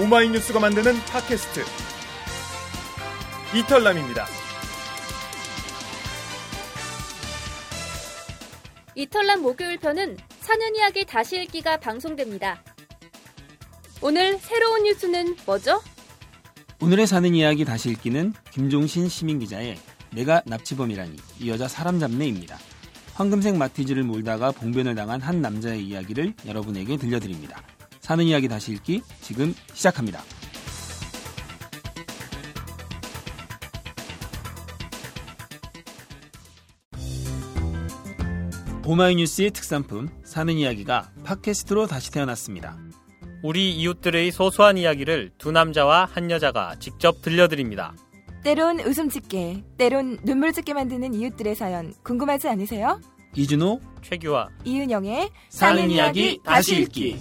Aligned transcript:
오마이뉴스가 0.00 0.58
만드는 0.58 0.94
팟캐스트 1.04 1.60
이털남입니다. 3.54 4.26
이털남 8.94 9.42
목요일 9.42 9.78
편은 9.78 10.16
사는 10.40 10.76
이야기 10.76 11.04
다시 11.04 11.42
읽기가 11.42 11.76
방송됩니다. 11.76 12.62
오늘 14.00 14.38
새로운 14.38 14.84
뉴스는 14.84 15.36
뭐죠? 15.44 15.82
오늘의 16.80 17.06
사는 17.06 17.34
이야기 17.34 17.66
다시 17.66 17.90
읽기는 17.90 18.32
김종신 18.50 19.10
시민 19.10 19.38
기자의 19.40 19.78
내가 20.10 20.40
납치범이라니 20.46 21.16
이 21.40 21.50
여자 21.50 21.68
사람 21.68 22.00
잡네입니다. 22.00 22.58
황금색 23.12 23.56
마티즈를 23.56 24.04
몰다가 24.04 24.52
봉변을 24.52 24.94
당한 24.94 25.20
한 25.20 25.42
남자의 25.42 25.84
이야기를 25.86 26.32
여러분에게 26.46 26.96
들려드립니다. 26.96 27.62
사는 28.02 28.24
이야기 28.24 28.48
다시 28.48 28.72
읽기 28.72 29.00
지금 29.20 29.54
시작합니다. 29.72 30.22
오마이뉴스의 38.84 39.52
특산품 39.52 40.08
사는 40.24 40.52
이야기가 40.52 41.12
팟캐스트로 41.24 41.86
다시 41.86 42.10
태어났습니다. 42.10 42.76
우리 43.44 43.72
이웃들의 43.76 44.32
소소한 44.32 44.76
이야기를 44.76 45.30
두 45.38 45.52
남자와 45.52 46.08
한 46.12 46.32
여자가 46.32 46.74
직접 46.80 47.22
들려드립니다. 47.22 47.94
때론 48.42 48.80
웃음 48.80 49.08
짓게, 49.08 49.62
때론 49.78 50.18
눈물 50.24 50.52
짓게 50.52 50.74
만드는 50.74 51.14
이웃들의 51.14 51.54
사연 51.54 51.94
궁금하지 52.02 52.48
않으세요? 52.48 53.00
이준호 53.36 53.80
최규화 54.02 54.48
이은영의 54.64 55.30
사는 55.48 55.88
이야기 55.88 56.40
다시 56.44 56.82
읽기 56.82 57.16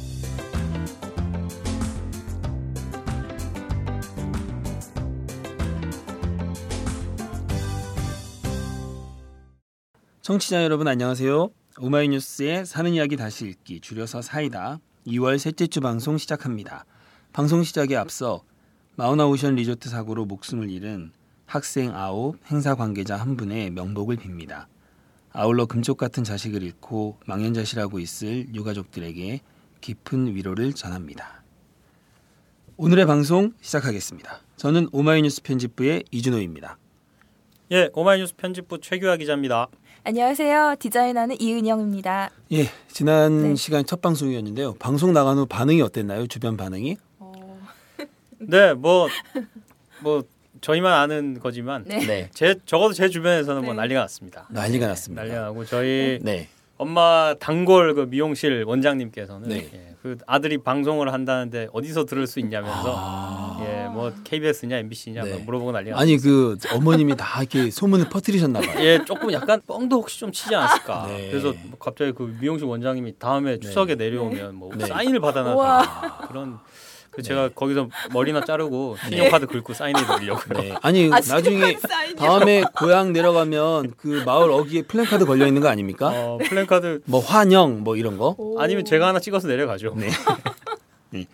청취자 10.32 10.64
여러분 10.64 10.88
안녕하세요. 10.88 11.50
오마이뉴스의 11.78 12.66
사는 12.66 12.94
이야기 12.94 13.18
다시 13.18 13.48
읽기 13.48 13.82
줄여서 13.82 14.22
사이다 14.22 14.80
2월 15.08 15.38
셋째 15.38 15.68
주 15.68 15.82
방송 15.82 16.18
시작합니다. 16.18 16.86
방송 17.34 17.64
시작에 17.64 17.98
앞서 17.98 18.42
마우나오션 18.96 19.56
리조트 19.56 19.90
사고로 19.90 20.24
목숨을 20.24 20.70
잃은 20.70 21.12
학생 21.46 21.94
아홉 21.94 22.38
행사 22.50 22.76
관계자 22.76 23.18
한 23.18 23.36
분의 23.36 23.72
명복을 23.72 24.16
빕니다. 24.16 24.68
아울러 25.34 25.66
금쪽 25.66 25.98
같은 25.98 26.24
자식을 26.24 26.64
잃고 26.64 27.18
망연자실하고 27.26 28.00
있을 28.00 28.56
유가족들에게 28.56 29.42
깊은 29.82 30.34
위로를 30.34 30.72
전합니다. 30.72 31.44
오늘의 32.78 33.06
방송 33.06 33.52
시작하겠습니다. 33.60 34.40
저는 34.56 34.88
오마이뉴스 34.94 35.42
편집부의 35.42 36.06
이준호입니다. 36.10 36.78
예, 37.74 37.90
오마이뉴스 37.94 38.36
편집부 38.38 38.80
최규화 38.80 39.18
기자입니다. 39.18 39.68
안녕하세요. 40.04 40.76
디자이너는 40.80 41.40
이은영입니다. 41.40 42.32
예, 42.54 42.66
지난 42.88 43.44
네. 43.44 43.56
시간 43.56 43.86
첫 43.86 44.02
방송이었는데요. 44.02 44.74
방송 44.80 45.14
나간 45.14 45.38
후 45.38 45.46
반응이 45.46 45.82
어땠나요? 45.82 46.26
주변 46.28 46.58
반응이? 46.58 46.98
네, 48.40 48.74
뭐 48.74 49.08
뭐 50.02 50.24
저희만 50.62 50.92
아는 50.94 51.40
거지만 51.40 51.84
네. 51.86 52.00
네. 52.06 52.30
제 52.34 52.56
적어도 52.66 52.94
제 52.94 53.08
주변에서는 53.10 53.64
뭐 53.64 53.74
네. 53.74 53.78
난리가 53.82 54.00
났습니다. 54.02 54.48
난리가 54.50 54.88
났습니다. 54.88 55.22
난리가 55.22 55.42
나고 55.42 55.66
저희 55.66 56.18
네. 56.24 56.50
엄마 56.82 57.36
단골 57.40 57.94
그 57.94 58.08
미용실 58.10 58.64
원장님께서는 58.64 59.50
네. 59.50 59.70
예, 59.72 59.96
그 60.02 60.18
아들이 60.26 60.58
방송을 60.58 61.14
한다는데 61.14 61.68
어디서 61.74 62.06
들을 62.06 62.26
수 62.26 62.40
있냐면서 62.40 62.96
아. 62.98 63.60
예, 63.62 63.88
뭐 63.88 64.12
KBS냐 64.24 64.78
MBC냐 64.78 65.24
네. 65.24 65.38
물어보고 65.46 65.74
난리가 65.74 66.00
아니 66.00 66.18
그 66.18 66.58
어머님이 66.74 67.16
다 67.16 67.40
이렇게 67.40 67.70
소문을 67.70 68.10
퍼뜨리셨나 68.10 68.62
봐요. 68.62 68.84
예, 68.84 69.06
조금 69.06 69.32
약간 69.32 69.62
뻥도 69.68 69.98
혹시 69.98 70.20
좀 70.20 70.32
치지 70.32 70.56
않았을까. 70.56 71.06
네. 71.06 71.30
그래서 71.30 71.54
뭐 71.66 71.78
갑자기 71.78 72.14
그 72.14 72.36
미용실 72.42 72.66
원장님이 72.66 73.20
다음에 73.20 73.60
추석에 73.60 73.94
내려오면 73.94 74.56
뭐 74.56 74.72
네. 74.76 74.88
사인을 74.88 75.20
받아놔. 75.20 76.26
그런 76.30 76.58
그 77.12 77.22
제가 77.22 77.50
거기서 77.50 77.90
머리나 78.14 78.44
자르고 78.44 78.96
신용카드 79.06 79.48
긁고 79.48 79.74
사인해 79.74 80.02
드리려고요. 80.06 80.60
네. 80.62 80.76
아니 80.82 81.08
아, 81.12 81.20
나중에? 81.20 81.78
다음에 82.18 82.64
고향 82.74 83.12
내려가면 83.12 83.94
그 83.98 84.24
마을 84.26 84.50
어귀에 84.50 84.84
플랜카드 84.84 85.26
걸려 85.26 85.46
있는 85.46 85.62
거 85.62 85.68
아닙니까? 85.68 86.08
어, 86.08 86.38
플랜카드 86.38 87.02
뭐 87.06 87.20
환영 87.20 87.84
뭐 87.84 87.98
이런 87.98 88.18
거. 88.18 88.36
오. 88.38 88.60
아니면 88.60 88.86
제가 88.86 89.08
하나 89.08 89.20
찍어서 89.20 89.50
내려가죠. 89.50 89.94
네. 89.98 90.10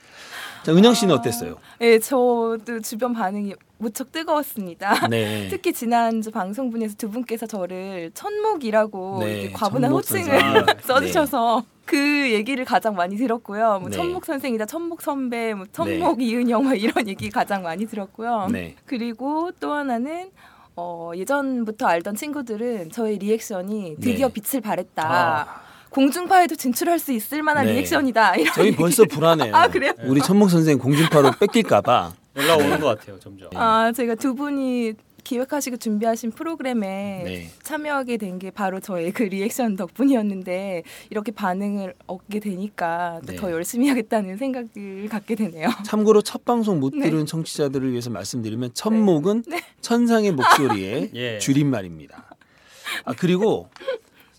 자, 0.63 0.71
은영 0.73 0.93
씨는 0.93 1.15
어땠어요? 1.15 1.55
네, 1.79 1.99
저도 1.99 2.81
주변 2.83 3.13
반응이 3.13 3.53
무척 3.77 4.11
뜨거웠습니다. 4.11 5.07
네. 5.07 5.47
특히 5.51 5.71
지난주 5.73 6.31
방송분에서 6.31 6.95
두 6.97 7.09
분께서 7.09 7.45
저를 7.45 8.11
천목이라고 8.13 9.19
네, 9.21 9.51
과분한 9.51 9.91
호칭을 9.91 10.25
선생. 10.25 10.65
써주셔서 10.83 11.63
그 11.85 11.97
얘기를 12.31 12.65
가장 12.65 12.95
많이 12.95 13.15
들었고요. 13.15 13.79
뭐 13.79 13.89
네. 13.89 13.95
천목 13.95 14.25
선생이다, 14.25 14.65
천목 14.65 15.01
선배, 15.01 15.53
뭐 15.53 15.65
천목 15.71 16.21
이은영 16.21 16.63
뭐 16.63 16.73
이런 16.73 17.07
얘기 17.07 17.29
가장 17.29 17.63
많이 17.63 17.85
들었고요. 17.85 18.47
네. 18.51 18.75
그리고 18.85 19.51
또 19.59 19.73
하나는 19.73 20.31
어, 20.75 21.11
예전부터 21.15 21.87
알던 21.87 22.15
친구들은 22.15 22.91
저의 22.91 23.17
리액션이 23.17 23.95
드디어 24.01 24.27
네. 24.27 24.33
빛을 24.33 24.61
발했다. 24.61 25.03
아. 25.03 25.66
공중파에도 25.89 26.55
진출할 26.55 26.99
수 26.99 27.11
있을 27.11 27.41
만한 27.43 27.65
네. 27.65 27.73
리액션이다. 27.73 28.35
이런 28.35 28.53
저희. 28.53 28.75
벌써 28.75 29.05
불안해요. 29.05 29.55
아, 29.55 29.67
그래요? 29.67 29.91
우리 30.05 30.21
천목 30.21 30.49
선생 30.49 30.77
공중파로 30.77 31.31
뺏길까봐. 31.39 32.13
연락 32.37 32.59
오는 32.59 32.79
것 32.79 32.87
같아요, 32.99 33.19
점점. 33.19 33.49
아, 33.55 33.91
제가 33.95 34.15
두 34.15 34.35
분이 34.35 34.93
기획하시고 35.23 35.75
준비하신 35.77 36.31
프로그램에 36.31 37.21
네. 37.25 37.49
참여하게 37.63 38.15
된 38.17 38.39
게 38.39 38.49
바로 38.51 38.79
저의 38.79 39.11
그 39.11 39.23
리액션 39.23 39.75
덕분이었는데 39.75 40.83
이렇게 41.09 41.31
반응을 41.33 41.95
얻게 42.05 42.39
되니까 42.39 43.19
또 43.25 43.33
네. 43.33 43.35
더 43.37 43.51
열심히 43.51 43.89
하겠다는 43.89 44.37
생각을 44.37 45.09
갖게 45.09 45.35
되네요. 45.35 45.67
참고로 45.83 46.21
첫 46.21 46.45
방송 46.45 46.79
못 46.79 46.93
네. 46.95 47.09
들은 47.09 47.25
청취자들을 47.25 47.91
위해서 47.91 48.09
말씀드리면 48.11 48.73
천목은 48.73 49.43
천상의 49.81 50.31
목소리의 50.31 51.11
예. 51.15 51.37
줄임말입니다. 51.39 52.23
아 53.03 53.13
그리고 53.17 53.67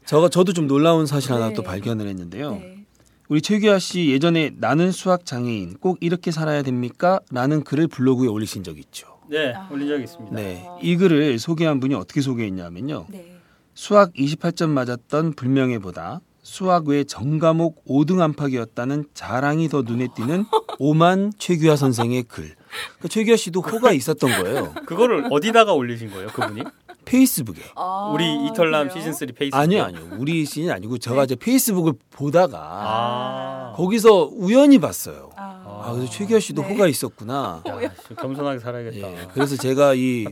저 0.09 0.27
저도 0.31 0.55
좀 0.55 0.67
놀라운 0.67 1.05
사실 1.05 1.33
하나 1.35 1.49
네. 1.49 1.55
또 1.55 1.63
발견을 1.63 2.07
했는데요. 2.09 2.53
네. 2.53 2.87
우리 3.29 3.43
최규하 3.43 3.79
씨 3.79 4.09
예전에 4.09 4.53
나는 4.57 4.91
수학 4.91 5.27
장애인 5.27 5.75
꼭 5.81 5.99
이렇게 6.01 6.31
살아야 6.31 6.63
됩니까? 6.63 7.21
라는 7.31 7.63
글을 7.63 7.89
블로그에 7.89 8.27
올리신 8.27 8.65
적 8.65 8.79
있죠. 8.79 9.19
네, 9.29 9.53
아. 9.53 9.69
올린 9.71 9.87
적이 9.87 10.05
있습니다. 10.05 10.35
네. 10.35 10.67
이 10.81 10.97
글을 10.97 11.39
소개한 11.39 11.79
분이 11.79 11.95
어떻게 11.95 12.23
소개했냐면요. 12.23 13.05
네. 13.11 13.37
수학 13.75 14.15
28점 14.15 14.71
맞았던 14.71 15.35
불명예보다 15.35 16.23
수학 16.43 16.89
외 16.89 17.05
전과목 17.05 17.85
5등 17.85 18.23
안팎이었다는 18.23 19.05
자랑이 19.13 19.69
더 19.69 19.83
눈에 19.83 20.09
띄는 20.17 20.47
오만 20.81 21.35
최규하 21.37 21.77
선생의 21.77 22.23
글. 22.23 22.55
그러니까 22.99 23.09
최규하 23.09 23.37
씨도 23.37 23.61
호가 23.61 23.93
있었던 23.93 24.43
거예요. 24.43 24.75
그거를 24.87 25.27
어디다가 25.31 25.73
올리신 25.73 26.11
거예요, 26.11 26.29
그분이? 26.29 26.63
페이스북에. 27.05 27.63
아, 27.75 28.11
우리 28.13 28.47
이털남? 28.47 28.91
시즌 28.91 29.13
3 29.15 29.29
페이스북. 29.35 29.57
아니요, 29.59 29.85
아니요. 29.85 30.01
우리 30.19 30.45
시는 30.45 30.71
아니고 30.71 30.99
제가 30.99 31.25
이제 31.25 31.35
페이스북을 31.37 31.95
보다가 32.11 32.59
아. 32.61 33.73
거기서 33.77 34.31
우연히 34.35 34.79
봤어요. 34.79 35.31
아, 35.37 35.83
아, 35.85 35.93
그래서 35.95 36.11
최규하 36.13 36.39
씨도 36.41 36.63
네. 36.63 36.69
호가 36.69 36.87
있었구나. 36.87 37.63
야, 37.67 37.81
좀 38.09 38.17
겸손하게 38.17 38.59
살아야겠다. 38.59 38.97
예, 38.99 39.27
그래서 39.33 39.57
제가 39.57 39.95
이 39.95 40.27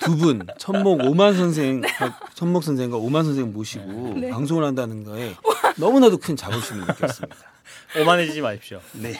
두 0.00 0.16
분 0.18 0.44
천목 0.58 1.04
오만 1.04 1.34
선생, 1.36 1.82
천목 2.34 2.64
선생과 2.64 2.96
오만 2.96 3.24
선생 3.24 3.52
모시고 3.52 4.14
네. 4.20 4.28
방송을 4.28 4.64
한다는 4.64 5.04
거에 5.04 5.34
너무나도 5.76 6.18
큰 6.18 6.34
자부심을 6.34 6.80
느꼈습니다. 6.84 7.36
오만해지지 8.00 8.40
마십시오. 8.40 8.80
네. 9.00 9.14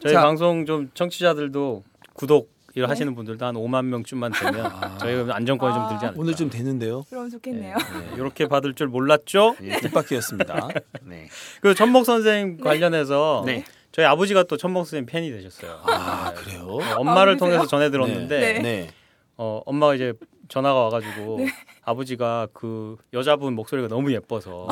저희 0.00 0.12
자. 0.12 0.22
방송 0.22 0.66
좀 0.66 0.90
청취자들도 0.94 1.84
구독 2.14 2.52
일 2.76 2.88
하시는 2.88 3.14
분들도 3.14 3.46
한 3.46 3.54
5만 3.54 3.84
명쯤만 3.84 4.32
되면 4.32 4.98
저희가 4.98 5.36
안정권이 5.36 5.74
좀 5.74 5.88
들지 5.90 6.06
않을까. 6.06 6.20
오늘 6.20 6.34
좀 6.34 6.50
되는데요. 6.50 7.04
그럼 7.08 7.30
좋겠네요. 7.30 7.76
네. 7.76 8.14
이렇게 8.16 8.48
받을 8.48 8.74
줄 8.74 8.88
몰랐죠? 8.88 9.54
예, 9.62 9.76
뜻밖이었습니다. 9.76 10.68
네. 11.02 11.28
그 11.60 11.72
천목 11.76 12.04
선생 12.04 12.56
관련해서 12.56 13.44
네. 13.46 13.62
저희 13.92 14.06
아버지가 14.06 14.42
또 14.44 14.56
천목 14.56 14.88
선생 14.88 15.06
팬이 15.06 15.30
되셨어요. 15.30 15.82
아, 15.84 16.32
그래요? 16.34 16.78
네, 16.80 16.92
엄마를 16.94 17.34
아, 17.34 17.36
통해서? 17.36 17.64
전해 17.68 17.90
들었는데 17.90 18.40
네. 18.54 18.58
네. 18.58 18.90
어, 19.36 19.62
엄마가 19.66 19.94
이제 19.94 20.12
전화가 20.48 20.80
와가지고 20.82 21.46
아버지가 21.82 22.48
그 22.52 22.96
여자분 23.12 23.54
목소리가 23.54 23.86
너무 23.86 24.12
예뻐서 24.12 24.66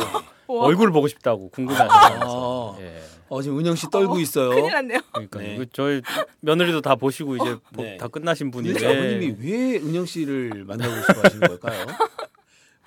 우와. 0.49 0.65
얼굴 0.67 0.91
보고 0.93 1.09
싶다고 1.09 1.49
궁금해하셔서 1.51 2.77
아. 2.79 2.83
예. 2.83 3.03
어, 3.29 3.41
지금 3.41 3.59
은영 3.61 3.75
씨 3.77 3.89
떨고 3.91 4.19
있어요. 4.19 4.51
큰일 4.51 4.73
났네요. 4.73 5.01
그러니까 5.13 5.39
네. 5.39 5.57
그 5.57 5.67
저희 5.73 6.03
며느리도 6.41 6.83
다 6.83 6.97
보시고 6.97 7.37
이제 7.37 7.57
보- 7.73 7.83
네. 7.83 7.97
다 7.97 8.09
끝나신 8.09 8.51
분인데 8.51 8.85
아버님이 8.85 9.37
왜 9.41 9.77
은영 9.79 10.05
씨를 10.05 10.65
만나고 10.67 10.95
싶어 11.03 11.21
하시는 11.23 11.49
걸까요? 11.49 11.87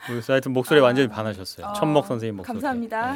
그래서 0.05 0.33
하여튼 0.33 0.53
목소리 0.53 0.79
에 0.79 0.83
완전히 0.83 1.07
반하셨어요. 1.07 1.65
아, 1.65 1.73
천목 1.73 2.05
선생님 2.05 2.35
목소리. 2.37 2.53
감사합니다. 2.53 3.15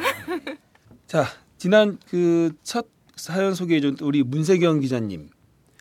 자, 1.06 1.26
지난 1.58 2.00
그 2.10 2.52
첫 2.64 2.88
사연 3.16 3.54
소개해 3.54 3.82
준 3.82 3.98
우리 4.02 4.24
문세경 4.24 4.80
기자님 4.80 5.30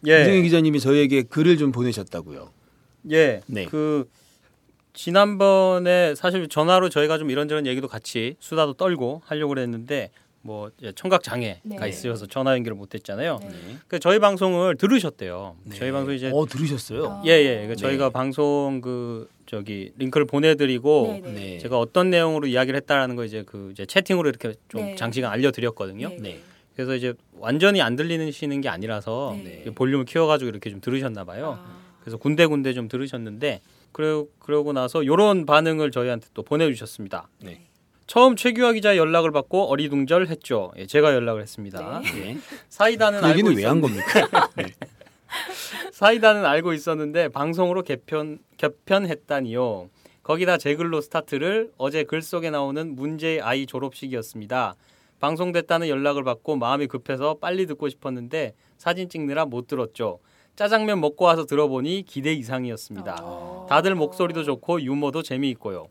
예. 0.09 0.23
이승현 0.23 0.43
기자님이 0.43 0.81
저희에게 0.81 1.23
글을 1.23 1.57
좀 1.57 1.71
보내셨다고요. 1.73 2.51
예. 3.13 3.41
네. 3.47 3.65
그 3.67 4.09
지난번에 4.99 6.17
사실 6.17 6.49
전화로 6.49 6.89
저희가 6.89 7.19
좀 7.19 7.31
이런저런 7.31 7.67
얘기도 7.67 7.87
같이 7.87 8.35
수다도 8.41 8.73
떨고 8.73 9.23
하려고 9.25 9.51
그랬는데 9.51 10.11
뭐 10.43 10.73
청각 10.97 11.23
장애가 11.23 11.61
네. 11.63 11.89
있어서 11.89 12.27
전화 12.27 12.55
연결을 12.55 12.77
못 12.77 12.95
했잖아요. 12.95 13.39
네. 13.41 13.51
그 13.87 14.01
저희 14.01 14.19
방송을 14.19 14.77
들으셨대요. 14.77 15.55
네. 15.63 15.77
저희 15.77 15.93
방송 15.93 16.13
이제 16.15 16.33
어 16.35 16.45
들으셨어요? 16.47 17.07
아. 17.07 17.23
예, 17.27 17.31
예. 17.31 17.63
그 17.69 17.69
네. 17.69 17.77
저희가 17.77 18.11
방송 18.11 18.81
그 18.81 19.29
저기 19.47 19.93
링크를 19.99 20.27
보내 20.27 20.57
드리고 20.57 21.21
네, 21.23 21.33
네. 21.33 21.59
제가 21.59 21.79
어떤 21.79 22.11
내용으로 22.11 22.49
이야기를 22.49 22.77
했다라는 22.79 23.15
거 23.15 23.25
이제 23.25 23.45
그 23.47 23.69
이제 23.71 23.87
채팅으로 23.87 24.29
이렇게 24.29 24.55
좀 24.67 24.81
네. 24.81 24.97
장시간 24.97 25.31
알려 25.31 25.53
드렸거든요. 25.53 26.09
네. 26.09 26.19
네. 26.19 26.41
그래서 26.75 26.97
이제 26.97 27.15
완전히 27.39 27.83
안 27.83 27.95
들리시는 27.95 28.61
게 28.63 28.69
아니라서 28.69 29.37
네. 29.45 29.65
볼륨을 29.77 30.07
키워 30.07 30.27
가지고 30.27 30.49
이렇게 30.49 30.71
좀 30.71 30.81
들으셨나 30.81 31.23
봐요. 31.23 31.57
아. 31.65 31.79
그래서 32.01 32.17
군데군데 32.17 32.73
좀 32.73 32.89
들으셨는데 32.89 33.61
그러, 33.93 34.27
그러고 34.39 34.73
나서 34.73 35.05
요런 35.05 35.47
반응을 35.47 35.91
저희한테 35.91 36.29
또 36.35 36.43
보내주셨습니다. 36.43 37.29
네. 37.41 37.63
처음 38.07 38.37
최규하 38.37 38.73
기자 38.73 38.97
연락을 38.97 39.33
받고 39.33 39.65
어리둥절했죠. 39.71 40.73
예, 40.79 40.87
제가 40.87 41.13
연락을 41.15 41.43
했습니다. 41.43 42.01
네. 42.15 42.39
사이다는 42.71 43.21
그 43.21 43.27
알고 43.27 43.49
왜 43.51 43.65
한 43.65 43.81
겁니까? 43.81 44.49
네. 44.57 44.65
사이다는 45.93 46.47
알고 46.47 46.73
있었는데 46.73 47.29
방송으로 47.29 47.83
개편 47.83 48.39
개편했다니요. 48.57 49.91
거기다 50.23 50.57
제 50.59 50.75
글로 50.75 51.01
스타트를 51.01 51.73
어제 51.77 52.05
글 52.05 52.23
속에 52.23 52.51
나오는 52.51 52.95
문제의 52.95 53.41
아이 53.41 53.67
졸업식이었습니다. 53.67 54.75
방송됐다는 55.21 55.89
연락을 55.89 56.23
받고 56.23 56.57
마음이 56.57 56.87
급해서 56.87 57.35
빨리 57.41 57.67
듣고 57.67 57.89
싶었는데 57.89 58.55
사진 58.77 59.09
찍느라 59.09 59.45
못 59.47 59.67
들었죠. 59.67 60.19
짜장면 60.63 61.01
먹고 61.01 61.25
와서 61.25 61.47
들어보니 61.47 62.03
기대 62.05 62.33
이상이었습니다. 62.33 63.19
어. 63.23 63.67
다들 63.71 63.95
목소리도 63.95 64.43
좋고 64.43 64.83
유머도 64.83 65.23
재미있고요. 65.23 65.87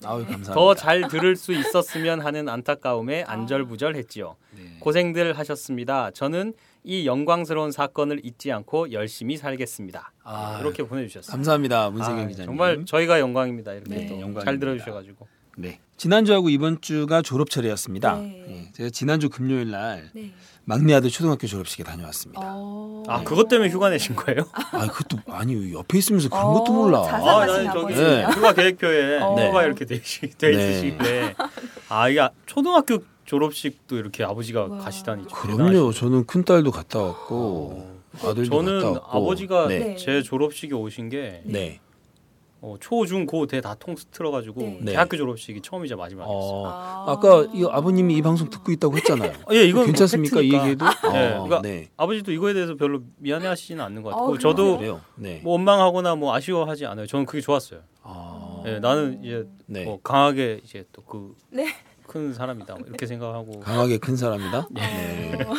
더 0.53 0.73
잘 0.75 1.07
들을 1.07 1.37
수 1.37 1.53
있었으면 1.53 2.19
하는 2.19 2.49
안타까움에 2.49 3.23
안절부절했지요. 3.23 4.35
네. 4.57 4.77
고생들 4.81 5.37
하셨습니다. 5.39 6.11
저는 6.11 6.53
이 6.83 7.05
영광스러운 7.07 7.71
사건을 7.71 8.19
잊지 8.25 8.51
않고 8.51 8.91
열심히 8.91 9.37
살겠습니다. 9.37 10.11
아, 10.25 10.57
이렇게 10.59 10.83
보내주셨어요. 10.83 11.31
감사합니다 11.31 11.89
문세경 11.89 12.19
아, 12.19 12.27
기자님. 12.27 12.45
정말 12.47 12.85
저희가 12.85 13.21
영광입니다. 13.21 13.71
이렇게 13.71 13.89
네, 13.89 14.05
또 14.07 14.15
영광입니다. 14.15 14.41
잘 14.43 14.59
들어주셔가지고. 14.59 15.27
네. 15.59 15.79
지난주하고 15.95 16.49
이번 16.49 16.81
주가 16.81 17.21
졸업 17.21 17.49
철이었습니다. 17.49 18.17
네. 18.17 18.45
예, 18.67 18.71
제가 18.73 18.89
지난주 18.89 19.29
금요일 19.29 19.71
날 19.71 20.09
네. 20.13 20.31
막내 20.69 20.93
아들 20.93 21.09
초등학교 21.09 21.47
졸업식에 21.47 21.85
다녀왔습니다. 21.85 22.41
어. 22.43 23.01
아 23.07 23.23
그것 23.23 23.47
때문에 23.47 23.69
휴가 23.69 23.89
내신 23.89 24.17
거예요? 24.17 24.41
아, 24.51 24.85
그것도 24.87 25.19
아니 25.31 25.71
옆에 25.73 25.97
있으면서 25.97 26.27
그런 26.27 26.43
어, 26.45 26.53
것도 26.55 26.73
몰라. 26.73 26.99
아, 27.07 27.45
나는 27.45 27.71
저기. 27.71 27.93
네. 27.95 28.25
휴가 28.25 28.51
계획표에 28.51 29.19
어. 29.21 29.33
휴가 29.47 29.63
이렇게 29.63 29.85
돼, 29.85 29.95
있- 29.95 30.37
돼 30.37 30.97
네. 30.97 31.33
아 31.87 32.09
이게 32.09 32.27
초등학교 32.45 32.99
졸업식도 33.23 33.95
이렇게 33.95 34.25
아버지가 34.25 34.65
와. 34.65 34.77
가시다니. 34.79 35.27
좀 35.29 35.39
그럼요. 35.39 35.93
저는 35.93 36.25
큰 36.25 36.43
딸도 36.43 36.71
갔다 36.71 37.01
왔고 37.01 37.87
아들도 38.21 38.43
저는 38.43 38.79
갔다 38.81 38.91
왔고. 38.91 39.17
아버지가 39.17 39.67
네. 39.69 39.79
네. 39.79 39.95
제 39.95 40.21
졸업식에 40.21 40.73
오신 40.73 41.07
게 41.07 41.43
네. 41.45 41.79
어, 42.59 42.75
초, 42.79 43.05
중, 43.05 43.25
고, 43.25 43.45
대 43.45 43.61
다 43.61 43.75
통틀어가지고 43.75 44.61
네. 44.61 44.77
네. 44.81 44.91
대학교 44.93 45.15
졸업식이 45.17 45.61
처음이자 45.61 45.95
마지막이었어요. 45.95 46.37
어, 46.39 46.67
아. 46.67 47.05
아까 47.07 47.47
이 47.53 47.65
아버님이 47.69 48.15
이 48.15 48.21
방송 48.21 48.49
듣고 48.49 48.71
있다고 48.71 48.97
했잖아요. 48.97 49.31
아, 49.47 49.53
예, 49.53 49.63
이건 49.63 49.85
괜찮습니까? 49.87 50.41
이. 50.41 50.51
얘기도? 50.53 50.85
네, 51.11 51.33
어, 51.33 51.43
그러니까 51.43 51.61
네. 51.61 51.89
아버지도 51.97 52.31
이거에 52.31 52.53
대해서 52.53 52.75
별로 52.75 53.01
미안해하시지는 53.17 53.83
않는 53.83 54.01
것 54.03 54.09
같고 54.09 54.33
어, 54.33 54.37
저도 54.37 54.77
그래요. 54.77 55.01
네. 55.15 55.39
뭐 55.43 55.53
원망하거나 55.53 56.15
뭐 56.15 56.33
아쉬워하지 56.35 56.85
않아요. 56.87 57.05
저는 57.07 57.25
그게 57.25 57.41
좋았어요. 57.41 57.81
아, 58.03 58.63
예, 58.65 58.79
나는 58.79 59.23
이제 59.23 59.47
네. 59.65 59.83
뭐 59.83 59.99
강하게 60.01 60.61
이제 60.63 60.85
또그 60.93 61.35
큰 62.17 62.27
네. 62.29 62.33
사람이다 62.33 62.75
뭐 62.75 62.83
이렇게 62.87 63.05
생각하고 63.05 63.59
강하게 63.59 63.97
큰 63.99 64.15
사람이다. 64.15 64.67
예. 64.77 64.81
네. 64.81 65.31
그러니까 65.37 65.55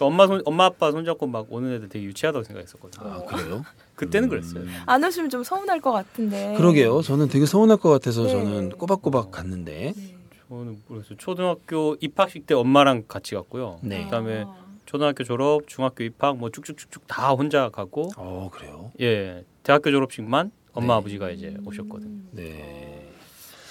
엄마 0.00 0.26
손 0.26 0.42
엄마 0.44 0.64
아빠 0.64 0.90
손잡고 0.90 1.26
막 1.26 1.46
오는 1.50 1.72
애들 1.72 1.88
되게 1.88 2.04
유치하다고 2.06 2.44
생각했었거든요. 2.44 3.10
아, 3.10 3.22
그래요? 3.24 3.64
그때는 3.94 4.26
음. 4.26 4.30
그랬어요. 4.30 4.64
안 4.86 5.04
오시면 5.04 5.30
좀 5.30 5.44
서운할 5.44 5.80
것 5.80 5.92
같은데. 5.92 6.54
그러게요. 6.56 7.02
저는 7.02 7.28
되게 7.28 7.46
서운할 7.46 7.76
것 7.76 7.90
같아서 7.90 8.24
네. 8.24 8.30
저는 8.30 8.70
꼬박꼬박 8.70 9.30
갔는데. 9.30 9.92
네. 9.96 10.16
저는 10.48 10.82
모르겠어요. 10.88 11.16
초등학교 11.18 11.96
입학식 12.00 12.46
때 12.46 12.54
엄마랑 12.54 13.04
같이 13.06 13.34
갔고요. 13.34 13.78
네. 13.82 14.04
그다음에 14.04 14.44
아. 14.46 14.56
초등학교 14.86 15.24
졸업, 15.24 15.66
중학교 15.68 16.04
입학 16.04 16.36
뭐 16.36 16.50
쭉쭉쭉쭉 16.50 17.06
다 17.06 17.30
혼자 17.30 17.68
가고 17.68 18.10
어, 18.16 18.50
그래요. 18.52 18.90
예 19.00 19.44
대학교 19.62 19.90
졸업식만 19.90 20.50
엄마 20.72 20.94
네. 20.94 20.98
아버지가 20.98 21.30
이제 21.30 21.56
오셨거든요. 21.64 22.22
네. 22.32 23.11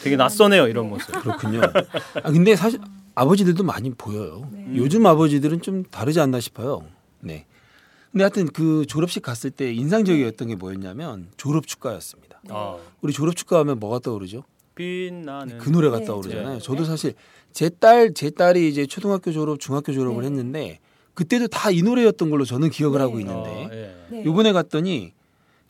되게 0.03 0.15
낯서네요 0.15 0.67
이런 0.67 0.89
모습. 0.89 1.11
그렇군요. 1.21 1.61
아 2.23 2.31
근데 2.31 2.55
사실 2.55 2.79
아버지들도 3.15 3.63
많이 3.63 3.91
보여요. 3.91 4.47
네. 4.51 4.65
요즘 4.75 5.05
아버지들은 5.05 5.61
좀 5.61 5.83
다르지 5.83 6.19
않나 6.19 6.39
싶어요. 6.39 6.83
네. 7.19 7.45
근데 8.11 8.23
하여튼 8.23 8.47
그 8.47 8.85
졸업식 8.87 9.21
갔을 9.23 9.51
때 9.51 9.71
인상적이었던 9.73 10.47
게 10.49 10.55
뭐였냐면 10.55 11.27
졸업 11.37 11.67
축가였습니다. 11.67 12.41
아 12.49 12.77
우리 13.01 13.13
졸업 13.13 13.35
축가하면 13.35 13.79
뭐가 13.79 13.99
떠오르죠? 13.99 14.43
빛나는 14.75 15.57
그 15.59 15.69
노래가 15.69 15.99
네, 15.99 16.05
떠오르잖아요. 16.05 16.53
네. 16.55 16.59
저도 16.59 16.83
사실 16.85 17.13
제 17.53 17.69
딸 17.69 18.13
제 18.13 18.29
딸이 18.29 18.67
이제 18.69 18.85
초등학교 18.85 19.31
졸업, 19.31 19.59
중학교 19.59 19.91
졸업을 19.93 20.21
네. 20.23 20.27
했는데 20.27 20.79
그때도 21.13 21.47
다 21.49 21.69
이 21.71 21.81
노래였던 21.83 22.29
걸로 22.29 22.45
저는 22.45 22.69
기억을 22.69 22.97
네. 22.99 23.03
하고 23.03 23.17
어, 23.17 23.19
있는데 23.19 23.69
예. 23.71 23.95
네. 24.17 24.25
요번에 24.25 24.51
갔더니 24.53 25.13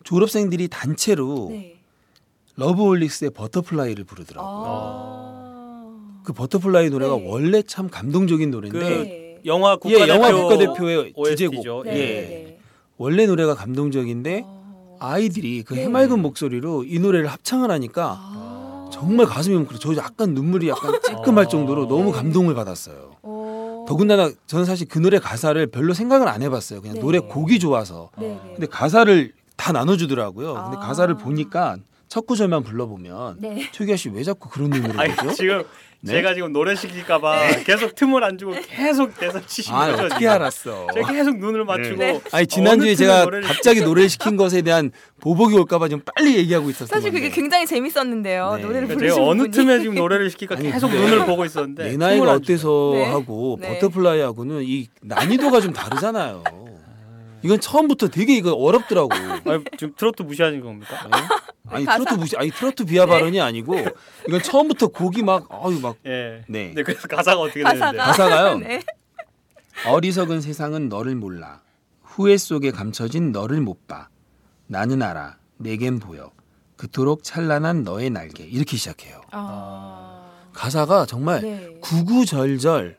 졸업생들이 0.03 0.67
단체로 0.67 1.47
네. 1.51 1.70
러브홀릭스의 2.61 3.31
Butterfly를 3.31 4.03
부르더라고요. 4.05 4.63
아. 4.67 6.21
그 6.23 6.33
Butterfly 6.33 6.89
노래가 6.91 7.15
네. 7.15 7.25
원래 7.27 7.61
참 7.63 7.89
감동적인 7.89 8.51
노래인데 8.51 8.79
네. 8.79 9.39
영화 9.45 9.71
예, 9.71 9.75
국가대표 9.75 10.13
영화 10.13 10.31
국가대표의. 10.31 11.13
주제곡. 11.25 11.85
네. 11.85 11.91
예. 11.91 11.95
네. 11.95 12.59
원래 12.97 13.25
노래가 13.25 13.55
감동적인데 13.55 14.43
어. 14.45 14.97
아이들이 14.99 15.63
그 15.63 15.73
네. 15.73 15.83
해맑은 15.83 16.21
목소리로 16.21 16.83
이 16.83 16.99
노래를 16.99 17.27
합창을 17.27 17.71
하니까 17.71 18.17
아. 18.19 18.89
정말 18.93 19.25
가슴이 19.25 19.55
뭉클해. 19.55 19.79
저 19.79 19.95
약간 19.95 20.35
눈물이 20.35 20.69
약간 20.69 20.99
찔끔할 21.01 21.45
아. 21.45 21.47
정도로 21.47 21.87
너무 21.87 22.05
네. 22.05 22.11
감동을 22.11 22.53
받았어요. 22.53 23.15
어. 23.23 23.85
더군다나 23.87 24.29
저는 24.45 24.65
사실 24.65 24.87
그 24.87 24.99
노래 24.99 25.17
가사를 25.17 25.65
별로 25.67 25.95
생각을 25.95 26.27
안 26.27 26.43
해봤어요. 26.43 26.81
그냥 26.81 26.95
네. 26.95 27.01
노래 27.01 27.17
곡이 27.17 27.57
좋아서. 27.57 28.11
네. 28.19 28.27
네. 28.27 28.51
근데 28.53 28.67
가사를 28.67 29.33
다 29.57 29.71
나눠주더라고요. 29.71 30.53
근데 30.53 30.77
아. 30.77 30.79
가사를 30.79 31.17
보니까 31.17 31.77
첫 32.11 32.25
구절만 32.27 32.63
불러보면 32.63 33.37
네. 33.39 33.69
최기아 33.71 33.95
씨 33.95 34.09
왜 34.09 34.21
자꾸 34.23 34.49
그런 34.49 34.73
아니 34.99 35.15
보죠? 35.15 35.31
지금 35.31 35.63
네? 36.01 36.15
제가 36.15 36.33
지금 36.33 36.51
노래 36.51 36.75
시킬까봐 36.75 37.63
계속 37.63 37.95
틈을 37.95 38.21
안 38.25 38.37
주고 38.37 38.53
계속 38.67 39.17
대사 39.17 39.39
치시는 39.45 39.79
아 39.79 39.91
거죠. 39.91 40.03
어떻게 40.07 40.19
지금. 40.19 40.33
알았어? 40.33 40.87
제가 40.93 41.13
계속 41.13 41.37
눈을 41.37 41.63
맞추고 41.63 41.95
네. 41.95 42.19
아니 42.33 42.47
지난주에 42.47 42.95
제가 42.95 43.23
노래를 43.23 43.47
갑자기 43.47 43.79
노래를 43.79 44.09
시킨 44.09 44.35
것에 44.35 44.61
대한 44.61 44.91
보복이 45.21 45.55
올까봐 45.55 45.87
좀 45.87 46.01
빨리 46.03 46.35
얘기하고 46.35 46.69
있었어요. 46.71 46.87
사실 46.87 47.13
그게 47.13 47.29
굉장히 47.29 47.65
재밌었는데요. 47.65 48.55
네. 48.57 48.61
노래를 48.63 48.87
그러니까 48.89 49.15
제가 49.15 49.25
어느 49.25 49.43
분이. 49.43 49.51
틈에 49.51 49.79
지금 49.79 49.95
노래를 49.95 50.29
시킬까 50.31 50.55
아니, 50.57 50.69
계속 50.69 50.91
눈을 50.91 51.25
보고 51.25 51.45
있었는데 51.45 51.91
내 51.91 51.95
나이가 51.95 52.23
안 52.31 52.35
어때서 52.35 52.91
네. 52.95 53.05
하고 53.05 53.57
네. 53.61 53.79
Butterfly하고는 53.79 54.63
이 54.65 54.87
난이도가 55.01 55.61
좀 55.61 55.71
다르잖아요. 55.71 56.43
이건 57.43 57.59
처음부터 57.59 58.07
되게 58.09 58.35
이거 58.35 58.53
어렵더라고. 58.53 59.09
아니, 59.49 59.63
지금 59.77 59.93
트로트 59.95 60.23
무시하는 60.23 60.61
겁니까? 60.61 60.95
네? 61.05 61.17
아니 61.69 61.85
가사. 61.85 61.97
트로트 62.03 62.19
무시, 62.19 62.37
아니 62.37 62.51
트로트 62.51 62.85
비하 62.85 63.05
발언이 63.05 63.39
아니고 63.39 63.75
이건 64.27 64.41
처음부터 64.41 64.87
곡이 64.87 65.23
막 65.23 65.47
아유 65.49 65.79
막 65.81 65.95
예. 66.05 66.43
네. 66.47 66.73
네. 66.75 66.83
그래서 66.83 67.07
가사가 67.07 67.39
어떻게 67.41 67.63
가사가 67.63 67.91
되는데? 67.91 67.97
가사가요. 68.03 68.57
네. 68.59 68.81
어리석은 69.87 70.41
세상은 70.41 70.89
너를 70.89 71.15
몰라. 71.15 71.61
후회 72.03 72.37
속에 72.37 72.71
감춰진 72.71 73.31
너를 73.31 73.61
못 73.61 73.87
봐. 73.87 74.09
나는 74.67 75.01
알아. 75.01 75.37
내겐 75.57 75.99
보여. 75.99 76.31
그토록 76.75 77.23
찬란한 77.23 77.83
너의 77.83 78.09
날개. 78.09 78.43
이렇게 78.43 78.75
시작해요. 78.77 79.21
아. 79.31 80.29
가사가 80.53 81.05
정말 81.05 81.41
네. 81.41 81.77
구구절절 81.81 82.97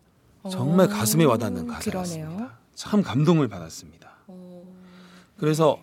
정말 0.50 0.86
어, 0.86 0.88
가슴에 0.88 1.24
와닿는 1.24 1.66
그러네요. 1.66 1.74
가사였습니다. 1.78 2.58
참 2.74 3.02
감동을 3.02 3.48
받았습니다. 3.48 4.01
어. 5.42 5.44
그래서 5.44 5.78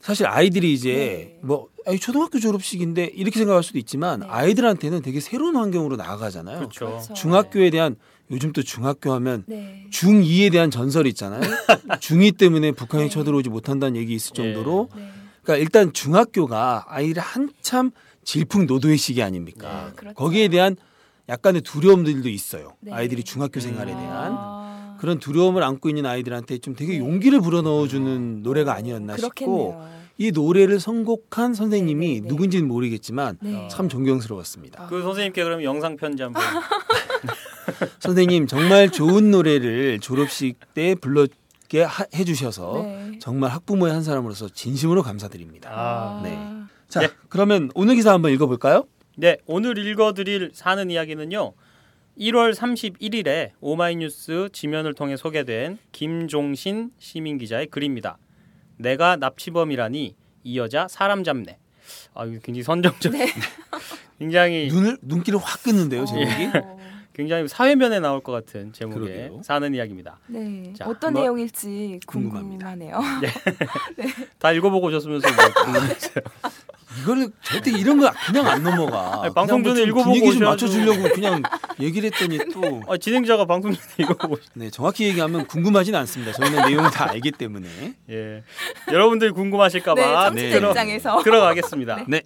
사실 0.00 0.26
아이들이 0.26 0.72
이제 0.72 0.92
네. 0.92 1.38
뭐 1.42 1.68
아이 1.86 1.98
초등학교 1.98 2.38
졸업식인데 2.38 3.04
이렇게 3.14 3.38
생각할 3.38 3.62
수도 3.62 3.78
있지만 3.78 4.20
네. 4.20 4.26
아이들한테는 4.28 5.02
되게 5.02 5.20
새로운 5.20 5.56
환경으로 5.56 5.96
나아가잖아요. 5.96 6.58
그렇죠. 6.58 6.86
그렇죠. 6.86 7.14
중학교에 7.14 7.70
대한 7.70 7.96
요즘 8.30 8.52
또 8.52 8.62
중학교 8.62 9.12
하면 9.14 9.44
네. 9.46 9.86
중2에 9.90 10.52
대한 10.52 10.70
전설이 10.70 11.08
있잖아요. 11.10 11.40
중2 12.00 12.38
때문에 12.38 12.72
북한이 12.72 13.04
네. 13.04 13.10
쳐들어오지 13.10 13.48
못한다는 13.48 13.96
얘기 13.96 14.14
있을 14.14 14.34
정도로 14.34 14.88
네. 14.94 15.08
그러니까 15.42 15.62
일단 15.62 15.92
중학교가 15.92 16.84
아이를 16.88 17.22
한참 17.22 17.90
질풍노도의 18.24 18.98
시기 18.98 19.22
아닙니까? 19.22 19.86
네, 19.86 19.96
그렇죠. 19.96 20.14
거기에 20.14 20.48
대한 20.48 20.76
약간의 21.28 21.62
두려움들도 21.62 22.28
있어요. 22.28 22.74
네. 22.80 22.92
아이들이 22.92 23.22
중학교 23.22 23.60
생활에 23.60 23.92
음. 23.92 23.98
대한 23.98 24.32
아. 24.36 24.59
그런 25.00 25.18
두려움을 25.18 25.62
안고 25.62 25.88
있는 25.88 26.04
아이들한테 26.06 26.58
좀 26.58 26.74
되게 26.76 26.98
용기를 26.98 27.40
불어넣어주는 27.40 28.42
노래가 28.42 28.74
아니었나 28.74 29.16
싶고 29.16 29.28
그렇겠네요. 29.72 30.00
이 30.18 30.30
노래를 30.32 30.78
선곡한 30.78 31.54
선생님이 31.54 32.06
네, 32.06 32.14
네, 32.16 32.20
네. 32.20 32.28
누군지는 32.28 32.68
모르겠지만 32.68 33.38
네. 33.40 33.66
참 33.70 33.88
존경스러웠습니다. 33.88 34.86
그 34.88 35.00
선생님께 35.00 35.42
그럼 35.42 35.62
영상 35.64 35.96
편지 35.96 36.22
한번. 36.22 36.42
선생님 38.00 38.46
정말 38.46 38.90
좋은 38.90 39.30
노래를 39.30 40.00
졸업식 40.00 40.56
때 40.74 40.94
불러게 40.94 41.82
하- 41.86 42.04
해주셔서 42.14 42.82
네. 42.82 43.12
정말 43.20 43.50
학부모의 43.50 43.92
한 43.94 44.02
사람으로서 44.02 44.48
진심으로 44.48 45.02
감사드립니다. 45.02 45.70
아, 45.72 46.20
네. 46.22 46.38
자, 46.88 47.00
네. 47.00 47.08
그러면 47.28 47.70
오늘 47.74 47.94
기사 47.94 48.12
한번 48.12 48.32
읽어볼까요? 48.32 48.84
네, 49.16 49.38
오늘 49.46 49.78
읽어드릴 49.78 50.50
사는 50.52 50.90
이야기는요. 50.90 51.52
1월 52.20 52.54
31일에 52.54 53.52
오마이뉴스 53.60 54.50
지면을 54.52 54.92
통해 54.94 55.16
소개된 55.16 55.78
김종신 55.90 56.90
시민 56.98 57.38
기자의 57.38 57.68
글입니다. 57.68 58.18
내가 58.76 59.16
납치범이라니 59.16 60.14
이 60.44 60.58
여자 60.58 60.86
사람 60.86 61.24
잡네. 61.24 61.58
아, 62.14 62.26
이거 62.26 62.38
굉장히 62.42 62.62
선정적. 62.62 63.12
굉장히 64.18 64.68
눈을 64.68 64.98
눈길을 65.00 65.38
확 65.38 65.62
끄는데요, 65.62 66.04
제목이. 66.04 66.58
어, 66.58 66.78
굉장히 67.14 67.48
사회면에 67.48 68.00
나올 68.00 68.20
것 68.22 68.32
같은 68.32 68.72
제목의 68.74 69.00
그러게요. 69.00 69.42
사는 69.42 69.74
이야기입니다. 69.74 70.18
네. 70.26 70.74
자, 70.76 70.84
어떤 70.86 71.08
한번- 71.08 71.22
내용일지 71.22 72.00
궁금합니다. 72.06 72.70
궁금하네요. 72.76 73.00
다 74.38 74.52
읽어보고 74.52 74.88
오셨으면서 74.88 75.26
뭐 75.26 75.64
궁금했어요. 75.64 76.24
이거를 76.98 77.30
절대 77.42 77.70
이런 77.70 77.98
거 78.00 78.10
그냥 78.26 78.46
안 78.46 78.62
넘어가. 78.62 79.22
아니, 79.22 79.34
방송 79.34 79.62
그냥 79.62 79.62
뭐 79.62 79.74
전에 79.74 79.80
좀 79.80 79.88
읽어보고 79.88 80.04
분위기 80.04 80.26
좀 80.32 80.42
오셔야죠. 80.42 80.50
맞춰주려고 80.66 81.14
그냥 81.14 81.42
얘기를 81.80 82.10
했더니 82.10 82.38
또 82.52 82.82
아, 82.88 82.96
진행자가 82.96 83.44
방송 83.44 83.72
전에 83.72 83.86
읽어보고 83.98 84.38
네, 84.54 84.70
정확히 84.70 85.04
얘기하면 85.06 85.46
궁금하진 85.46 85.94
않습니다. 85.94 86.32
저희는 86.32 86.66
내용을 86.66 86.90
다 86.90 87.08
알기 87.10 87.30
때문에. 87.32 87.68
예. 88.10 88.42
여러분들이 88.90 89.30
네, 89.30 89.34
궁금하실까봐 89.34 90.30
네. 90.30 90.56
입장에서 90.56 91.22
들어가겠습니다. 91.22 92.04
네. 92.08 92.22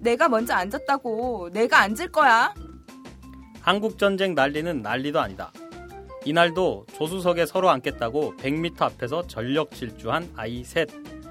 내가 0.00 0.28
먼저 0.28 0.52
앉았다고 0.52 1.50
내가 1.52 1.80
앉을 1.82 2.08
거야. 2.10 2.52
한국 3.62 3.96
전쟁 3.96 4.34
난리는 4.34 4.82
난리도 4.82 5.20
아니다. 5.20 5.52
이날도 6.24 6.86
조수석에 6.94 7.46
서로 7.46 7.70
앉겠다고 7.70 8.34
100m 8.36 8.82
앞에서 8.82 9.24
전력 9.28 9.70
질주한 9.70 10.28
아이 10.34 10.64
셋. 10.64 10.88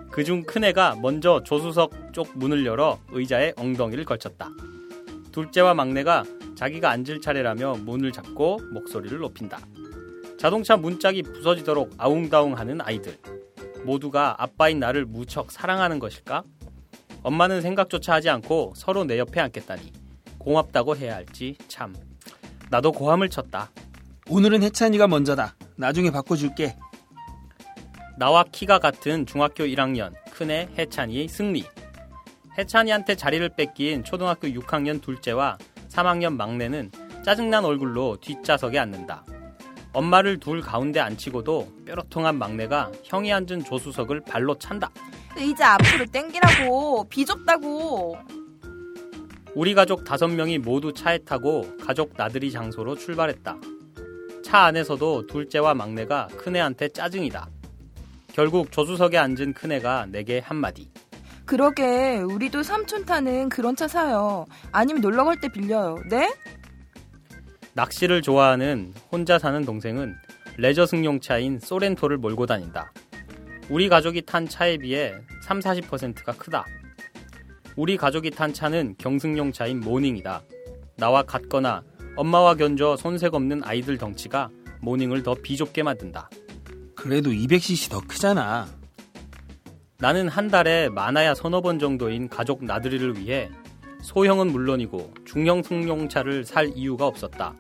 그중 0.10 0.44
큰애가 0.44 0.96
먼저 1.02 1.42
조수석 1.44 2.14
쪽 2.14 2.30
문을 2.38 2.66
열어 2.66 3.00
의자에 3.12 3.52
엉덩이를 3.58 4.06
걸쳤다. 4.06 4.50
둘째와 5.34 5.74
막내가 5.74 6.24
자기가 6.56 6.90
앉을 6.90 7.20
차례라며 7.20 7.76
문을 7.84 8.14
잡고 8.14 8.60
목소리를 8.72 9.18
높인다. 9.20 9.60
자동차 10.38 10.78
문짝이 10.78 11.24
부서지도록 11.24 11.96
아웅다웅 11.98 12.58
하는 12.58 12.80
아이들. 12.80 13.18
모두가 13.84 14.42
아빠인 14.42 14.80
나를 14.80 15.06
무척 15.06 15.52
사랑하는 15.52 16.00
것일까? 16.00 16.44
엄마는 17.24 17.62
생각조차 17.62 18.14
하지 18.14 18.30
않고 18.30 18.72
서로 18.78 19.04
내 19.04 19.20
옆에 19.20 19.42
앉겠다니 19.42 19.92
고맙다고 20.38 20.96
해야 20.96 21.16
할지 21.16 21.58
참. 21.68 21.94
나도 22.72 22.94
고함을 22.94 23.28
쳤다. 23.28 23.70
오늘은 24.30 24.64
해찬이가 24.64 25.06
먼저다. 25.06 25.56
나중에 25.76 26.10
바꿔줄게. 26.10 26.78
나와 28.18 28.46
키가 28.50 28.80
같은 28.80 29.26
중학교 29.26 29.66
1학년 29.66 30.14
큰애 30.32 30.70
해찬이의 30.78 31.28
승리. 31.28 31.66
해찬이한테 32.58 33.16
자리를 33.16 33.50
뺏긴 33.58 34.06
초등학교 34.06 34.48
6학년 34.48 35.02
둘째와 35.02 35.58
3학년 35.90 36.38
막내는 36.38 36.92
짜증난 37.26 37.66
얼굴로 37.66 38.18
뒷좌석에 38.22 38.80
앉는다. 38.80 39.26
엄마를 39.92 40.40
둘 40.40 40.62
가운데 40.62 41.02
앉히고도 41.02 41.84
뾰로통한 41.86 42.38
막내가 42.38 42.90
형이 43.04 43.34
앉은 43.34 43.66
조수석을 43.66 44.22
발로 44.22 44.58
찬다. 44.58 44.90
의자 45.36 45.74
앞으로 45.74 46.06
땡기라고 46.06 47.10
비좁다고. 47.10 48.41
우리 49.54 49.74
가족 49.74 50.04
다섯 50.04 50.28
명이 50.28 50.60
모두 50.60 50.94
차에 50.94 51.20
타고 51.20 51.66
가족 51.84 52.14
나들이 52.16 52.52
장소로 52.52 52.96
출발했다. 52.96 53.58
차 54.44 54.60
안에서도 54.60 55.28
둘째와 55.28 55.74
막내가 55.74 56.28
큰애한테 56.38 56.90
짜증이다. 56.90 57.50
결국 58.34 58.72
조수석에 58.72 59.18
앉은 59.18 59.54
큰애가 59.54 60.08
내게 60.08 60.40
한마디. 60.40 60.90
그러게 61.46 62.20
우리도 62.20 62.64
삼촌 62.64 63.04
타는 63.06 63.50
그런 63.50 63.76
차 63.76 63.88
사요. 63.88 64.46
아니면 64.72 65.02
놀러 65.02 65.26
갈 65.26 65.36
때 65.42 65.50
빌려요. 65.50 65.98
네? 66.10 66.34
낚시를 67.74 68.22
좋아하는 68.22 68.94
혼자 69.12 69.38
사는 69.38 69.64
동생은 69.66 70.16
레저 70.58 70.86
승용차인 70.86 71.60
소렌토를 71.60 72.18
몰고 72.18 72.46
다닌다. 72.46 72.92
우리 73.70 73.90
가족이 73.90 74.22
탄 74.24 74.48
차에 74.48 74.78
비해 74.78 75.14
3, 75.44 75.60
40%가 75.60 76.34
크다. 76.34 76.66
우리 77.76 77.98
가족이 77.98 78.32
탄 78.32 78.54
차는 78.54 78.96
경승용 78.98 79.52
차인 79.52 79.80
모닝이다. 79.80 80.42
나와 80.98 81.24
같거나 81.24 81.84
엄마와 82.16 82.56
견져 82.56 82.98
손색 82.98 83.34
없는 83.34 83.64
아이들 83.64 83.98
덩치가 83.98 84.50
모닝을 84.82 85.24
더 85.24 85.34
비좁게 85.36 85.84
만든다. 85.84 86.30
그래도 86.96 87.30
200cc 87.32 87.92
더 87.92 88.02
크잖아. 88.02 88.68
나는 89.98 90.28
한 90.28 90.48
달에 90.48 90.90
많아야 90.90 91.34
서너 91.34 91.62
번 91.62 91.80
정도인 91.80 92.28
가족 92.28 92.64
나들이를 92.66 93.18
위해 93.18 93.50
소형은 94.02 94.52
물론이고 94.52 95.14
중형 95.26 95.62
승용차를 95.64 96.44
살 96.44 96.72
이유가 96.76 97.06
없었다. 97.06 97.56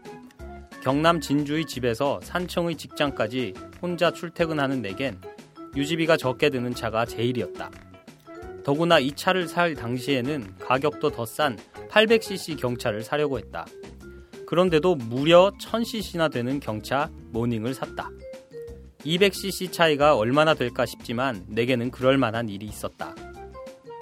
경남 0.82 1.22
진주의 1.22 1.66
집에서 1.66 2.20
산청의 2.24 2.76
직장까지 2.76 3.54
혼자 3.82 4.12
출퇴근하는 4.12 4.82
내겐 4.82 5.22
유지비가 5.76 6.18
적게 6.18 6.50
드는 6.50 6.74
차가 6.74 7.06
제일이었다. 7.06 7.70
더구나 8.64 9.00
이 9.00 9.12
차를 9.14 9.48
살 9.48 9.74
당시에는 9.76 10.56
가격도 10.60 11.12
더 11.12 11.26
싼 11.26 11.58
800cc 11.90 12.60
경차를 12.60 13.04
사려고 13.04 13.38
했다. 13.40 13.66
그런데도 14.48 14.96
무려 14.96 15.52
1000cc나 15.60 16.32
되는 16.32 16.60
경차 16.60 17.10
모닝을 17.32 17.74
샀다. 17.74 18.10
200cc 19.00 19.72
차이가 19.72 20.16
얼마나 20.16 20.54
될까 20.54 20.86
싶지만 20.86 21.44
내게는 21.48 21.90
그럴 21.92 22.18
만한 22.18 22.50
일이 22.50 22.66
있었다. 22.66 23.16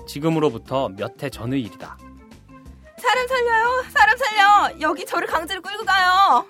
지금으로부터 0.07 0.89
몇 0.89 1.21
해 1.23 1.29
전의 1.29 1.61
일이다. 1.61 1.97
사람 2.97 3.27
살려요. 3.27 3.83
사람 3.91 4.17
살려. 4.17 4.81
여기 4.81 5.05
저를 5.05 5.27
강제로 5.27 5.61
끌고 5.61 5.85
가요. 5.85 6.45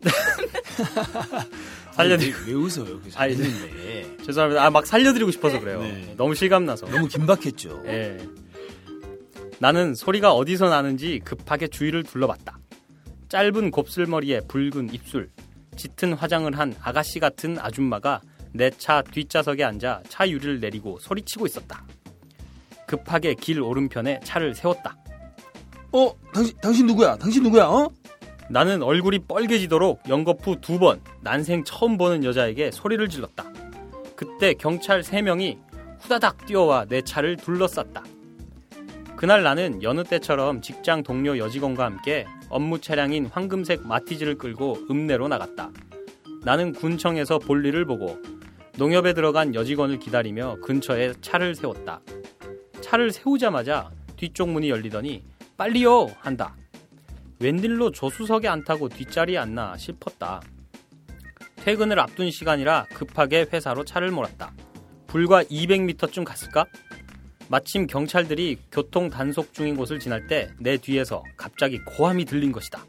살려드리 1.92 2.32
아니, 2.32 2.42
왜, 2.46 2.52
왜 2.52 2.54
웃어요? 2.54 3.00
그 3.00 3.10
아니, 3.14 3.36
재밌는데. 3.36 4.16
죄송합니다. 4.24 4.64
아, 4.64 4.70
막 4.70 4.86
살려드리고 4.86 5.30
싶어서 5.30 5.58
그래요. 5.60 5.82
네. 5.82 6.14
너무 6.16 6.34
실감나서. 6.34 6.86
너무 6.86 7.08
긴박했죠. 7.08 7.82
예. 7.86 8.18
나는 9.58 9.94
소리가 9.94 10.32
어디서 10.32 10.68
나는지 10.70 11.20
급하게 11.24 11.68
주위를 11.68 12.02
둘러봤다. 12.04 12.58
짧은 13.28 13.70
곱슬머리에 13.70 14.40
붉은 14.48 14.92
입술, 14.92 15.30
짙은 15.76 16.14
화장을 16.14 16.56
한 16.58 16.74
아가씨 16.82 17.18
같은 17.20 17.58
아줌마가 17.58 18.20
내 18.52 18.70
차 18.70 19.02
뒷좌석에 19.02 19.62
앉아 19.62 20.02
차 20.08 20.28
유리를 20.28 20.58
내리고 20.60 20.98
소리치고 21.00 21.46
있었다. 21.46 21.84
급하게 22.86 23.34
길 23.34 23.60
오른편에 23.62 24.20
차를 24.24 24.54
세웠다. 24.54 24.96
어, 25.92 26.12
당신 26.34 26.56
당신 26.60 26.86
누구야? 26.86 27.16
당신 27.16 27.42
누구야? 27.44 27.66
어? 27.66 27.88
나는 28.50 28.82
얼굴이 28.82 29.20
뻘개지도록 29.20 30.02
연거푸 30.08 30.60
두 30.60 30.78
번 30.80 31.00
난생 31.20 31.64
처음 31.64 31.96
보는 31.96 32.24
여자에게 32.24 32.70
소리를 32.70 33.08
질렀다. 33.08 33.44
그때 34.16 34.54
경찰 34.54 35.02
세 35.02 35.22
명이 35.22 35.58
후다닥 36.00 36.46
뛰어와 36.46 36.86
내 36.86 37.02
차를 37.02 37.36
둘러쌌다. 37.36 38.02
그날 39.16 39.42
나는 39.42 39.82
여느 39.82 40.02
때처럼 40.02 40.62
직장 40.62 41.02
동료 41.02 41.36
여직원과 41.38 41.84
함께 41.84 42.26
업무 42.48 42.80
차량인 42.80 43.26
황금색 43.26 43.86
마티즈를 43.86 44.36
끌고 44.38 44.86
읍내로 44.90 45.28
나갔다. 45.28 45.70
나는 46.42 46.72
군청에서 46.72 47.38
볼일을 47.38 47.84
보고 47.84 48.18
농협에 48.78 49.12
들어간 49.12 49.54
여직원을 49.54 49.98
기다리며 49.98 50.56
근처에 50.62 51.12
차를 51.20 51.54
세웠다. 51.54 52.00
차를 52.80 53.12
세우자마자 53.12 53.90
뒤쪽 54.16 54.48
문이 54.48 54.70
열리더니 54.70 55.22
빨리요 55.58 56.06
한다. 56.18 56.56
웬일로 57.40 57.90
조수석에 57.90 58.48
안 58.48 58.64
타고 58.64 58.88
뒷자리에 58.88 59.38
앉나 59.38 59.76
싶었다. 59.78 60.40
퇴근을 61.56 61.98
앞둔 61.98 62.30
시간이라 62.30 62.86
급하게 62.94 63.46
회사로 63.52 63.84
차를 63.84 64.10
몰았다. 64.10 64.52
불과 65.06 65.42
200m쯤 65.44 66.24
갔을까? 66.24 66.64
마침 67.48 67.86
경찰들이 67.86 68.58
교통 68.70 69.10
단속 69.10 69.52
중인 69.52 69.76
곳을 69.76 69.98
지날 69.98 70.26
때 70.28 70.50
내 70.58 70.76
뒤에서 70.76 71.24
갑자기 71.36 71.78
고함이 71.84 72.24
들린 72.26 72.52
것이다. 72.52 72.84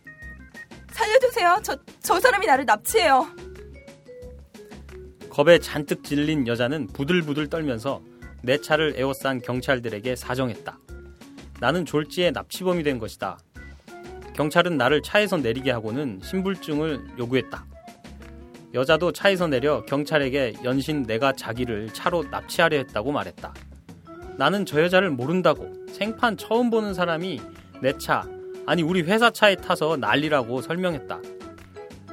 살려주세요. 0.92 1.60
저, 1.64 1.76
저 2.02 2.20
사람이 2.20 2.46
나를 2.46 2.66
납치해요. 2.66 3.28
겁에 5.30 5.60
잔뜩 5.60 6.04
질린 6.04 6.46
여자는 6.46 6.88
부들부들 6.88 7.50
떨면서 7.50 8.02
내 8.44 8.58
차를 8.60 8.96
에워싼 8.98 9.42
경찰들에게 9.42 10.16
사정했다. 10.16 10.78
나는 11.62 11.86
졸지에 11.86 12.32
납치범이 12.32 12.84
된 12.84 13.00
것이다. 13.00 13.38
경찰은 14.34 14.78
나를 14.78 15.02
차에서 15.02 15.38
내리게 15.38 15.72
하고는 15.72 16.20
신분증을 16.24 17.02
요구했다. 17.20 17.66
여자도 18.74 19.12
차에서 19.12 19.48
내려 19.48 19.84
경찰에게 19.86 20.54
연신 20.64 21.04
내가 21.04 21.34
자기를 21.34 21.90
차로 21.94 22.26
납치하려 22.32 22.78
했다고 22.78 23.12
말했다. 23.12 23.54
나는 24.38 24.66
저 24.66 24.82
여자를 24.82 25.10
모른다고 25.10 25.72
생판 25.90 26.38
처음 26.38 26.70
보는 26.70 26.94
사람이 26.94 27.42
내 27.82 27.98
차, 27.98 28.26
아니 28.66 28.82
우리 28.82 29.02
회사 29.02 29.30
차에 29.30 29.56
타서 29.56 29.98
난리라고 29.98 30.62
설명했다. 30.62 31.20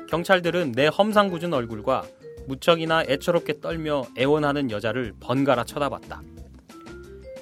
경찰들은 0.08 0.72
내 0.72 0.88
험상궂은 0.88 1.52
얼굴과 1.54 2.04
무척이나 2.48 3.04
애처롭게 3.06 3.60
떨며 3.60 4.04
애원하는 4.18 4.70
여자를 4.70 5.12
번갈아 5.20 5.64
쳐다봤다. 5.64 6.22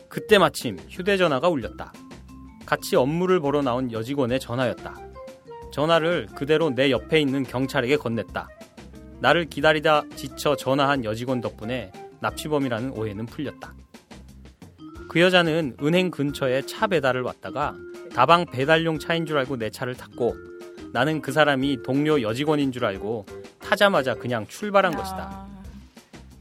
그때 0.09 0.37
마침 0.38 0.76
휴대전화가 0.88 1.49
울렸다. 1.49 1.92
같이 2.66 2.96
업무를 2.96 3.38
보러 3.40 3.62
나온 3.62 3.92
여직원의 3.92 4.40
전화였다. 4.40 4.94
전화를 5.73 6.26
그대로 6.35 6.70
내 6.70 6.90
옆에 6.90 7.20
있는 7.20 7.44
경찰에게 7.44 7.96
건넸다. 7.96 8.49
나를 9.20 9.46
기다리다 9.46 10.02
지쳐 10.16 10.56
전화한 10.56 11.04
여직원 11.04 11.40
덕분에 11.40 11.92
납치범이라는 12.20 12.90
오해는 12.90 13.26
풀렸다. 13.26 13.75
그 15.08 15.20
여자는 15.20 15.76
은행 15.82 16.11
근처에 16.11 16.62
차 16.62 16.87
배달을 16.87 17.23
왔다가 17.23 17.75
다방 18.14 18.46
배달용 18.46 18.99
차인 18.99 19.26
줄 19.26 19.38
알고 19.38 19.56
내 19.56 19.70
차를 19.70 19.94
탔고 19.94 20.35
나는 20.92 21.20
그 21.20 21.32
사람이 21.32 21.82
동료 21.85 22.20
여직원인 22.20 22.73
줄 22.73 22.85
알고 22.85 23.26
타자마자 23.61 24.14
그냥 24.14 24.46
출발한 24.46 24.94
것이다. 24.94 25.18
아, 25.18 25.49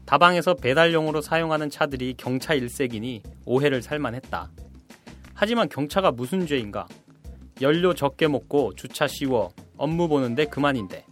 다방에서 0.06 0.54
배달용으로 0.54 1.20
사용하는 1.20 1.70
차들이 1.70 2.14
경차 2.16 2.54
일색이니 2.54 3.22
오해를 3.44 3.82
살만했다. 3.82 4.50
하지만 5.36 5.68
경차가 5.68 6.10
무슨 6.12 6.46
죄인가? 6.46 6.86
연료 7.60 7.94
적게 7.94 8.26
먹고 8.26 8.74
주차 8.74 9.06
쉬워 9.06 9.50
업무 9.76 10.08
보는데 10.08 10.46
그만인데. 10.46 11.04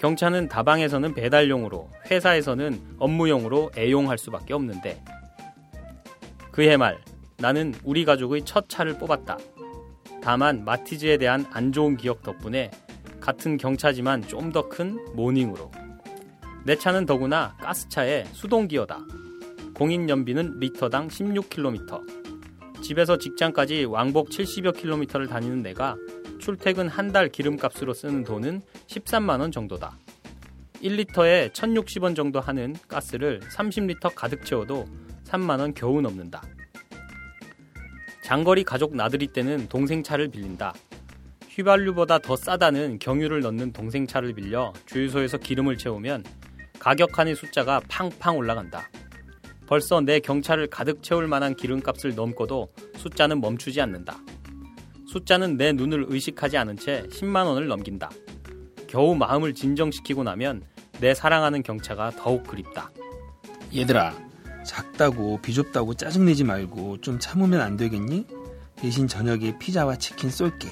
경차는 0.00 0.48
다방에서는 0.48 1.12
배달용으로, 1.14 1.90
회사에서는 2.08 2.80
업무용으로 3.00 3.72
애용할 3.76 4.16
수밖에 4.16 4.54
없는데. 4.54 5.02
그해 6.52 6.76
말, 6.76 6.98
나는 7.38 7.74
우리 7.82 8.04
가족의 8.04 8.44
첫 8.44 8.68
차를 8.68 8.98
뽑았다. 8.98 9.36
다만 10.22 10.64
마티즈에 10.64 11.16
대한 11.18 11.44
안 11.50 11.72
좋은 11.72 11.96
기억 11.96 12.22
덕분에 12.22 12.70
같은 13.20 13.56
경차지만 13.56 14.22
좀 14.28 14.52
더 14.52 14.68
큰 14.68 14.96
모닝으로. 15.16 15.70
내 16.64 16.76
차는 16.76 17.06
더구나 17.06 17.56
가스차에 17.60 18.24
수동기어다. 18.32 19.00
공인 19.74 20.08
연비는 20.08 20.58
리터당 20.60 21.08
16km. 21.08 22.27
집에서 22.82 23.18
직장까지 23.18 23.84
왕복 23.84 24.30
70여 24.30 24.76
킬로미터를 24.76 25.26
다니는 25.26 25.62
내가 25.62 25.96
출퇴근 26.38 26.88
한 26.88 27.12
달 27.12 27.28
기름값으로 27.28 27.94
쓰는 27.94 28.22
돈은 28.22 28.62
13만 28.86 29.40
원 29.40 29.50
정도다. 29.50 29.98
1리터에 30.82 31.50
1,060원 31.52 32.14
정도 32.14 32.38
하는 32.40 32.76
가스를 32.86 33.40
30리터 33.40 34.14
가득 34.14 34.44
채워도 34.44 34.84
3만 35.24 35.58
원 35.58 35.74
겨우 35.74 36.00
넘는다. 36.00 36.42
장거리 38.22 38.62
가족 38.62 38.94
나들이 38.94 39.26
때는 39.26 39.68
동생 39.68 40.02
차를 40.02 40.28
빌린다. 40.28 40.74
휘발유보다 41.48 42.18
더 42.18 42.36
싸다는 42.36 42.98
경유를 42.98 43.40
넣는 43.40 43.72
동생 43.72 44.06
차를 44.06 44.34
빌려 44.34 44.72
주유소에서 44.86 45.38
기름을 45.38 45.78
채우면 45.78 46.24
가격 46.78 47.10
칸의 47.12 47.34
숫자가 47.34 47.80
팡팡 47.88 48.36
올라간다. 48.36 48.88
벌써 49.68 50.00
내 50.00 50.18
경차를 50.18 50.68
가득 50.68 51.02
채울 51.02 51.26
만한 51.26 51.54
기름값을 51.54 52.14
넘고도 52.14 52.72
숫자는 52.96 53.42
멈추지 53.42 53.82
않는다. 53.82 54.18
숫자는 55.06 55.58
내 55.58 55.72
눈을 55.72 56.06
의식하지 56.08 56.56
않은 56.56 56.78
채 56.78 57.06
10만 57.10 57.46
원을 57.46 57.68
넘긴다. 57.68 58.10
겨우 58.86 59.14
마음을 59.14 59.52
진정시키고 59.52 60.22
나면 60.22 60.62
내 61.00 61.12
사랑하는 61.12 61.62
경차가 61.62 62.12
더욱 62.12 62.46
그립다. 62.46 62.90
얘들아 63.76 64.14
작다고 64.64 65.38
비좁다고 65.42 65.94
짜증내지 65.94 66.44
말고 66.44 67.02
좀 67.02 67.18
참으면 67.18 67.60
안 67.60 67.76
되겠니? 67.76 68.26
대신 68.76 69.06
저녁에 69.06 69.58
피자와 69.58 69.96
치킨 69.96 70.30
쏠게. 70.30 70.68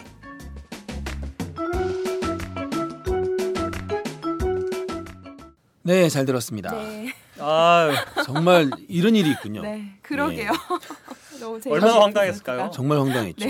네, 5.82 6.08
잘 6.08 6.24
들었습니다. 6.24 6.70
네, 6.72 7.12
아, 7.38 7.90
정말 8.24 8.70
이런 8.88 9.14
일이 9.14 9.30
있군요. 9.30 9.62
네, 9.62 9.92
그러게요. 10.02 10.50
너무 11.40 11.60
재밌 11.60 11.74
얼마나 11.74 12.00
황당했을까요? 12.00 12.70
정말 12.72 12.98
황당했죠. 12.98 13.46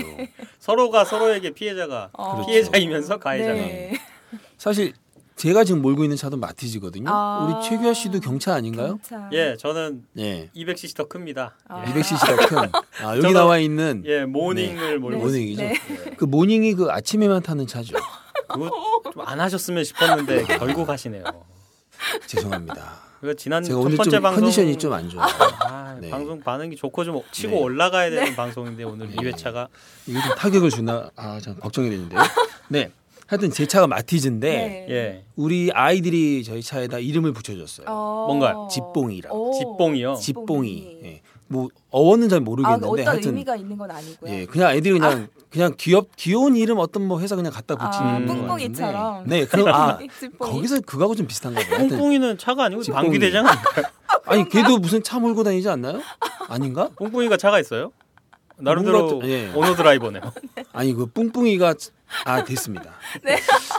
서로가 0.59 1.05
서로에게 1.05 1.51
피해자가 1.51 2.09
어. 2.13 2.45
피해자이면서 2.45 3.17
가해자가. 3.19 3.53
네. 3.53 3.97
사실 4.57 4.93
제가 5.37 5.63
지금 5.63 5.81
몰고 5.81 6.03
있는 6.03 6.17
차도 6.17 6.35
마티즈거든요. 6.37 7.09
아. 7.09 7.45
우리 7.61 7.69
최규하 7.69 7.93
씨도 7.93 8.19
경차 8.19 8.55
아닌가요? 8.55 8.97
경차. 9.07 9.29
예, 9.33 9.55
저는 9.57 10.03
네. 10.13 10.49
200cc 10.55 10.95
더 10.97 11.05
큽니다. 11.07 11.55
아. 11.69 11.85
200cc 11.85 12.25
더 12.25 12.47
큰. 12.47 12.69
아, 13.05 13.15
여기 13.21 13.31
나와 13.33 13.57
있는 13.59 14.03
예, 14.05 14.25
모닝을 14.25 14.99
몰고 14.99 15.19
모닝이죠. 15.19 15.61
네. 15.61 15.75
그 16.17 16.25
모닝이 16.25 16.73
그 16.73 16.89
아침에만 16.91 17.43
타는 17.43 17.67
차죠. 17.67 17.95
그거 18.49 18.69
좀 19.13 19.23
안 19.25 19.39
하셨으면 19.39 19.83
싶었는데 19.83 20.43
결국 20.57 20.89
하시네요. 20.89 21.23
죄송합니다. 22.25 23.06
그 23.27 23.35
지난 23.35 23.61
제가 23.61 23.77
첫 23.79 23.85
오늘 23.85 23.97
번째 23.97 24.09
좀 24.09 24.21
방송 24.21 24.41
컨디션이 24.41 24.77
좀 24.77 24.93
안 24.93 25.09
좋아요. 25.09 25.27
아, 25.65 25.97
네. 25.99 26.09
방송 26.09 26.39
반응이 26.39 26.77
좋고 26.77 27.03
좀 27.03 27.21
치고 27.31 27.55
네. 27.55 27.61
올라가야 27.61 28.09
되는 28.09 28.35
방송인데 28.35 28.83
오늘 28.85 29.09
2회차가 29.09 29.67
이게 30.05 30.19
좀 30.21 30.35
타격을 30.37 30.69
주나 30.69 31.09
아, 31.17 31.39
참 31.41 31.59
걱정이 31.59 31.89
되는데요. 31.89 32.21
네. 32.69 32.89
하여튼 33.25 33.51
제 33.51 33.65
차가 33.65 33.85
마티즈인데 33.87 34.49
네. 34.49 34.87
예 34.89 35.25
우리 35.35 35.69
아이들이 35.73 36.45
저희 36.45 36.61
차에다 36.63 36.99
이름을 36.99 37.33
붙여줬어요. 37.33 37.85
어. 37.89 38.25
뭔가요? 38.27 38.69
집봉이라고. 38.71 39.49
오. 39.49 39.53
집봉이요? 39.53 40.15
집봉이. 40.15 40.99
예. 41.03 41.21
뭐 41.49 41.67
어원은 41.91 42.29
잘 42.29 42.37
아, 42.37 42.41
모르겠는데 42.41 42.87
어떤 42.87 43.07
하여튼 43.07 43.29
의미가 43.31 43.55
있는 43.57 43.77
건 43.77 43.91
아니고요. 43.91 44.33
예, 44.33 44.45
그냥 44.45 44.71
애들이 44.71 44.93
그냥 44.93 45.27
그냥 45.49 45.73
귀엽 45.77 46.15
귀여운 46.17 46.55
이름 46.55 46.77
어떤 46.79 47.07
뭐 47.07 47.19
회사 47.21 47.35
그냥 47.35 47.51
갖다 47.53 47.75
붙이는 47.75 48.29
아, 48.29 48.33
것 48.33 48.47
뿡뿡이처럼. 48.47 48.93
같은데. 48.93 49.39
네, 49.39 49.45
그럼 49.45 49.67
아. 49.69 49.97
거기서 50.39 50.81
그거하고 50.81 51.15
좀 51.15 51.25
비슷한가 51.27 51.61
봐요. 51.61 51.87
뿡뿡이는 51.89 52.37
차가 52.37 52.65
아니고. 52.65 52.81
방귀 52.91 53.19
대장 53.19 53.47
아닌가요? 53.47 53.85
아니 54.25 54.49
걔도 54.49 54.77
무슨 54.79 55.01
차 55.03 55.19
몰고 55.19 55.43
다니지 55.43 55.69
않나요? 55.69 56.01
아닌가? 56.49 56.89
뿡뿡이가 56.97 57.37
차가 57.37 57.59
있어요? 57.59 57.91
나름대로 58.59 59.21
예. 59.23 59.51
오너 59.53 59.75
드라이버네요. 59.75 60.21
아니 60.73 60.93
그 60.93 61.05
뿡뿡이가 61.05 61.75
아 62.25 62.43
됐습니다. 62.43 62.91
네. 63.23 63.37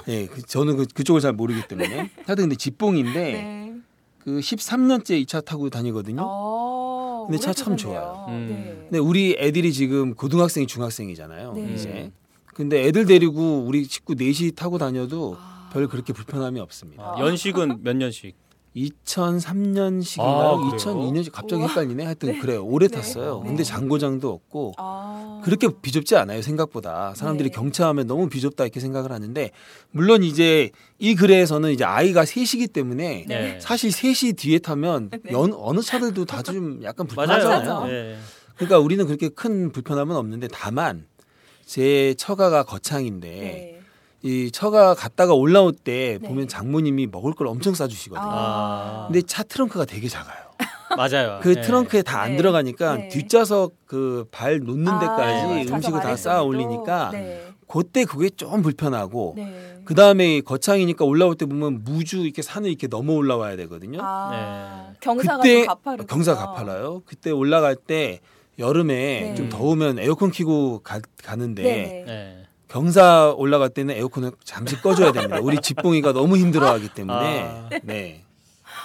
예, 0.08 0.26
그, 0.26 0.40
저는 0.42 0.76
그, 0.76 0.86
그쪽을 0.94 1.20
잘 1.20 1.32
모르기 1.32 1.66
때문에 1.66 2.10
하여튼 2.24 2.36
근데 2.44 2.54
집봉인데 2.56 3.12
네. 3.32 3.74
그 4.20 4.38
13년째 4.38 5.12
이 5.20 5.26
차 5.26 5.40
타고 5.40 5.68
다니거든요. 5.70 6.22
어, 6.24 6.77
근데 7.28 7.38
차 7.38 7.52
참. 7.52 7.76
좋아요. 7.76 8.24
음. 8.28 8.46
네. 8.48 8.78
근데 8.84 8.98
우리 8.98 9.36
애들이 9.38 9.70
지금 9.74 10.14
고등학생, 10.14 10.66
중학생이잖아요. 10.66 11.52
네. 11.52 11.74
이제. 11.74 12.10
근데 12.54 12.86
애들 12.86 13.04
데리고 13.04 13.64
우리 13.66 13.84
식구 13.84 14.14
넷이 14.14 14.52
타고 14.52 14.78
다녀도 14.78 15.36
아. 15.38 15.68
별 15.72 15.86
그렇게 15.88 16.14
불편함이 16.14 16.58
없습니다. 16.60 17.02
아, 17.02 17.20
연식은 17.20 17.82
몇 17.82 17.94
년씩? 17.96 18.34
2003년식인가요? 18.76 20.20
아, 20.20 20.56
그래요? 20.56 20.76
2002년식 20.76 21.32
갑자기 21.32 21.60
우와. 21.62 21.68
헷갈리네. 21.68 22.04
하여튼 22.04 22.38
그래요. 22.40 22.64
오래 22.64 22.86
네. 22.88 22.96
탔어요. 22.96 23.40
네. 23.42 23.48
근데 23.48 23.64
장고장도 23.64 24.28
없고 24.30 24.74
아. 24.78 25.40
그렇게 25.44 25.68
비좁지 25.82 26.16
않아요. 26.16 26.42
생각보다 26.42 27.14
사람들이 27.14 27.50
네. 27.50 27.54
경차하면 27.56 28.06
너무 28.06 28.28
비좁다 28.28 28.64
이렇게 28.64 28.80
생각을 28.80 29.12
하는데 29.12 29.50
물론 29.90 30.22
이제 30.22 30.70
이 30.98 31.14
글에서는 31.14 31.70
이제 31.72 31.84
아이가 31.84 32.24
셋이기 32.24 32.68
때문에 32.68 33.24
네. 33.28 33.58
사실 33.60 33.90
셋이 33.92 34.34
뒤에 34.34 34.58
타면 34.58 35.10
연- 35.32 35.54
어느 35.56 35.80
차들도 35.80 36.24
다 36.24 36.42
좀 36.42 36.80
약간. 36.82 37.06
불편하잖아요. 37.06 38.16
그러니까 38.56 38.78
우리는 38.78 39.04
그렇게 39.06 39.28
큰 39.28 39.70
불편함은 39.70 40.16
없는데 40.16 40.48
다만 40.50 41.06
제 41.66 42.14
처가가 42.16 42.62
거창인데 42.64 43.28
네. 43.28 43.77
이 44.22 44.50
처가 44.50 44.94
갔다가 44.94 45.34
올라올 45.34 45.72
때 45.72 46.18
네. 46.20 46.28
보면 46.28 46.48
장모님이 46.48 47.06
먹을 47.06 47.32
걸 47.34 47.46
엄청 47.46 47.74
싸주시거든요. 47.74 48.28
아. 48.28 49.04
근데 49.08 49.22
차 49.22 49.42
트렁크가 49.44 49.84
되게 49.84 50.08
작아요. 50.08 50.36
맞아요. 50.96 51.38
그 51.42 51.54
예. 51.56 51.60
트렁크에 51.60 52.02
다안 52.02 52.32
네. 52.32 52.36
들어가니까 52.38 52.96
네. 52.96 53.08
뒷좌석 53.08 53.86
그 53.86 54.26
발 54.32 54.58
놓는 54.58 54.88
아, 54.88 54.98
데까지 54.98 55.46
네, 55.66 55.72
음식을 55.72 56.00
다 56.00 56.16
쌓아. 56.16 56.42
올리니까 56.42 57.10
네. 57.12 57.44
그때 57.68 58.04
그게 58.04 58.30
좀 58.30 58.62
불편하고 58.62 59.34
네. 59.36 59.80
그 59.84 59.94
다음에 59.94 60.40
거창이니까 60.40 61.04
올라올 61.04 61.34
때 61.36 61.46
보면 61.46 61.84
무주 61.84 62.18
이렇게 62.24 62.42
산을 62.42 62.68
이렇게 62.70 62.86
넘어 62.88 63.12
올라와야 63.12 63.56
되거든요. 63.56 64.00
아, 64.02 64.88
네. 64.90 64.96
경사가 65.00 65.36
그때. 65.42 65.66
경사 66.08 66.34
가팔라요. 66.34 67.02
그때 67.04 67.30
올라갈 67.30 67.76
때 67.76 68.20
여름에 68.58 69.20
네. 69.20 69.34
좀 69.36 69.48
더우면 69.48 69.98
에어컨 70.00 70.32
켜고 70.32 70.80
가, 70.80 71.00
가는데 71.22 71.62
네. 71.62 72.04
예. 72.08 72.37
경사 72.68 73.32
올라갈 73.36 73.70
때는 73.70 73.94
에어컨을 73.96 74.32
잠시 74.44 74.76
꺼줘야 74.80 75.12
됩니다. 75.12 75.38
우리 75.40 75.58
집봉이가 75.58 76.12
너무 76.12 76.36
힘들어하기 76.36 76.90
때문에 76.90 77.42
아. 77.42 77.68
네 77.82 78.24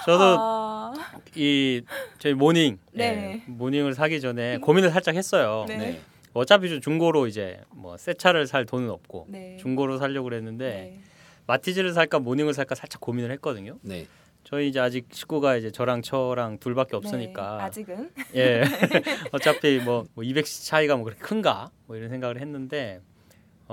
저도 0.06 0.38
아, 0.40 0.94
이 1.36 1.82
저희 2.20 2.34
모닝 2.34 2.78
네. 2.94 3.42
예, 3.48 3.52
모닝을 3.52 3.94
사기 3.94 4.20
전에 4.22 4.58
고민을 4.58 4.90
살짝 4.92 5.16
했어요. 5.16 5.66
네. 5.68 5.78
네. 5.78 6.02
어차피 6.34 6.70
좀 6.70 6.82
중고로 6.82 7.28
이제 7.28 7.60
뭐 7.72 7.96
새 7.98 8.14
차를 8.14 8.48
살 8.48 8.66
돈은 8.66 8.90
없고 8.90 9.28
네. 9.30 9.58
중고로 9.62 9.98
살려고 9.98 10.26
그랬는데 10.30 10.66
네. 10.66 11.00
마티즈를 11.48 11.94
살까 11.94 12.20
모닝을 12.20 12.54
살까 12.54 12.76
살짝 12.76 13.02
고민을 13.02 13.32
했거든요. 13.32 13.78
네. 13.82 14.08
저희 14.46 14.68
이제 14.68 14.80
아직 14.80 15.08
식구가 15.12 15.56
이제 15.56 15.72
저랑 15.72 16.02
처랑 16.02 16.58
둘밖에 16.60 16.92
네, 16.92 16.98
없으니까 16.98 17.64
아직은 17.64 18.12
예 18.36 18.64
어차피 19.32 19.80
뭐, 19.80 20.04
뭐 20.16 20.24
200cc 20.24 20.68
차이가 20.68 20.96
뭐 20.96 21.06
그렇게 21.06 21.22
큰가 21.22 21.70
뭐 21.86 21.96
이런 21.96 22.10
생각을 22.10 22.42
했는데 22.42 23.00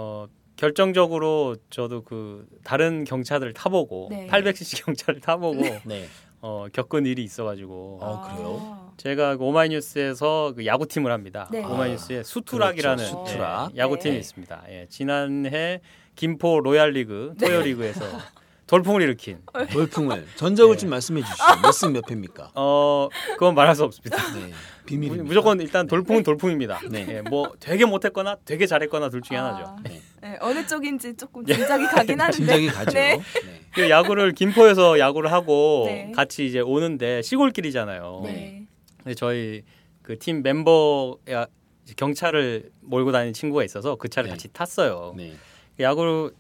어 0.01 0.27
결정적으로 0.57 1.57
저도 1.69 2.03
그 2.05 2.47
다른 2.65 3.05
경차들을 3.05 3.53
타보고 3.53 4.09
네. 4.11 4.27
800cc 4.29 4.85
경차를 4.85 5.21
타보고 5.21 5.63
네. 5.85 6.07
어 6.41 6.67
겪은 6.73 7.05
일이 7.05 7.23
있어가지고 7.23 7.99
아, 8.03 8.21
그래요? 8.35 8.93
제가 8.97 9.37
그 9.37 9.45
오마이뉴스에서 9.45 10.55
그 10.57 10.65
야구팀을 10.65 11.13
합니다. 11.13 11.49
네. 11.53 11.63
오마이뉴스에 11.63 12.23
수투락이라는 12.23 13.05
그렇죠, 13.05 13.27
수투락. 13.27 13.73
예, 13.75 13.79
야구팀이 13.79 14.15
네. 14.15 14.21
있습니다. 14.21 14.65
예, 14.71 14.87
지난해 14.89 15.81
김포 16.17 16.61
로얄리그 16.61 17.35
네. 17.39 17.47
토요리그에서 17.47 18.01
돌풍을 18.71 19.03
일으킨 19.03 19.39
돌풍을 19.73 20.27
전적을 20.37 20.77
네. 20.77 20.81
좀 20.81 20.91
말씀해 20.91 21.23
주시죠. 21.23 21.45
몇승몇 21.61 22.07
패입니까? 22.07 22.53
어 22.55 23.09
그건 23.33 23.57
말할 23.57 23.75
수 23.75 23.83
없습니다. 23.83 24.17
네. 24.35 24.53
비밀입니다. 24.87 25.25
무조건 25.25 25.61
일단 25.61 25.89
돌풍은 25.89 26.23
돌풍입니다. 26.23 26.81
네. 26.89 27.05
예, 27.09 27.21
뭐 27.23 27.53
되게 27.59 27.85
못했거나 27.85 28.37
되게 28.45 28.67
잘했거나 28.67 29.09
둘 29.11 29.23
중에 29.23 29.37
하나죠. 29.39 29.65
아, 29.67 29.77
네. 29.83 30.01
네, 30.23 30.37
어느 30.41 30.65
쪽인지 30.65 31.17
조금 31.17 31.45
짐작이 31.45 31.85
가긴 31.87 32.19
하는데 32.21 32.37
짐작이 32.37 32.69
가죠. 32.69 32.93
네. 32.93 33.17
네. 33.17 33.61
그 33.75 33.91
야구를 33.91 34.33
김포에서 34.33 35.01
야구를 35.01 35.33
하고 35.33 35.85
네. 35.87 36.13
같이 36.15 36.47
이제 36.47 36.61
오는데 36.61 37.23
시골길이잖아요. 37.23 38.21
네. 38.25 38.67
근데 38.99 39.15
저희 39.15 39.63
그 40.03 40.17
팀 40.17 40.43
멤버야 40.43 41.47
이제 41.85 41.95
경차를 41.97 42.71
몰고 42.83 43.11
다니는 43.11 43.33
친구가 43.33 43.65
있어서 43.65 43.97
그 43.97 44.09
차를 44.09 44.29
네. 44.29 44.35
같이 44.35 44.49
탔어요. 44.53 45.15
네. 45.17 45.35
야구를 45.81 46.31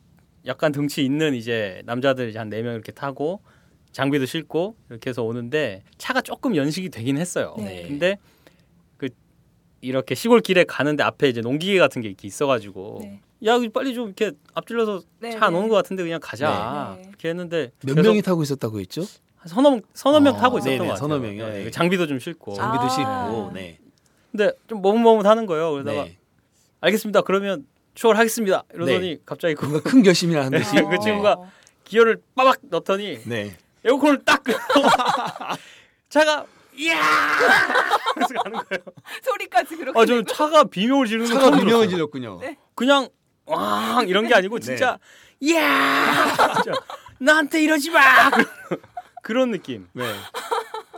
약간 0.46 0.72
등치 0.72 1.04
있는 1.04 1.34
이제 1.34 1.82
남자들 1.84 2.36
한네 2.36 2.62
명 2.62 2.74
이렇게 2.74 2.92
타고 2.92 3.40
장비도 3.92 4.26
싣고 4.26 4.76
이렇게 4.88 5.10
해서 5.10 5.22
오는데 5.22 5.82
차가 5.98 6.20
조금 6.20 6.56
연식이 6.56 6.88
되긴 6.88 7.18
했어요. 7.18 7.54
네. 7.58 7.84
근데 7.86 8.16
그 8.96 9.08
이렇게 9.80 10.14
시골 10.14 10.40
길에 10.40 10.64
가는데 10.64 11.02
앞에 11.02 11.28
이제 11.28 11.40
농기계 11.40 11.78
같은 11.78 12.00
게 12.02 12.08
이렇게 12.08 12.28
있어가지고 12.28 13.00
네. 13.02 13.20
야 13.46 13.58
빨리 13.72 13.94
좀 13.94 14.06
이렇게 14.06 14.32
앞질러서 14.54 15.02
네, 15.18 15.30
차안 15.30 15.52
네. 15.52 15.58
오는 15.58 15.68
것 15.68 15.76
같은데 15.76 16.02
그냥 16.02 16.20
가자 16.22 16.94
네. 16.96 17.02
네. 17.02 17.08
이렇게 17.08 17.28
했는데 17.28 17.72
몇 17.84 17.98
명이 17.98 18.22
타고 18.22 18.42
있었다고 18.42 18.80
했죠? 18.80 19.02
한 19.36 19.48
서너 19.48 19.80
서너 19.94 20.20
명 20.20 20.36
아, 20.36 20.38
타고 20.38 20.58
있었던 20.58 20.72
네네, 20.72 20.86
것 20.86 20.94
같아요. 20.94 21.08
서너 21.08 21.18
명이요. 21.18 21.70
장비도 21.70 22.06
좀 22.06 22.18
싣고. 22.18 22.54
장비도 22.54 22.84
아. 22.84 22.88
싣고. 22.88 23.52
네. 23.54 23.78
근데 24.30 24.52
좀 24.68 24.82
머뭇머뭇하는 24.82 25.46
거예요. 25.46 25.72
그러다가 25.72 26.04
네. 26.04 26.18
알겠습니다. 26.80 27.22
그러면 27.22 27.66
추월하겠습니다. 28.00 28.64
이러더니 28.72 29.18
갑자기 29.26 29.54
그 29.54 29.66
뭔가 29.66 29.90
큰 29.90 30.02
결심이라 30.02 30.46
하는 30.46 30.58
듯이. 30.58 30.74
그 30.76 30.98
친구가 31.02 31.36
기어를 31.84 32.16
빠박 32.34 32.56
넣더니 32.62 33.18
네. 33.26 33.54
에어컨을 33.84 34.24
딱 34.24 34.42
끄고 34.42 34.56
차가 36.08 36.46
이야 36.78 36.98
그래서 38.14 38.34
가는 38.42 38.52
거예요. 38.58 38.82
소리까지 39.22 39.76
그렇게 39.76 40.00
아, 40.00 40.06
저 40.06 40.22
차가 40.22 40.64
비명을 40.64 41.06
지르는 41.08 41.28
거 41.30 41.40
차가 41.40 41.58
비명을. 41.58 41.88
질렀군요. 41.90 42.38
네. 42.40 42.56
그냥 42.74 43.06
왕 43.44 44.08
이런 44.08 44.26
게 44.26 44.34
아니고 44.34 44.60
진짜 44.60 44.98
네. 45.38 45.50
이야 45.52 46.34
진짜 46.54 46.72
나한테 47.18 47.62
이러지 47.62 47.90
마 47.90 48.30
그런 49.22 49.50
느낌. 49.50 49.88
네. 49.92 50.04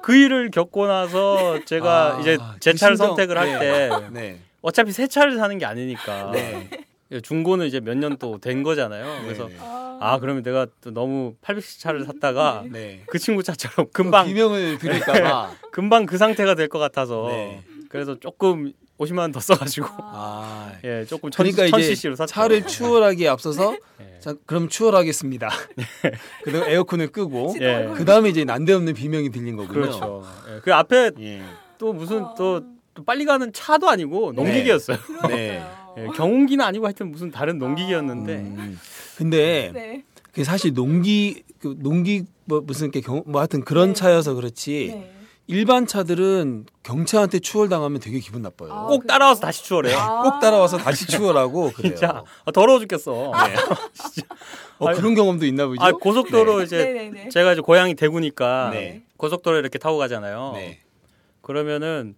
그 0.02 0.14
일을 0.14 0.52
겪고 0.52 0.86
나서 0.86 1.64
제가 1.64 2.16
아, 2.16 2.20
이제 2.20 2.38
그제 2.54 2.74
차를 2.74 2.96
심정. 2.96 3.08
선택을 3.08 3.38
할때 3.38 3.88
네. 3.88 4.08
네. 4.10 4.40
어차피 4.60 4.92
새 4.92 5.08
차를 5.08 5.36
사는 5.36 5.58
게 5.58 5.66
아니니까 5.66 6.30
네. 6.30 6.70
중고는 7.20 7.66
이제 7.66 7.80
몇 7.80 7.96
년 7.96 8.16
또 8.16 8.38
된 8.38 8.62
거잖아요. 8.62 9.22
그래서 9.24 9.48
네. 9.48 9.56
아, 9.60 9.98
아 10.00 10.18
그러면 10.18 10.42
내가 10.42 10.66
또 10.80 10.90
너무 10.92 11.34
800cc 11.42 11.80
차를 11.80 12.04
샀다가 12.04 12.64
네. 12.70 13.02
그 13.06 13.18
친구 13.18 13.42
차처럼 13.42 13.88
금방 13.92 14.26
비명을 14.26 14.78
들을까봐. 14.80 15.50
금방 15.70 16.06
그 16.06 16.16
상태가 16.18 16.54
될 16.54 16.68
것 16.68 16.78
같아서 16.78 17.26
네. 17.28 17.62
그래서 17.88 18.18
조금 18.18 18.72
50만 18.98 19.18
원 19.18 19.32
더 19.32 19.40
써가지고 19.40 19.86
아. 20.00 20.72
예 20.84 21.04
조금 21.04 21.30
천, 21.30 21.44
그러니까 21.44 21.66
천 21.68 21.80
이제 21.80 21.94
cc로 21.94 22.14
샀죠. 22.14 22.32
차를 22.32 22.66
추월하기에 22.66 23.28
앞서서 23.28 23.76
예. 24.00 24.18
자 24.20 24.34
그럼 24.46 24.68
추월하겠습니다. 24.68 25.48
그다음 26.44 26.64
에어컨을 26.68 27.08
끄고 27.08 27.54
예. 27.60 27.90
그 27.96 28.04
다음에 28.04 28.28
이제 28.28 28.44
난데없는 28.44 28.94
비명이 28.94 29.30
들린 29.30 29.56
거군요. 29.56 29.72
그렇죠. 29.80 30.24
예, 30.48 30.60
그 30.62 30.72
앞에 30.72 31.10
예. 31.20 31.42
또 31.78 31.92
무슨 31.92 32.24
아. 32.24 32.34
또, 32.36 32.62
또 32.94 33.04
빨리 33.04 33.24
가는 33.24 33.52
차도 33.52 33.88
아니고 33.88 34.32
농기계였어요. 34.32 34.98
네. 35.28 35.64
예, 35.98 36.06
경운기는 36.14 36.64
아니고 36.64 36.86
하여튼 36.86 37.10
무슨 37.10 37.30
다른 37.30 37.58
농기계였는데 37.58 38.34
음. 38.34 38.78
근데 39.16 39.70
네. 39.74 40.04
그 40.32 40.44
사실 40.44 40.72
농기 40.74 41.42
그 41.60 41.76
농기 41.78 42.24
뭐 42.44 42.60
무슨 42.60 42.90
게 42.90 43.00
경, 43.00 43.22
뭐 43.26 43.40
하여튼 43.40 43.62
그런 43.62 43.88
네. 43.88 43.94
차여서 43.94 44.34
그렇지 44.34 44.92
네. 44.94 45.12
일반 45.48 45.86
차들은 45.86 46.66
경차한테 46.82 47.40
추월당하면 47.40 48.00
되게 48.00 48.20
기분 48.20 48.42
나빠요. 48.42 48.72
아, 48.72 48.82
꼭 48.86 49.00
그래요? 49.00 49.06
따라와서 49.08 49.40
다시 49.40 49.64
추월해요. 49.64 49.98
아. 49.98 50.22
꼭 50.22 50.40
따라와서 50.40 50.78
다시 50.78 51.06
추월하고 51.06 51.72
그래요. 51.76 51.94
진짜 51.94 52.24
아, 52.44 52.52
더러워 52.52 52.78
죽겠어. 52.78 53.12
네. 53.12 53.54
어, 54.78 54.92
그런 54.94 55.14
경험도 55.14 55.44
있나 55.46 55.66
보죠? 55.66 55.82
아 55.82 55.92
고속도로 55.92 56.62
이제 56.62 56.84
네네네. 56.84 57.28
제가 57.30 57.52
이제 57.52 57.60
고향이 57.60 57.94
대구니까 57.94 58.70
네. 58.72 59.02
고속도로 59.16 59.58
이렇게 59.58 59.78
타고 59.78 59.98
가잖아요. 59.98 60.52
네. 60.54 60.80
그러면은 61.42 62.14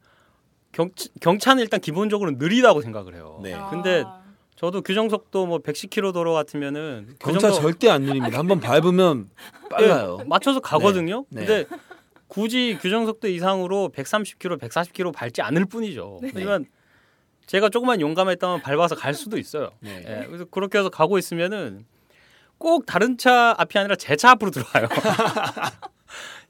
경, 0.74 0.90
경차는 1.20 1.62
일단 1.62 1.80
기본적으로 1.80 2.32
느리다고 2.32 2.82
생각을 2.82 3.14
해요. 3.14 3.40
네. 3.42 3.54
아. 3.54 3.70
근데 3.70 4.04
저도 4.56 4.82
규정 4.82 5.08
속도 5.08 5.46
뭐 5.46 5.58
110km 5.58 6.12
도로 6.12 6.32
같으면은 6.34 7.06
그 7.20 7.30
경차 7.32 7.48
정도 7.50 7.60
절대 7.62 7.88
안 7.88 8.02
느립니다. 8.02 8.38
한번 8.38 8.60
밟으면 8.60 9.28
빨라요. 9.70 10.18
예, 10.20 10.24
맞춰서 10.24 10.60
가거든요. 10.60 11.24
네. 11.30 11.44
근데 11.44 11.66
굳이 12.28 12.78
규정 12.80 13.06
속도 13.06 13.28
이상으로 13.28 13.90
130km, 13.94 14.58
140km 14.60 15.12
밟지 15.14 15.42
않을 15.42 15.64
뿐이죠. 15.66 16.18
네. 16.22 16.30
하지만 16.34 16.66
제가 17.46 17.68
조금만 17.68 18.00
용감했다면 18.00 18.62
밟아서 18.62 18.94
갈 18.94 19.12
수도 19.14 19.38
있어요. 19.38 19.70
네. 19.80 20.02
예, 20.06 20.26
그래서 20.26 20.44
그렇게 20.46 20.78
해서 20.78 20.88
가고 20.88 21.18
있으면은 21.18 21.84
꼭 22.58 22.86
다른 22.86 23.18
차 23.18 23.54
앞이 23.58 23.78
아니라 23.78 23.96
제 23.96 24.16
차 24.16 24.30
앞으로 24.30 24.50
들어와요. 24.50 24.88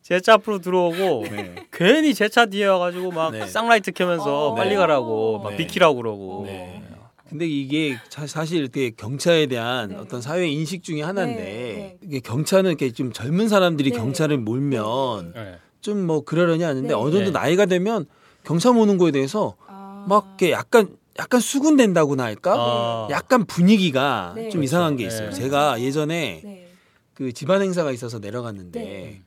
제 0.05 0.21
차 0.21 0.35
앞으로 0.35 0.59
들어오고 0.59 1.25
네. 1.33 1.55
괜히 1.73 2.13
제 2.15 2.29
차 2.29 2.45
뒤에 2.47 2.67
와가지고 2.67 3.11
막 3.11 3.33
네. 3.33 3.47
쌍라이트 3.47 3.93
켜면서 3.93 4.49
어. 4.51 4.55
빨리 4.55 4.77
가라고 4.77 5.39
막 5.39 5.51
네. 5.51 5.57
비키라고 5.57 5.97
그러고 5.97 6.43
네. 6.47 6.83
근데 7.29 7.47
이게 7.49 7.97
자- 8.11 8.27
사실 8.27 8.59
이렇게 8.61 8.91
경차에 8.91 9.47
대한 9.47 9.89
네. 9.89 9.97
어떤 9.97 10.21
사회 10.21 10.47
인식 10.47 10.83
중에 10.83 11.01
하나인데 11.03 11.43
네, 11.43 11.97
이게 12.03 12.21
경차는 12.21 12.71
이렇게 12.71 12.93
좀 12.93 13.13
젊은 13.13 13.49
사람들이 13.49 13.91
네. 13.93 13.97
경차를 13.97 14.37
몰면 14.39 15.33
네. 15.35 15.55
좀뭐 15.81 16.25
그러려니 16.25 16.63
하는데 16.63 16.87
네. 16.89 16.95
어느 16.95 17.11
정도 17.11 17.27
네. 17.27 17.31
나이가 17.31 17.65
되면 17.65 18.05
경차 18.45 18.73
모는 18.73 18.99
거에 18.99 19.11
대해서 19.11 19.57
아. 19.67 20.05
막 20.07 20.27
이렇게 20.39 20.53
약간 20.53 20.89
약간 21.19 21.41
수군된다고나 21.41 22.25
할까? 22.25 22.55
아. 22.57 23.09
약간 23.11 23.47
분위기가 23.47 24.35
네. 24.37 24.51
좀 24.51 24.63
이상한 24.63 24.97
게 24.97 25.07
있어요. 25.07 25.31
네. 25.31 25.35
제가 25.35 25.81
예전에 25.81 26.41
네. 26.45 26.69
그 27.15 27.33
집안 27.33 27.63
행사가 27.63 27.91
있어서 27.91 28.19
내려갔는데 28.19 28.81
네. 28.81 29.23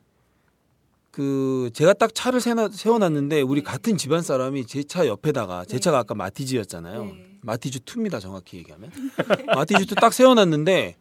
그 1.18 1.72
제가 1.74 1.94
딱 1.94 2.14
차를 2.14 2.40
세워- 2.40 2.70
세워놨는데 2.72 3.42
우리 3.42 3.62
네. 3.62 3.66
같은 3.66 3.98
집안 3.98 4.22
사람이 4.22 4.68
제 4.68 4.84
차 4.84 5.08
옆에다가 5.08 5.66
제 5.66 5.78
네. 5.78 5.80
차가 5.80 5.98
아까 5.98 6.14
마티즈였잖아요. 6.14 7.06
네. 7.06 7.26
마티즈 7.42 7.80
2입니다 7.80 8.22
정확히 8.22 8.58
얘기하면 8.58 8.92
마티즈 9.48 9.86
2딱 9.96 10.12
세워놨는데 10.12 10.96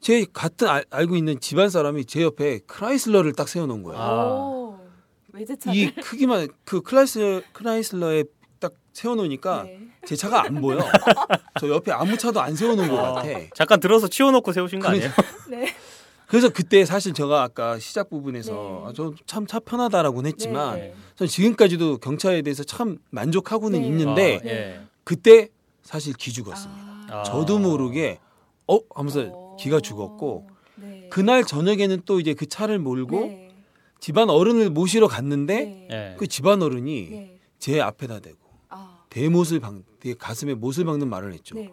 제 0.00 0.26
같은 0.30 0.68
알, 0.68 0.84
알고 0.90 1.16
있는 1.16 1.40
집안 1.40 1.70
사람이 1.70 2.04
제 2.04 2.20
옆에 2.22 2.58
크라이슬러를 2.66 3.32
딱 3.32 3.48
세워놓은 3.48 3.82
거예요. 3.82 3.98
아. 3.98 4.76
이 5.72 5.90
크기만 5.90 6.48
그 6.66 6.82
크라이슬 6.82 7.42
크라이슬러에 7.54 8.24
딱 8.60 8.74
세워놓으니까 8.92 9.62
네. 9.62 9.78
제 10.04 10.16
차가 10.16 10.44
안 10.44 10.60
보여. 10.60 10.80
저 11.60 11.68
옆에 11.70 11.92
아무 11.92 12.18
차도 12.18 12.42
안 12.42 12.54
세워놓은 12.54 12.88
것 12.90 12.98
아, 12.98 13.12
같아. 13.14 13.28
잠깐 13.54 13.80
들어서 13.80 14.06
치워놓고 14.06 14.52
세우신 14.52 14.80
거 14.80 14.88
아니에요? 14.88 15.10
네. 15.48 15.74
그래서 16.26 16.48
그때 16.48 16.84
사실 16.84 17.12
제가 17.12 17.42
아까 17.42 17.78
시작 17.78 18.10
부분에서 18.10 18.52
네. 18.52 18.88
아, 18.88 18.92
저참 18.92 19.46
차 19.46 19.60
편하다라고는 19.60 20.28
했지만 20.30 20.76
네. 20.76 20.94
전 21.14 21.28
지금까지도 21.28 21.98
경차에 21.98 22.42
대해서 22.42 22.64
참 22.64 22.98
만족하고는 23.10 23.80
네. 23.80 23.86
있는데 23.86 24.40
아, 24.42 24.46
예. 24.46 24.80
그때 25.04 25.48
사실 25.82 26.14
기 26.14 26.32
죽었습니다. 26.32 26.82
아. 27.10 27.20
아. 27.20 27.22
저도 27.22 27.58
모르게 27.58 28.18
어 28.66 28.80
하면서 28.94 29.30
어. 29.32 29.56
기가 29.58 29.80
죽었고 29.80 30.48
네. 30.76 31.08
그날 31.10 31.44
저녁에는 31.44 32.02
또 32.04 32.18
이제 32.18 32.34
그 32.34 32.46
차를 32.46 32.80
몰고 32.80 33.20
네. 33.20 33.48
집안 34.00 34.28
어른을 34.28 34.70
모시러 34.70 35.06
갔는데 35.06 35.64
네. 35.64 35.88
예. 35.90 36.16
그 36.18 36.26
집안 36.26 36.60
어른이 36.60 37.08
네. 37.10 37.38
제 37.60 37.80
앞에다 37.80 38.18
대고 38.18 38.38
아. 38.68 39.04
대못을 39.10 39.60
박, 39.60 39.76
대 40.00 40.14
가슴에 40.14 40.54
못을 40.54 40.84
박는 40.84 41.08
말을 41.08 41.32
했죠. 41.34 41.54
네. 41.54 41.72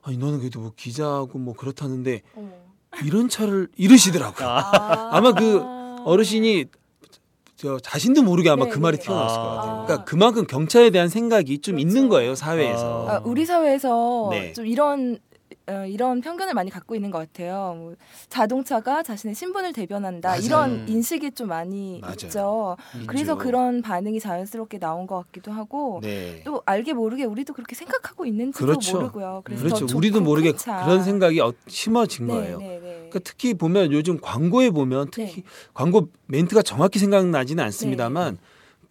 아니 0.00 0.16
너는 0.16 0.38
그래도 0.38 0.60
뭐 0.60 0.72
기자하고 0.74 1.38
뭐 1.38 1.54
그렇다는데 1.54 2.22
어머. 2.34 2.61
이런 3.04 3.28
차를 3.28 3.68
이러시더라고요. 3.76 4.48
아. 4.48 5.10
아마 5.12 5.32
그 5.32 5.62
어르신이 6.04 6.66
저 7.56 7.78
자신도 7.78 8.22
모르게 8.22 8.50
아마 8.50 8.64
네, 8.64 8.70
그 8.70 8.78
말이 8.78 8.96
네. 8.96 9.04
튀어나왔을 9.04 9.38
아. 9.38 9.42
것 9.42 9.48
같아요. 9.48 9.72
아. 9.72 9.84
그러니까 9.84 10.04
그만큼 10.04 10.46
경찰에 10.46 10.90
대한 10.90 11.08
생각이 11.08 11.58
좀 11.60 11.76
그렇죠. 11.76 11.88
있는 11.88 12.08
거예요 12.08 12.34
사회에서. 12.34 13.08
아. 13.08 13.14
아, 13.14 13.20
우리 13.24 13.46
사회에서 13.46 14.28
네. 14.30 14.52
좀 14.52 14.66
이런 14.66 15.18
어, 15.68 15.84
이런 15.86 16.20
편견을 16.20 16.54
많이 16.54 16.70
갖고 16.70 16.94
있는 16.96 17.10
것 17.10 17.18
같아요. 17.18 17.74
뭐, 17.78 17.94
자동차가 18.28 19.02
자신의 19.02 19.34
신분을 19.34 19.72
대변한다 19.72 20.30
맞아요. 20.30 20.40
이런 20.42 20.88
인식이 20.88 21.32
좀 21.32 21.48
많이 21.48 22.00
맞아요. 22.00 22.12
있죠. 22.14 22.76
그래서 23.06 23.36
그런 23.38 23.80
반응이 23.80 24.18
자연스럽게 24.18 24.78
나온 24.78 25.06
것 25.06 25.24
같기도 25.26 25.52
하고 25.52 26.00
네. 26.02 26.42
또 26.44 26.62
알게 26.66 26.94
모르게 26.94 27.24
우리도 27.24 27.52
그렇게 27.52 27.76
생각하고 27.76 28.26
있는지도 28.26 28.66
그렇죠. 28.66 28.96
모르고요. 28.98 29.42
그래서 29.44 29.62
그렇죠. 29.62 29.96
우리도 29.96 30.20
모르게 30.20 30.50
큰 30.52 30.58
차. 30.58 30.84
그런 30.84 31.04
생각이 31.04 31.40
어- 31.40 31.52
심어진 31.68 32.26
네, 32.26 32.32
거예요. 32.34 32.58
네, 32.58 32.66
네. 32.82 32.92
그러니까 33.10 33.20
특히 33.22 33.54
보면 33.54 33.92
요즘 33.92 34.18
광고에 34.20 34.70
보면 34.70 35.10
특히 35.12 35.34
네. 35.36 35.42
광고 35.74 36.08
멘트가 36.26 36.62
정확히 36.62 36.98
생각나지는 36.98 37.62
않습니다만 37.64 38.38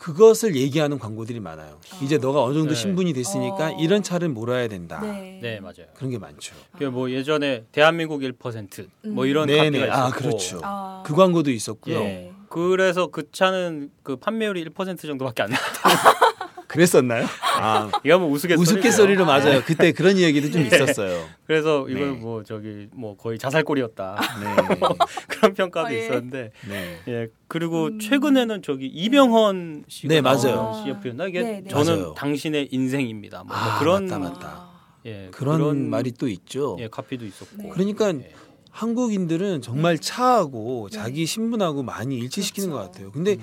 그것을 0.02 0.56
얘기하는 0.56 0.98
광고들이 0.98 1.40
많아요. 1.40 1.80
이제 2.02 2.18
너가 2.18 2.42
어느 2.42 2.56
정도 2.56 2.70
네. 2.70 2.76
신분이 2.76 3.14
됐으니까 3.14 3.68
어. 3.68 3.78
이런 3.80 4.02
차를 4.02 4.30
몰아야 4.30 4.68
된다. 4.68 5.00
네. 5.00 5.38
네, 5.40 5.60
맞아요. 5.60 5.86
그런 5.94 6.10
게 6.10 6.18
많죠. 6.18 6.56
그뭐 6.80 7.12
예전에 7.12 7.66
대한민국 7.72 8.22
1%뭐 8.22 9.24
음. 9.24 9.30
이런 9.30 9.46
네네. 9.46 9.80
카피가 9.80 9.86
있었고 9.86 10.02
아, 10.02 10.10
그렇죠. 10.10 10.62
아. 10.64 11.04
그 11.06 11.14
광고도 11.14 11.52
있었고요. 11.52 12.00
예. 12.00 12.32
그래서 12.50 13.08
그 13.12 13.32
차는 13.32 13.92
그 14.02 14.16
판매율이 14.16 14.66
1% 14.66 15.00
정도밖에 15.00 15.44
안 15.44 15.52
나. 15.52 15.58
그랬었나요? 16.72 17.26
아, 17.60 17.92
이거 18.06 18.18
뭐 18.18 18.30
우스갯소리. 18.30 18.62
우스갯소리로 18.62 19.26
맞아요. 19.26 19.62
그때 19.66 19.92
그런 19.92 20.16
이야기도 20.16 20.50
좀 20.50 20.62
네. 20.62 20.68
있었어요. 20.68 21.28
그래서 21.46 21.86
이걸 21.90 22.14
네. 22.14 22.20
뭐 22.20 22.44
저기 22.44 22.88
뭐 22.94 23.18
거의 23.18 23.38
자살골이었다 23.38 24.16
네. 24.40 24.78
그런 25.28 25.54
평가도 25.54 25.88
아, 25.88 25.94
예. 25.94 26.00
있었는데 26.06 26.52
네. 26.70 27.00
예 27.10 27.28
그리고 27.50 27.88
음. 27.88 28.00
최근에는 28.00 28.62
저기 28.62 28.88
이병헌 28.88 29.84
씨가 29.90 30.14
네, 30.14 30.22
맞아요. 30.22 30.82
CF였나 30.86 31.28
이게 31.28 31.42
네, 31.42 31.62
네. 31.62 31.70
저는 31.70 31.98
맞아요. 31.98 32.14
당신의 32.14 32.70
인생입니다. 32.72 33.44
뭐, 33.44 33.54
아, 33.54 33.78
그런 33.80 34.06
맞다, 34.06 34.20
맞다. 34.20 34.48
아. 34.48 34.72
예 35.06 35.28
그런, 35.32 35.90
말이 35.90 36.14
또 36.14 36.30
있죠. 36.30 36.78
예 36.80 36.88
카피도 36.88 37.26
있었고 37.26 37.64
네. 37.64 37.70
그러니까 37.74 38.14
예. 38.14 38.32
한국인들은 38.70 39.62
정말 39.62 40.00
차하고 40.00 40.88
네. 40.90 40.98
자기 40.98 41.26
신분하고 41.26 41.84
많이 41.84 42.18
일치시키는 42.18 42.70
그렇죠. 42.70 42.86
것 42.86 42.92
같아요. 42.94 43.12
근데 43.12 43.38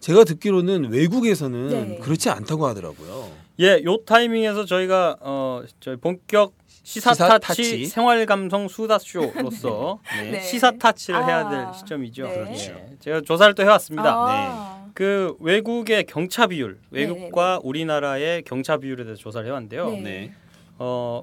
제가 0.00 0.24
듣기로는 0.24 0.90
외국에서는 0.90 1.68
네. 1.68 1.98
그렇지 1.98 2.30
않다고 2.30 2.66
하더라고요. 2.66 3.30
예, 3.60 3.82
요 3.84 3.98
타이밍에서 4.06 4.64
저희가 4.64 5.18
어 5.20 5.62
저희 5.80 5.96
본격 5.96 6.54
시사, 6.82 7.12
시사 7.12 7.38
타치, 7.38 7.46
타치. 7.46 7.84
생활 7.86 8.24
감성 8.24 8.66
수다 8.68 8.98
쇼로서 8.98 10.00
네. 10.16 10.30
네. 10.32 10.40
시사 10.40 10.72
타치를 10.72 11.20
아, 11.20 11.26
해야 11.26 11.48
될 11.50 11.74
시점이죠. 11.78 12.24
네. 12.24 12.34
그렇죠. 12.34 12.72
예, 12.72 12.96
제가 12.98 13.20
조사를 13.20 13.54
또 13.54 13.62
해왔습니다. 13.62 14.10
아. 14.12 14.90
그 14.94 15.36
외국의 15.40 16.04
경차 16.04 16.46
비율, 16.46 16.78
네, 16.90 17.00
외국과 17.00 17.60
우리나라의 17.62 18.42
경차 18.42 18.78
비율에 18.78 19.04
대해서 19.04 19.20
조사를 19.20 19.46
해왔는데요. 19.46 19.90
네. 19.90 20.00
네. 20.00 20.32
어 20.78 21.22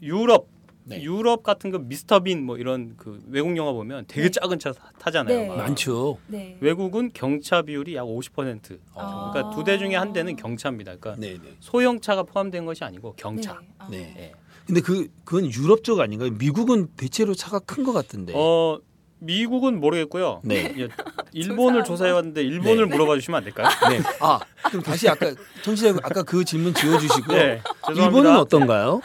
유럽 0.00 0.46
네. 0.86 1.02
유럽 1.02 1.42
같은 1.42 1.70
그 1.70 1.78
미스터 1.78 2.20
빈 2.20 2.44
뭐 2.44 2.58
이런 2.58 2.94
그 2.96 3.22
외국 3.28 3.56
영화 3.56 3.72
보면 3.72 4.04
되게 4.06 4.28
네. 4.28 4.30
작은 4.30 4.58
차 4.58 4.72
타- 4.72 4.90
타잖아요. 4.98 5.38
네. 5.38 5.48
막. 5.48 5.56
많죠. 5.56 6.18
네. 6.26 6.56
외국은 6.60 7.10
경차 7.14 7.62
비율이 7.62 7.94
약 7.96 8.04
50%. 8.04 8.78
아. 8.94 9.30
그러니까 9.32 9.54
두 9.56 9.64
대 9.64 9.78
중에 9.78 9.96
한 9.96 10.12
대는 10.12 10.36
경차입니다. 10.36 10.96
그러니까 10.96 11.20
네, 11.20 11.38
네. 11.42 11.56
소형차가 11.60 12.22
포함된 12.24 12.66
것이 12.66 12.84
아니고 12.84 13.14
경차. 13.16 13.54
네. 13.54 13.58
아. 13.78 13.88
네. 13.90 14.14
예. 14.18 14.32
근데 14.66 14.80
그 14.80 15.08
그건 15.24 15.50
유럽 15.52 15.84
쪽 15.84 16.00
아닌가요? 16.00 16.30
미국은 16.38 16.88
대체로 16.96 17.34
차가 17.34 17.58
큰 17.60 17.84
것 17.84 17.92
같은데. 17.92 18.32
어 18.36 18.78
미국은 19.20 19.80
모르겠고요. 19.80 20.42
네. 20.44 20.74
예, 20.78 20.88
일본을. 21.32 21.84
조사해왔는데 21.84 22.42
일본을 22.42 22.86
물어봐 22.86 23.14
주시면 23.14 23.38
안 23.38 23.44
될까요? 23.44 23.68
네. 23.88 24.00
아, 24.20 24.38
그럼 24.68 24.82
다시 24.82 25.08
아까 25.08 25.32
청취자 25.62 25.90
아까 26.02 26.22
그 26.22 26.44
질문 26.44 26.74
지워 26.74 26.98
주시고요. 26.98 27.36
네, 27.38 27.62
죄송합니다. 27.86 28.04
일본은 28.04 28.36
어떤가요? 28.36 29.00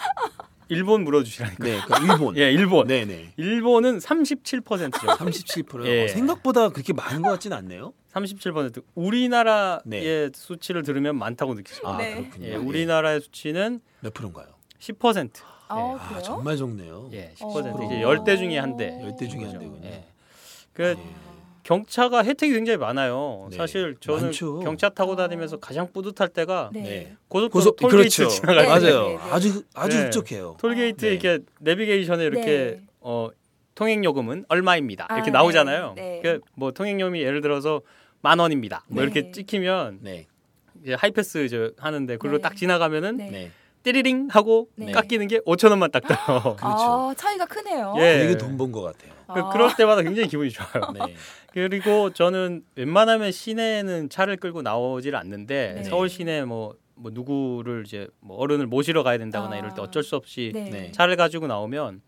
일본 0.70 1.04
물어주시라니까. 1.04 1.64
네, 1.64 1.80
그러니까 1.84 2.14
일본. 2.14 2.38
예, 2.38 2.52
일본. 2.52 2.88
네, 2.88 3.06
네. 3.06 3.32
일본은 3.38 3.98
37%죠. 3.98 5.08
37%요. 5.08 5.88
예. 5.88 6.08
생각보다 6.08 6.70
그렇게 6.70 6.94
많은 6.94 7.22
것 7.22 7.30
같지는 7.30 7.58
않네요. 7.58 7.94
37%. 8.14 8.84
우리나라의 8.96 9.80
네. 9.86 10.30
수치를 10.34 10.84
들으면 10.84 11.18
많다고 11.18 11.56
느끼십니다. 11.56 11.90
아, 11.94 11.98
네. 11.98 12.16
그렇군요. 12.16 12.48
예, 12.48 12.52
예. 12.52 12.56
우리나라의 12.56 13.22
수치는 13.22 13.82
몇 14.02 14.14
프로인가요? 14.14 14.48
10%. 14.80 15.32
아, 15.68 15.76
아, 15.76 16.08
그래요? 16.08 16.24
정말 16.24 16.58
적네요. 16.58 17.10
예, 17.14 17.34
10%. 17.38 17.76
어. 17.76 17.86
이제 17.86 17.96
10대 18.02 18.38
중에 18.38 18.58
한 18.58 18.78
대. 18.78 18.90
어. 18.90 19.08
10대 19.08 19.30
중에 19.30 19.44
한. 19.46 19.60
대군요. 19.60 19.86
예. 19.86 20.06
그 20.74 20.96
경차가 21.70 22.24
혜택이 22.24 22.52
굉장히 22.52 22.78
많아요. 22.78 23.48
네. 23.52 23.58
사실 23.58 23.96
저는 24.00 24.24
많죠. 24.24 24.60
경차 24.62 24.90
타고 24.90 25.16
다니면서 25.16 25.58
가장 25.58 25.92
뿌듯할 25.94 26.30
때가 26.30 26.72
네. 26.74 26.82
네. 26.82 27.16
고속도로 27.28 27.50
고속 27.52 27.76
톨게이트 27.76 28.18
그렇죠. 28.18 28.28
지나갈 28.36 28.64
때 28.64 28.70
맞아요. 28.70 29.04
네, 29.04 29.10
네, 29.10 29.16
네. 29.18 29.32
아주 29.32 29.64
아주 29.76 29.98
네. 29.98 30.04
흡족해요. 30.06 30.58
톨게이트 30.60 31.06
네. 31.06 31.12
이렇게 31.12 31.40
내비게이션에 31.60 32.24
이렇게 32.26 32.46
네. 32.80 32.82
어 33.02 33.30
통행 33.76 34.04
요금은 34.04 34.46
얼마입니다. 34.50 35.08
이렇게 35.12 35.30
아, 35.30 35.34
나오잖아요. 35.34 35.94
네, 35.96 36.22
네. 36.24 36.40
그뭐 36.56 36.72
통행 36.72 37.00
요금이 37.00 37.22
예를 37.22 37.42
들어서 37.42 37.82
만 38.22 38.40
원입니다. 38.40 38.84
뭐 38.88 39.04
네. 39.06 39.12
이렇게 39.12 39.32
찍히면 39.32 40.00
네. 40.02 40.26
이제 40.84 40.96
하이패스 40.96 41.48
저 41.50 41.72
하는데 41.78 42.18
그걸로 42.18 42.38
네. 42.38 42.42
딱 42.42 42.56
지나가면은 42.56 43.18
네. 43.18 43.30
네. 43.30 43.52
띠리링 43.84 44.30
하고 44.32 44.70
네. 44.76 44.92
깎이는 44.92 45.28
게 45.28 45.40
5천 45.42 45.70
원만 45.70 45.92
딱 45.92 46.02
떠요. 46.08 46.56
그렇죠. 46.58 46.60
아, 46.62 47.14
차이가 47.16 47.46
크네요. 47.46 47.94
예. 48.00 48.18
되게 48.22 48.38
돈 48.38 48.58
번 48.58 48.72
것 48.72 48.82
같아요. 48.82 49.19
그, 49.34 49.40
아. 49.40 49.50
그럴 49.50 49.76
때마다 49.76 50.02
굉장히 50.02 50.28
기분이 50.28 50.50
좋아요. 50.50 50.92
네. 50.94 51.16
그리고 51.52 52.12
저는 52.12 52.64
웬만하면 52.76 53.32
시내에는 53.32 54.10
차를 54.10 54.38
끌고 54.38 54.62
나오질 54.62 55.16
않는데 55.16 55.74
네. 55.78 55.84
서울 55.84 56.10
시내 56.10 56.44
뭐, 56.44 56.76
뭐 56.96 57.12
누구를 57.14 57.84
이제 57.86 58.08
뭐 58.20 58.38
어른을 58.38 58.68
모시러 58.68 59.04
가야 59.04 59.18
된다거나 59.18 59.56
아. 59.56 59.60
이럴 59.60 59.74
때 59.74 59.82
어쩔 59.82 60.04
수 60.04 60.16
없이 60.16 60.52
네. 60.54 60.70
네. 60.70 60.92
차를 60.92 61.16
가지고 61.16 61.48
나오면 61.48 62.02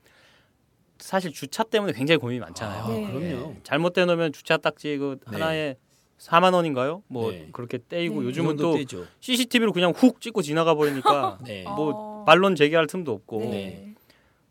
사실 0.99 1.31
주차 1.31 1.63
때문에 1.63 1.93
굉장히 1.93 2.19
고민이 2.19 2.39
많잖아요. 2.39 2.83
아, 2.83 2.87
네. 2.89 3.07
그럼요. 3.07 3.55
잘못돼 3.63 4.05
놓으면 4.05 4.33
주차 4.33 4.57
딱지 4.57 4.97
그 4.97 5.17
네. 5.29 5.37
하나에 5.37 5.75
4만 6.19 6.53
원인가요? 6.53 7.01
뭐 7.07 7.31
네. 7.31 7.49
그렇게 7.51 7.79
떼이고 7.89 8.21
네. 8.21 8.27
요즘은 8.27 8.57
또 8.57 8.75
떼죠. 8.75 9.05
CCTV로 9.19 9.73
그냥 9.73 9.91
훅 9.95 10.21
찍고 10.21 10.43
지나가 10.43 10.75
버리니까 10.75 11.39
네. 11.45 11.63
뭐 11.63 12.21
어. 12.21 12.25
반론 12.25 12.55
제기할 12.55 12.85
틈도 12.85 13.11
없고. 13.11 13.39
네. 13.39 13.95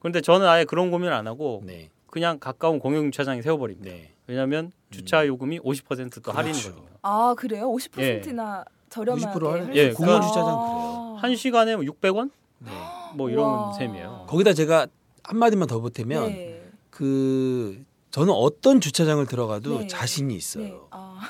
그런데 0.01 0.21
저는 0.21 0.47
아예 0.49 0.65
그런 0.65 0.91
고민을 0.91 1.13
안 1.13 1.29
하고 1.29 1.63
네. 1.65 1.91
그냥 2.11 2.39
가까운 2.39 2.79
공영 2.79 3.11
주차장에 3.11 3.41
세워버립니다. 3.43 3.91
네. 3.91 4.13
왜냐하면 4.27 4.73
주차 4.91 5.27
요금이 5.27 5.61
50%또 5.61 6.33
할인이거든요. 6.33 6.75
그렇죠. 6.75 6.89
아, 7.03 7.35
그래요? 7.37 7.71
50%나 7.71 8.65
저렴하게. 8.89 9.39
50% 9.39 9.47
할인? 9.51 9.67
할수 9.67 9.79
예, 9.79 9.83
있어요? 9.87 9.95
공원 9.95 10.21
그- 10.21 10.27
주차장 10.27 10.49
아. 10.49 10.57
그래요. 10.59 11.17
한 11.21 11.37
시간에 11.37 11.77
600원? 11.77 12.31
네. 12.59 12.71
뭐 13.15 13.31
이런 13.31 13.45
우와. 13.47 13.73
셈이에요. 13.75 14.27
거기다 14.29 14.53
제가 14.55 14.87
한 15.23 15.39
마디만 15.39 15.69
더 15.69 15.81
보태면 15.81 16.27
네. 16.29 16.63
그 16.91 17.83
저는 18.11 18.33
어떤 18.35 18.81
주차장을 18.81 19.25
들어가도 19.27 19.81
네. 19.81 19.87
자신이 19.87 20.35
있어요. 20.35 20.65
네. 20.65 20.77
아. 20.91 21.21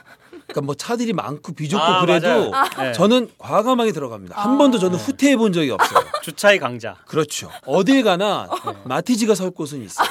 그러니까 0.51 0.61
뭐 0.63 0.75
차들이 0.75 1.13
많고 1.13 1.53
비좁고 1.53 1.83
아, 1.83 2.01
그래도 2.01 2.51
맞아요. 2.51 2.69
네. 2.79 2.93
저는 2.93 3.31
과감하게 3.39 3.93
들어갑니다. 3.93 4.37
한 4.37 4.55
아. 4.55 4.59
번도 4.59 4.79
저는 4.79 4.99
후퇴해 4.99 5.37
본 5.37 5.53
적이 5.53 5.71
없어요. 5.71 6.05
주차의 6.23 6.59
강자. 6.59 6.97
그렇죠. 7.07 7.51
어딜 7.67 8.03
가나 8.03 8.49
마티즈가 8.85 9.35
설 9.35 9.51
곳은 9.51 9.83
있어요. 9.83 10.09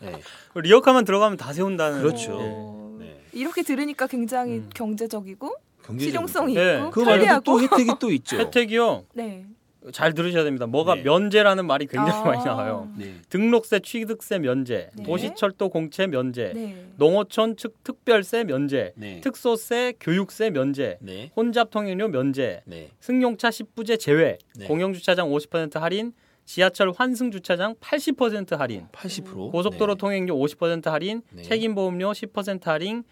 네. 0.00 0.20
리어카만 0.54 1.04
들어가면 1.04 1.38
다 1.38 1.52
세운다는. 1.52 2.02
그렇죠. 2.02 2.38
어, 2.40 2.96
네. 2.98 3.20
이렇게 3.32 3.62
들으니까 3.62 4.06
굉장히 4.06 4.58
음. 4.58 4.70
경제적이고. 4.74 5.54
실용성이 5.98 6.54
네. 6.54 6.76
있고 6.76 6.90
그 6.90 7.04
편리하고 7.04 7.42
또 7.42 7.60
혜택이 7.60 7.90
또 8.00 8.10
있죠. 8.12 8.38
혜택이요. 8.40 9.04
네. 9.12 9.44
잘 9.92 10.14
들으셔야 10.14 10.44
됩니다. 10.44 10.66
뭐가 10.66 10.96
네. 10.96 11.02
면제라는 11.02 11.66
말이 11.66 11.86
굉장히 11.86 12.12
아. 12.12 12.24
많이 12.24 12.44
나와요. 12.44 12.88
네. 12.96 13.16
등록세, 13.28 13.80
취득세 13.80 14.38
면제, 14.38 14.90
네. 14.94 15.02
도시철도 15.02 15.68
공채 15.68 16.06
면제, 16.06 16.52
네. 16.54 16.86
농어촌 16.96 17.56
측 17.56 17.82
특별세 17.84 18.44
면제, 18.44 18.92
네. 18.96 19.20
특소세, 19.20 19.94
교육세 20.00 20.50
면제, 20.50 20.98
네. 21.00 21.30
혼잡 21.36 21.70
통행료 21.70 22.08
면제, 22.08 22.62
네. 22.64 22.90
승용차 23.00 23.50
10부제 23.50 23.98
제외, 23.98 24.38
네. 24.56 24.66
공영주차장 24.66 25.28
50% 25.28 25.78
할인, 25.78 26.12
지하철 26.46 26.90
환승 26.90 27.30
주차장 27.30 27.74
80% 27.76 28.56
할인, 28.56 28.86
80%. 28.92 29.50
고속도로 29.50 29.94
네. 29.94 29.98
통행료 29.98 30.34
50% 30.36 30.86
할인, 30.90 31.22
네. 31.30 31.42
책임보험료 31.42 32.12
10% 32.12 32.64
할인, 32.64 33.04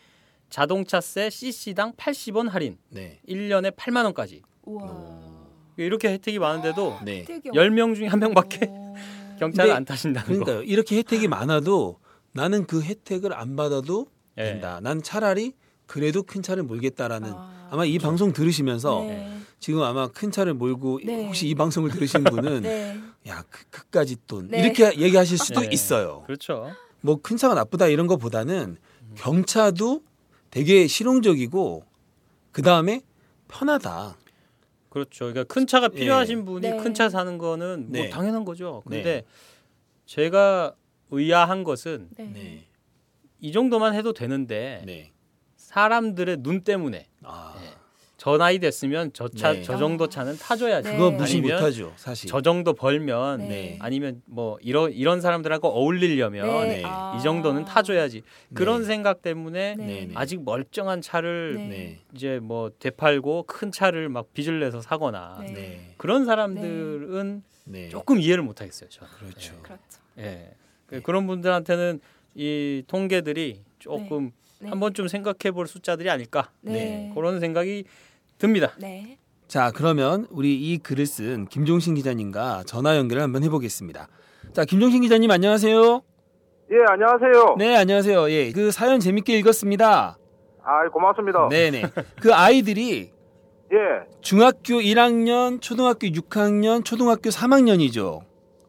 자동차세 0.49 1.31
CC당 1.31 1.95
80원 1.95 2.49
할인, 2.49 2.79
네. 2.89 3.21
1년에 3.29 3.75
8만 3.75 4.05
원까지. 4.05 4.43
우와. 4.65 5.32
이렇게 5.77 6.09
혜택이 6.13 6.39
많은데도 6.39 6.99
네. 7.05 7.21
혜택이 7.21 7.51
10명 7.51 7.95
중에 7.95 8.07
한 8.07 8.19
명밖에 8.21 8.67
어. 8.71 8.95
경차를 9.39 9.69
근데 9.71 9.77
안 9.77 9.85
타신다는 9.85 10.39
거. 10.39 10.45
그러니까요. 10.45 10.63
이렇게 10.65 10.97
혜택이 10.99 11.29
많아도 11.29 11.99
나는 12.33 12.67
그 12.67 12.83
혜택을 12.83 13.33
안 13.35 13.57
받아도 13.57 14.07
예. 14.39 14.45
된다. 14.45 14.81
난 14.83 15.03
차라리 15.03 15.55
그래도 15.87 16.23
큰 16.23 16.43
차를 16.43 16.63
몰겠다라는 16.63 17.33
아. 17.35 17.69
아마 17.71 17.85
이 17.85 17.99
방송 17.99 18.33
들으시면서 18.33 19.01
네. 19.01 19.39
지금 19.59 19.83
아마 19.83 20.09
큰 20.09 20.31
차를 20.31 20.55
몰고 20.55 21.01
네. 21.05 21.27
혹시 21.27 21.49
이 21.49 21.55
방송을 21.55 21.91
들으신 21.91 22.25
분은 22.25 22.63
네. 22.63 22.99
야 23.29 23.43
그, 23.51 23.65
그까지 23.71 24.17
돈 24.27 24.49
네. 24.49 24.61
이렇게 24.63 24.97
얘기하실 24.99 25.39
수도 25.39 25.61
네. 25.61 25.69
있어요. 25.73 26.23
그렇죠. 26.27 26.71
뭐 27.01 27.17
큰 27.21 27.37
차가 27.37 27.55
나쁘다 27.55 27.89
이런 27.89 28.07
것보다는 28.07 28.77
경차도 29.17 30.03
되게 30.51 30.87
실용적이고 30.87 31.85
그 32.53 32.63
다음에 32.63 33.01
편하다. 33.49 34.17
그렇죠. 34.93 35.25
그러니까 35.25 35.45
큰 35.45 35.67
차가 35.67 35.89
예. 35.95 35.99
필요하신 35.99 36.45
분이 36.45 36.69
네. 36.69 36.77
큰차 36.77 37.09
사는 37.09 37.39
거는 37.39 37.87
뭐 37.89 38.03
네. 38.03 38.11
당연한 38.11 38.45
거죠. 38.45 38.83
근데 38.85 39.03
네. 39.03 39.25
제가 40.05 40.75
의아한 41.11 41.65
것은 41.65 42.11
네. 42.19 42.25
네. 42.27 42.65
이 43.41 43.53
정도만 43.53 43.95
해도 43.95 44.13
되는데 44.13 44.83
네. 44.85 45.11
사람들의 45.57 46.43
눈 46.43 46.63
때문에 46.63 47.09
아, 47.23 47.55
저 48.23 48.39
나이 48.39 48.61
됐으면 48.61 49.13
저 49.13 49.27
차 49.29 49.53
네. 49.53 49.63
저 49.63 49.77
정도 49.77 50.07
차는 50.09 50.39
타줘야지. 50.39 50.91
네. 50.91 50.97
그거 50.97 51.11
무시 51.11 51.41
못하죠, 51.41 51.93
사실. 51.97 52.31
저 52.31 52.41
정도 52.41 52.73
벌면 52.73 53.49
네. 53.49 53.79
아니면 53.81 54.23
뭐 54.27 54.59
이런 54.63 54.93
이런 54.93 55.21
사람들하고 55.21 55.67
어울리려면 55.67 56.69
네. 56.69 56.83
아. 56.87 57.17
이 57.19 57.23
정도는 57.25 57.65
타줘야지. 57.65 58.23
그런 58.55 58.83
네. 58.83 58.87
생각 58.87 59.23
때문에 59.23 59.75
네. 59.75 59.85
네, 59.87 60.05
네. 60.07 60.13
아직 60.15 60.45
멀쩡한 60.45 61.01
차를 61.01 61.55
네. 61.57 61.69
네. 61.69 61.99
이제 62.15 62.39
뭐 62.41 62.71
되팔고 62.79 63.43
큰 63.49 63.73
차를 63.73 64.09
막 64.09 64.33
빚을 64.35 64.61
내서 64.61 64.81
사거나 64.81 65.39
네. 65.41 65.53
네. 65.53 65.95
그런 65.97 66.25
사람들은 66.25 67.43
네. 67.65 67.89
조금 67.89 68.21
이해를 68.21 68.45
못 68.45 68.61
하겠어요. 68.61 68.89
저는. 68.89 69.13
그렇죠. 69.19 69.55
그렇죠. 69.63 69.83
예. 70.19 70.53
그- 70.87 70.95
네. 70.95 71.01
그런 71.03 71.27
분들한테는 71.27 71.99
이 72.37 72.85
통계들이 72.87 73.63
조금 73.81 74.31
네. 74.61 74.69
한 74.69 74.79
번쯤 74.79 75.09
생각해 75.09 75.51
볼 75.53 75.67
숫자들이 75.67 76.09
아닐까 76.09 76.53
네. 76.61 77.11
그런 77.17 77.41
생각이 77.41 77.83
듭니다. 78.43 78.73
네. 78.81 79.19
자, 79.47 79.71
그러면 79.73 80.27
우리 80.29 80.57
이 80.57 80.79
글을 80.79 81.07
쓴 81.07 81.47
김종신 81.47 81.95
기자님과 81.95 82.65
전화 82.67 82.97
연결을 82.97 83.23
한번 83.23 83.45
해보겠습니다. 83.45 84.09
자, 84.53 84.65
김종신 84.65 85.01
기자님 85.01 85.31
안녕하세요. 85.31 86.03
예, 86.73 86.77
안녕하세요. 86.89 87.55
네, 87.57 87.77
안녕하세요. 87.77 88.31
예, 88.33 88.51
그 88.51 88.73
사연 88.73 88.99
재밌게 88.99 89.39
읽었습니다. 89.39 90.19
아, 90.65 90.89
고맙습니다. 90.89 91.49
네, 91.51 91.71
네. 91.71 91.83
그 92.21 92.35
아이들이 92.35 93.13
예, 93.73 93.77
중학교 94.23 94.81
1학년, 94.81 95.61
초등학교 95.61 96.09
6학년, 96.09 96.85
초등학교 96.85 97.31
3학년이죠. 97.31 98.23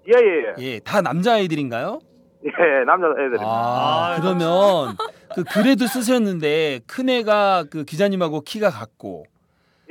예, 0.08 0.14
예, 0.20 0.54
예. 0.60 0.74
예, 0.74 0.80
다 0.82 1.02
남자 1.02 1.34
아이들인가요? 1.34 2.00
예, 2.46 2.86
남자 2.86 3.08
애들입니다. 3.08 3.44
아, 3.44 4.18
아, 4.18 4.22
그러면 4.22 4.98
그 5.34 5.44
글에도 5.44 5.88
쓰셨는데 5.88 6.82
큰 6.86 7.10
애가 7.10 7.66
그 7.72 7.86
기자님하고 7.86 8.42
키가 8.42 8.70
같고 8.70 9.26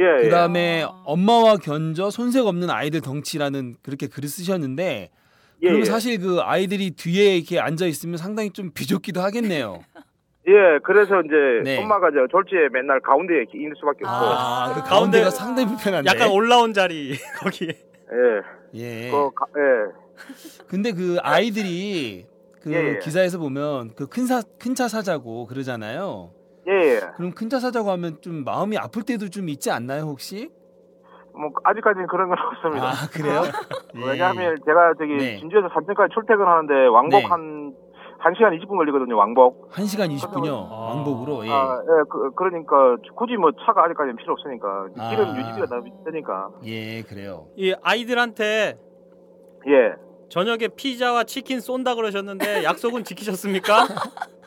예, 0.02 0.18
예. 0.18 0.22
그다음에 0.24 0.82
아. 0.84 1.02
엄마와 1.04 1.56
견저 1.58 2.10
손색 2.10 2.46
없는 2.46 2.70
아이들 2.70 3.00
덩치라는 3.00 3.76
그렇게 3.82 4.06
글을 4.08 4.28
쓰셨는데 4.28 5.10
예, 5.62 5.66
그러면 5.66 5.80
예. 5.80 5.84
사실 5.84 6.18
그 6.18 6.40
아이들이 6.40 6.90
뒤에 6.92 7.36
이렇게 7.36 7.60
앉아 7.60 7.86
있으면 7.86 8.16
상당히 8.16 8.50
좀 8.50 8.70
비좁기도 8.72 9.20
하겠네요. 9.20 9.80
예, 10.48 10.78
그래서 10.82 11.20
이제 11.20 11.34
네. 11.62 11.78
엄마가 11.80 12.10
저 12.10 12.26
졸지에 12.28 12.68
맨날 12.72 12.98
가운데에 13.00 13.36
이렇게 13.36 13.58
있는 13.58 13.74
수밖에 13.78 13.98
없고. 14.04 14.08
아, 14.10 14.72
그 14.74 14.80
아. 14.80 14.82
가운데가 14.82 15.28
가운데- 15.28 15.36
상당히 15.36 15.68
불편한데. 15.68 16.10
약간 16.10 16.30
올라온 16.30 16.72
자리 16.72 17.12
거기에 17.40 17.68
예, 17.68 18.80
예. 19.06 19.10
그, 19.10 19.30
가, 19.34 19.46
예, 19.56 19.92
근데 20.66 20.90
그 20.92 21.18
아이들이 21.22 22.26
그 22.60 22.72
예, 22.72 22.94
예. 22.94 22.98
기사에서 22.98 23.38
보면 23.38 23.94
그 23.94 24.06
큰 24.08 24.26
사 24.26 24.42
큰 24.60 24.74
차 24.74 24.88
사자고 24.88 25.46
그러잖아요. 25.46 26.32
예, 26.68 26.72
예. 26.96 27.00
그럼 27.16 27.32
큰 27.32 27.48
차 27.48 27.58
사자고 27.58 27.90
하면 27.92 28.18
좀 28.20 28.44
마음이 28.44 28.78
아플 28.78 29.02
때도 29.02 29.28
좀 29.28 29.48
있지 29.48 29.70
않나요, 29.70 30.02
혹시? 30.04 30.50
뭐 31.34 31.50
아직까지는 31.64 32.06
그런 32.08 32.28
건 32.28 32.38
없습니다. 32.38 32.88
아, 32.88 32.92
그래요? 33.10 33.42
예. 33.96 34.00
왜냐하면 34.06 34.56
제가 34.64 34.94
저기 34.98 35.16
네. 35.16 35.38
진주에서 35.38 35.68
산천까지 35.72 36.12
출퇴근하는데 36.14 36.86
왕복 36.88 37.18
네. 37.18 37.24
한 37.26 37.74
1시간 38.24 38.56
20분 38.56 38.76
걸리거든요, 38.76 39.16
왕복. 39.16 39.68
1시간 39.72 40.14
20분요. 40.16 40.70
아. 40.70 40.94
왕복으로. 40.94 41.44
예. 41.46 41.50
아, 41.50 41.80
예, 41.82 42.02
그, 42.08 42.30
그러니까 42.36 42.96
굳이 43.16 43.36
뭐 43.36 43.50
차가 43.66 43.84
아직까지는 43.84 44.14
필요 44.16 44.34
없으니까. 44.34 44.86
아. 44.98 45.10
길은 45.10 45.36
유지비가 45.36 45.66
너무 45.66 45.82
비싸니까. 45.84 46.50
예, 46.66 47.02
그래요. 47.02 47.48
이 47.56 47.74
아이들한테 47.82 48.78
예. 49.66 49.94
저녁에 50.28 50.68
피자와 50.68 51.24
치킨 51.24 51.58
쏜다 51.60 51.94
그러셨는데 51.96 52.62
약속은 52.64 53.02
지키셨습니까? 53.04 53.86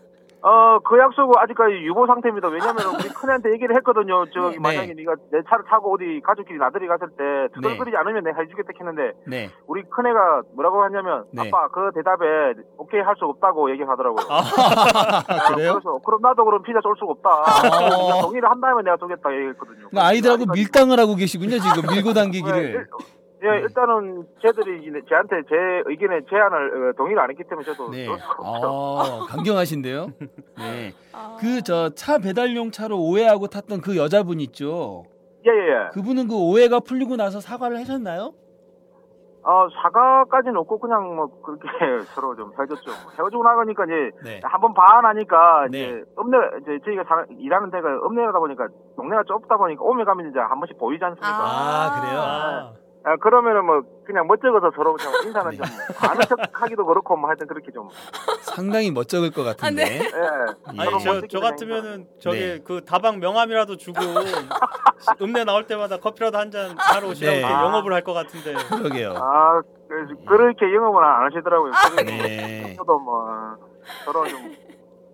어, 0.45 0.77
그 0.85 0.99
약속은 0.99 1.33
아직까지 1.41 1.73
유보 1.89 2.05
상태입니다. 2.05 2.49
왜냐면 2.49 2.93
우리 2.93 3.09
큰애한테 3.09 3.51
얘기를 3.53 3.75
했거든요. 3.77 4.25
저기 4.29 4.57
네. 4.57 4.59
만약에 4.61 4.93
네 4.93 5.03
가 5.03 5.15
내 5.31 5.41
차를 5.49 5.65
타고 5.65 5.95
어디 5.95 6.21
가족끼리 6.23 6.59
나들이 6.59 6.85
갔을 6.87 7.07
때 7.17 7.23
네. 7.23 7.47
투덜거리지 7.55 7.97
않으면 7.97 8.23
내가 8.23 8.41
해주겠다 8.41 8.69
했는데 8.79 9.13
네. 9.25 9.49
우리 9.65 9.81
큰애가 9.89 10.43
뭐라고 10.53 10.83
하냐면 10.83 11.25
네. 11.33 11.47
아빠 11.49 11.67
그 11.69 11.89
대답에 11.95 12.53
오케이 12.77 13.01
할 13.01 13.15
수 13.17 13.25
없다고 13.25 13.71
얘기하더라고요. 13.71 14.21
아, 14.29 15.53
그래요? 15.55 15.73
그래서 15.79 15.97
그럼 16.05 16.21
나도 16.21 16.43
그럼 16.45 16.61
피자 16.63 16.79
쏠 16.83 16.93
수가 16.99 17.13
없다. 17.13 17.29
아. 17.31 18.21
동의를 18.21 18.49
한다면 18.49 18.83
내가 18.83 18.97
쏘겠다 18.97 19.33
얘기했거든요. 19.33 19.87
그러니까 19.89 20.05
아이들하고 20.07 20.45
밀당을 20.53 20.99
하고 20.99 21.15
계시군요, 21.15 21.57
지금 21.57 21.89
밀고 21.89 22.09
네, 22.13 22.21
당기기를. 22.21 22.87
일- 23.41 23.49
예, 23.53 23.59
일단은 23.61 24.25
쟤들이 24.41 24.81
이제 24.87 25.01
제한테 25.07 25.41
제 25.49 25.55
의견에 25.85 26.21
제안을 26.29 26.89
어, 26.89 26.93
동의를 26.97 27.21
안 27.21 27.29
했기 27.29 27.43
때문에 27.43 27.65
저도 27.65 27.91
네. 27.91 28.07
아, 28.09 29.25
강경하신데요. 29.27 30.07
네. 30.57 30.93
아. 31.13 31.37
그저 31.39 31.89
차 31.95 32.17
배달용 32.17 32.71
차로 32.71 32.97
오해하고 32.97 33.47
탔던 33.47 33.81
그 33.81 33.97
여자분 33.97 34.39
있죠. 34.39 35.03
예, 35.45 35.51
예, 35.51 35.67
예. 35.85 35.89
그분은 35.93 36.27
그 36.27 36.35
오해가 36.35 36.79
풀리고 36.79 37.15
나서 37.17 37.39
사과를 37.39 37.77
하셨나요? 37.77 38.33
어, 39.47 39.67
사과까지는 39.69 40.57
없고 40.57 40.79
그냥 40.79 41.15
뭐 41.15 41.27
그렇게 41.43 41.67
서로 42.15 42.35
좀 42.35 42.51
헤어졌죠. 42.57 42.89
뭐 43.03 43.11
헤어지고 43.15 43.43
나가니까 43.43 43.83
이제 43.85 43.93
네. 44.23 44.41
한번 44.43 44.73
반하니까 44.73 45.67
네. 45.69 45.77
이제 45.81 46.03
읍내 46.17 46.37
이제 46.61 46.79
저희가 46.83 47.03
사- 47.03 47.25
일하는 47.37 47.69
데가 47.69 47.87
읍내다 48.07 48.39
보니까 48.39 48.67
동네가 48.95 49.21
좁다 49.27 49.57
보니까 49.57 49.83
오면 49.83 50.03
가면 50.03 50.31
이제 50.31 50.39
한 50.39 50.59
번씩 50.59 50.79
보이지 50.79 51.03
않습니까? 51.05 51.29
아, 51.29 52.01
그래요? 52.01 52.19
아, 52.19 52.73
아, 53.07 53.15
그러면은 53.17 53.65
뭐 53.65 53.81
그냥 54.03 54.25
멋쩍어서 54.27 54.71
서로 54.75 54.97
좀 54.97 55.11
인사는 55.27 55.51
네. 55.51 55.57
좀 55.57 55.65
아는 56.09 56.21
척하기도 56.27 56.85
그렇고 56.85 57.15
뭐 57.15 57.29
하여튼 57.29 57.45
그렇게 57.47 57.71
좀 57.71 57.87
상당히 58.41 58.89
멋쩍을 58.91 59.29
것 59.31 59.43
같은데. 59.43 59.83
아, 59.83 59.87
네. 59.87 59.99
예. 59.99 60.05
예. 60.05 60.81
아니 60.81 61.03
저, 61.03 61.13
멋지게 61.13 61.27
저 61.27 61.39
그냥 61.39 61.51
같으면은 61.51 62.07
저기 62.19 62.39
네. 62.39 62.59
그 62.65 62.81
다방 62.83 63.19
명함이라도 63.19 63.77
주고 63.77 63.99
읍내 65.21 65.43
나올 65.43 65.67
때마다 65.67 65.97
커피라도 65.97 66.37
한잔 66.39 66.75
사러 66.79 67.07
오시라고 67.09 67.35
네. 67.35 67.39
이렇게 67.41 67.53
영업을 67.53 67.93
할 67.93 68.03
것 68.03 68.13
같은데 68.13 68.53
그러게요. 68.69 69.13
아, 69.17 69.61
그- 69.87 70.25
그렇게 70.25 70.73
영업은 70.73 71.03
안 71.03 71.25
하시더라고요. 71.25 71.71
네. 72.05 72.75
저도 72.77 72.99
뭐 72.99 73.23
서로 74.03 74.27
좀 74.27 74.55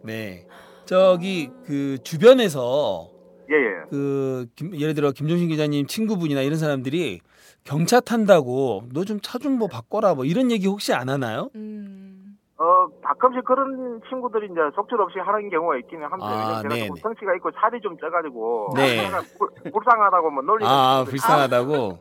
네. 0.04 0.46
저기 0.86 1.52
그 1.66 1.98
주변에서 2.04 3.10
예, 3.50 3.56
예. 3.56 3.70
그 3.90 4.46
김- 4.56 4.78
예를 4.80 4.94
들어 4.94 5.12
김종신 5.12 5.50
기자님 5.50 5.88
친구분이나 5.88 6.42
이런 6.42 6.58
사람들이 6.58 7.20
경차 7.64 8.00
탄다고 8.00 8.84
너 8.94 9.04
좀 9.06 9.20
차 9.22 9.38
좀 9.40 9.58
뭐 9.58 9.68
바꿔라 9.68 10.16
뭐 10.16 10.26
이런 10.26 10.52
얘기 10.52 10.68
혹시 10.68 10.94
안 10.94 11.10
하나요? 11.10 11.50
음. 11.56 12.38
어, 12.58 12.88
가끔씩 13.04 13.44
그런 13.44 14.00
친구들이 14.08 14.46
이제 14.46 14.60
속절없이 14.76 15.18
하는 15.20 15.50
경우가 15.50 15.78
있기는 15.78 16.04
한데, 16.04 16.26
아, 16.26 16.62
왜냐면 16.64 16.70
제가. 16.78 16.88
좀 16.88 16.96
덩치가 16.98 17.36
있고 17.38 17.50
살이 17.60 17.82
좀 17.82 17.98
쪄가지고, 17.98 18.74
네. 18.76 19.10
불, 19.40 19.50
불쌍하다고 19.72 20.30
뭐 20.30 20.44
놀리는 20.44 20.72
아, 20.72 21.04
불쌍하다고. 21.08 21.98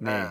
네. 0.00 0.10
네. 0.10 0.26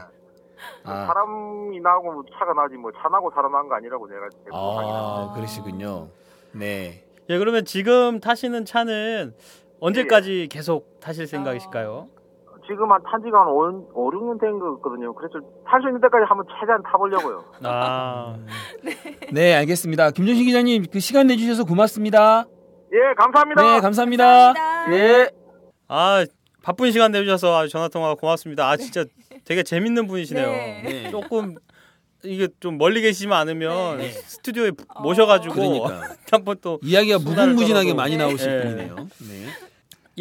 아, 0.84 1.06
사람이 1.06 1.80
나고 1.80 2.12
뭐 2.12 2.24
차가 2.38 2.52
나지 2.54 2.76
뭐 2.76 2.92
차 2.92 3.08
나고 3.08 3.32
사람 3.34 3.54
난 3.54 3.70
거 3.70 3.76
아니라고 3.76 4.06
제가 4.10 4.28
아 4.52 5.32
그러시군요. 5.36 6.10
네. 6.52 7.06
예 7.30 7.38
그러면 7.38 7.64
지금 7.64 8.20
타시는 8.20 8.66
차는 8.66 9.34
언제까지 9.80 10.50
계속 10.52 11.00
타실 11.00 11.26
생각이실까요? 11.28 12.10
지금 12.70 12.92
한 12.92 13.02
탄지가 13.02 13.40
한 13.42 13.48
5, 13.48 13.90
5 13.94 14.12
6년 14.12 14.40
된 14.40 14.60
거거든요. 14.60 15.14
그래서 15.16 15.40
탈 15.66 15.82
수 15.82 15.88
있는 15.88 16.00
데까지 16.02 16.24
한번 16.28 16.46
최대한 16.60 16.84
타보려고요. 16.84 17.44
아 17.66 18.38
네, 19.34 19.56
알겠습니다. 19.56 20.12
김종신 20.12 20.46
기자님 20.46 20.86
그 20.92 21.00
시간 21.00 21.28
내주셔서 21.28 21.64
고맙습니다. 21.64 22.46
예, 22.94 23.14
감사합니다. 23.18 23.62
네, 23.62 23.80
감사합니다. 23.80 24.54
감사합니다. 24.54 24.96
예. 24.96 25.30
아 25.88 26.26
바쁜 26.62 26.92
시간 26.92 27.12
내주셔서 27.12 27.58
아주 27.58 27.70
전화 27.70 27.88
통화 27.88 28.14
고맙습니다. 28.14 28.70
아 28.70 28.78
진짜 28.78 29.04
되게 29.46 29.64
재밌는 29.64 30.06
분이시네요. 30.06 30.48
네. 30.48 30.82
네. 30.84 31.10
조금 31.10 31.56
이게 32.24 32.50
좀 32.60 32.78
멀리 32.78 33.02
계시면 33.02 33.36
않으면 33.36 33.98
네. 33.98 34.10
스튜디오에 34.12 34.72
모셔가지고 35.02 35.54
그러니까 35.56 36.16
한번 36.32 36.58
또 36.62 36.80
이야기가 36.84 37.18
무궁무진하게 37.20 37.96
많이 37.96 38.16
나오실 38.18 38.52
예. 38.52 38.62
분이네요. 38.62 38.96
네. 38.96 39.69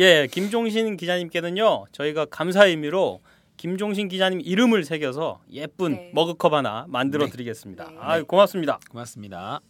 예, 0.01 0.28
김종신 0.30 0.96
기자님께는요, 0.96 1.86
저희가 1.90 2.26
감사의 2.26 2.70
의미로 2.70 3.20
김종신 3.57 4.07
기자님 4.07 4.40
이름을 4.40 4.84
새겨서 4.84 5.40
예쁜 5.51 5.94
네. 5.94 6.12
머그컵 6.14 6.53
하나 6.53 6.86
만들어 6.86 7.24
네. 7.24 7.32
드리겠습니다. 7.32 7.90
네. 7.90 7.96
아, 7.99 8.22
고맙습니다. 8.22 8.78
고맙습니다. 8.90 9.61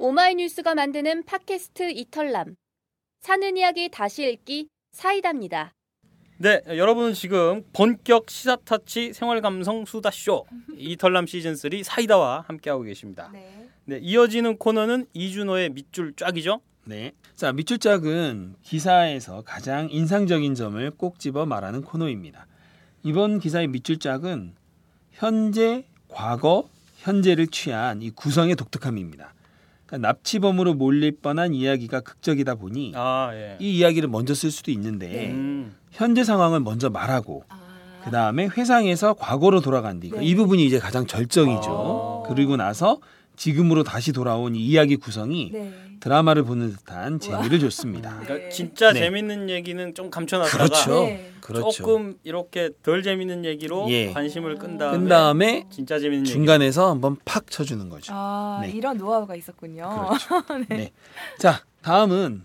오마이뉴스가 0.00 0.74
만드는 0.74 1.24
팟캐스트 1.24 1.92
이털남. 1.92 2.56
사는 3.20 3.54
이야기 3.54 3.90
다시 3.90 4.26
읽기 4.30 4.68
사이다입니다. 4.92 5.74
네, 6.38 6.62
여러분은 6.66 7.12
지금 7.12 7.62
본격 7.74 8.30
시사타치 8.30 9.12
생활감성 9.12 9.84
수다쇼 9.84 10.46
이털남 10.74 11.26
시즌 11.26 11.54
3 11.54 11.82
사이다와 11.82 12.46
함께하고 12.48 12.82
계십니다. 12.82 13.28
네. 13.30 13.68
네, 13.84 13.98
이어지는 14.00 14.56
코너는 14.56 15.04
이준호의 15.12 15.68
밑줄 15.70 16.14
쫙이죠. 16.16 16.62
네. 16.86 17.12
자, 17.36 17.52
밑줄 17.52 17.78
짝은 17.78 18.54
기사에서 18.62 19.42
가장 19.42 19.90
인상적인 19.90 20.54
점을 20.54 20.90
꼭 20.92 21.18
집어 21.18 21.44
말하는 21.44 21.82
코너입니다. 21.82 22.46
이번 23.02 23.38
기사의 23.38 23.68
밑줄 23.68 23.98
짝은 23.98 24.54
현재, 25.10 25.84
과거, 26.08 26.70
현재를 26.96 27.48
취한 27.48 28.00
이 28.00 28.08
구성의 28.08 28.56
독특함입니다. 28.56 29.34
그러니까 29.90 30.08
납치범으로 30.08 30.74
몰릴 30.74 31.12
뻔한 31.20 31.52
이야기가 31.52 32.00
극적이다 32.00 32.54
보니 32.54 32.92
아, 32.94 33.30
예. 33.32 33.56
이 33.58 33.78
이야기를 33.78 34.08
먼저 34.08 34.34
쓸 34.34 34.50
수도 34.50 34.70
있는데 34.70 35.30
음, 35.30 35.74
현재 35.90 36.22
상황을 36.22 36.60
먼저 36.60 36.88
말하고 36.88 37.44
아. 37.48 37.58
그 38.04 38.10
다음에 38.10 38.46
회상에서 38.46 39.14
과거로 39.14 39.60
돌아간 39.60 40.00
뒤, 40.00 40.10
네. 40.10 40.24
이 40.24 40.34
부분이 40.34 40.64
이제 40.64 40.78
가장 40.78 41.06
절정이죠. 41.06 42.24
아. 42.24 42.28
그리고 42.28 42.56
나서 42.56 42.98
지금으로 43.36 43.82
다시 43.82 44.12
돌아온 44.12 44.54
이 44.54 44.64
이야기 44.64 44.96
구성이 44.96 45.50
네. 45.52 45.72
드라마를 46.00 46.42
보는 46.44 46.70
듯한 46.76 47.20
재미를 47.20 47.60
줬습니다. 47.60 48.10
그러니까 48.20 48.34
네. 48.34 48.48
진짜 48.48 48.92
네. 48.92 49.00
재밌는 49.00 49.50
얘기는 49.50 49.94
좀 49.94 50.10
감춰놨다가 50.10 50.64
그렇죠. 50.64 51.04
네. 51.04 51.32
그렇죠. 51.40 51.70
조금 51.70 52.18
이렇게 52.24 52.70
덜 52.82 53.02
재밌는 53.02 53.44
얘기로 53.44 53.86
예. 53.90 54.12
관심을 54.12 54.56
끈 54.56 54.78
다음에, 54.78 54.98
끈 54.98 55.08
다음에 55.08 55.66
진짜 55.70 55.98
재밌는 55.98 56.26
얘기. 56.26 56.32
중간에서 56.32 56.90
한번 56.90 57.16
팍 57.24 57.50
쳐주는 57.50 57.88
거죠. 57.88 58.12
아, 58.14 58.60
네. 58.62 58.70
이런 58.70 58.96
노하우가 58.96 59.34
있었군요. 59.36 60.08
그렇죠. 60.08 60.42
네. 60.68 60.90
자, 61.38 61.62
다음은 61.82 62.42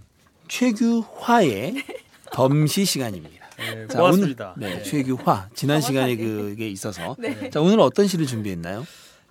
최규화의 0.47 1.75
덤시 2.31 2.85
시간입니다. 2.85 3.45
네, 3.57 3.87
자, 3.87 3.99
고맙습니다. 3.99 4.53
오늘, 4.57 4.69
네, 4.69 4.75
네. 4.77 4.83
최규화 4.83 5.49
지난 5.53 5.79
시간에 5.79 6.17
그게 6.17 6.67
있어서 6.67 7.15
네. 7.17 7.49
자 7.49 7.61
오늘은 7.61 7.81
어떤 7.81 8.05
시를 8.05 8.25
준비했나요? 8.25 8.85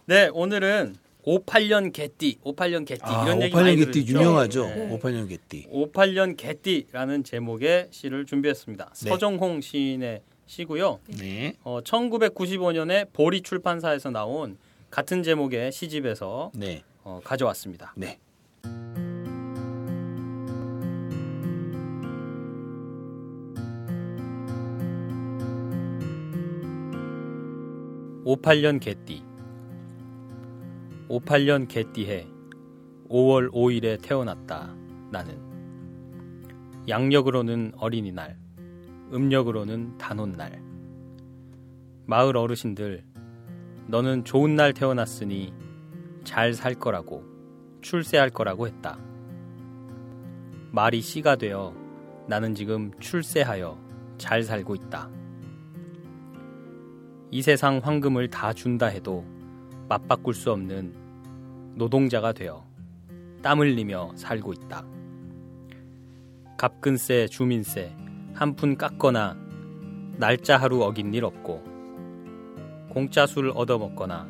네, 0.07 0.31
오늘은 0.33 0.97
58년 1.27 1.93
개띠, 1.93 2.39
58년 2.45 2.87
개띠 2.87 3.03
아, 3.03 3.25
이런 3.25 3.43
얘기 3.43 3.55
많이 3.55 3.77
58년 3.77 3.87
개띠? 3.87 4.07
유명하죠. 4.13 4.67
네. 4.67 4.99
58년 4.99 5.29
개띠. 5.29 5.69
58년 5.71 6.37
개띠라는 6.37 7.25
제목의 7.25 7.89
시를 7.91 8.27
준비했습니다. 8.27 8.93
네. 8.95 9.09
서정홍 9.09 9.61
시인의 9.63 10.21
시고요. 10.47 11.01
네. 11.19 11.55
어, 11.63 11.81
1995년에 11.83 13.09
보리 13.13 13.41
출판사에서 13.41 14.11
나온 14.11 14.59
같은 14.91 15.23
제목의 15.23 15.73
시집에서 15.73 16.53
네. 16.55 16.83
어, 17.03 17.21
가져왔습니다. 17.25 17.95
네. 17.97 18.19
(58년) 28.25 28.81
개띠 28.81 29.23
(58년) 31.15 31.69
개띠해 31.69 32.27
(5월 33.09 33.53
5일에) 33.53 34.03
태어났다 34.03 34.75
나는 35.13 35.39
양력으로는 36.89 37.73
어린이날 37.77 38.37
음력으로는 39.13 39.97
단오날 39.97 40.61
마을 42.07 42.37
어르신들 42.37 43.05
너는 43.87 44.25
좋은 44.25 44.57
날 44.57 44.73
태어났으니 44.73 45.53
잘 46.25 46.53
살 46.55 46.75
거라고 46.75 47.23
출세할 47.81 48.31
거라고 48.31 48.67
했다. 48.67 48.99
말이 50.73 51.01
씨가 51.01 51.37
되어 51.37 51.75
나는 52.27 52.55
지금 52.55 52.91
출세하여 52.99 53.79
잘 54.19 54.43
살고 54.43 54.75
있다. 54.75 55.11
이 57.31 57.43
세상 57.43 57.81
황금을 57.83 58.31
다 58.31 58.53
준다 58.53 58.87
해도 58.87 59.25
맞바꿀 59.89 60.35
수 60.35 60.51
없는 60.51 61.04
노동자가 61.75 62.33
되어 62.33 62.65
땀 63.43 63.61
흘리며 63.61 64.13
살고 64.17 64.53
있다. 64.53 64.85
갑근세, 66.57 67.27
주민세 67.27 67.95
한 68.35 68.55
푼 68.57 68.77
깎거나 68.77 69.37
날짜 70.17 70.57
하루 70.57 70.83
어긴 70.83 71.13
일 71.15 71.25
없고 71.25 71.63
공짜 72.91 73.27
술 73.27 73.51
얻어먹거나 73.55 74.29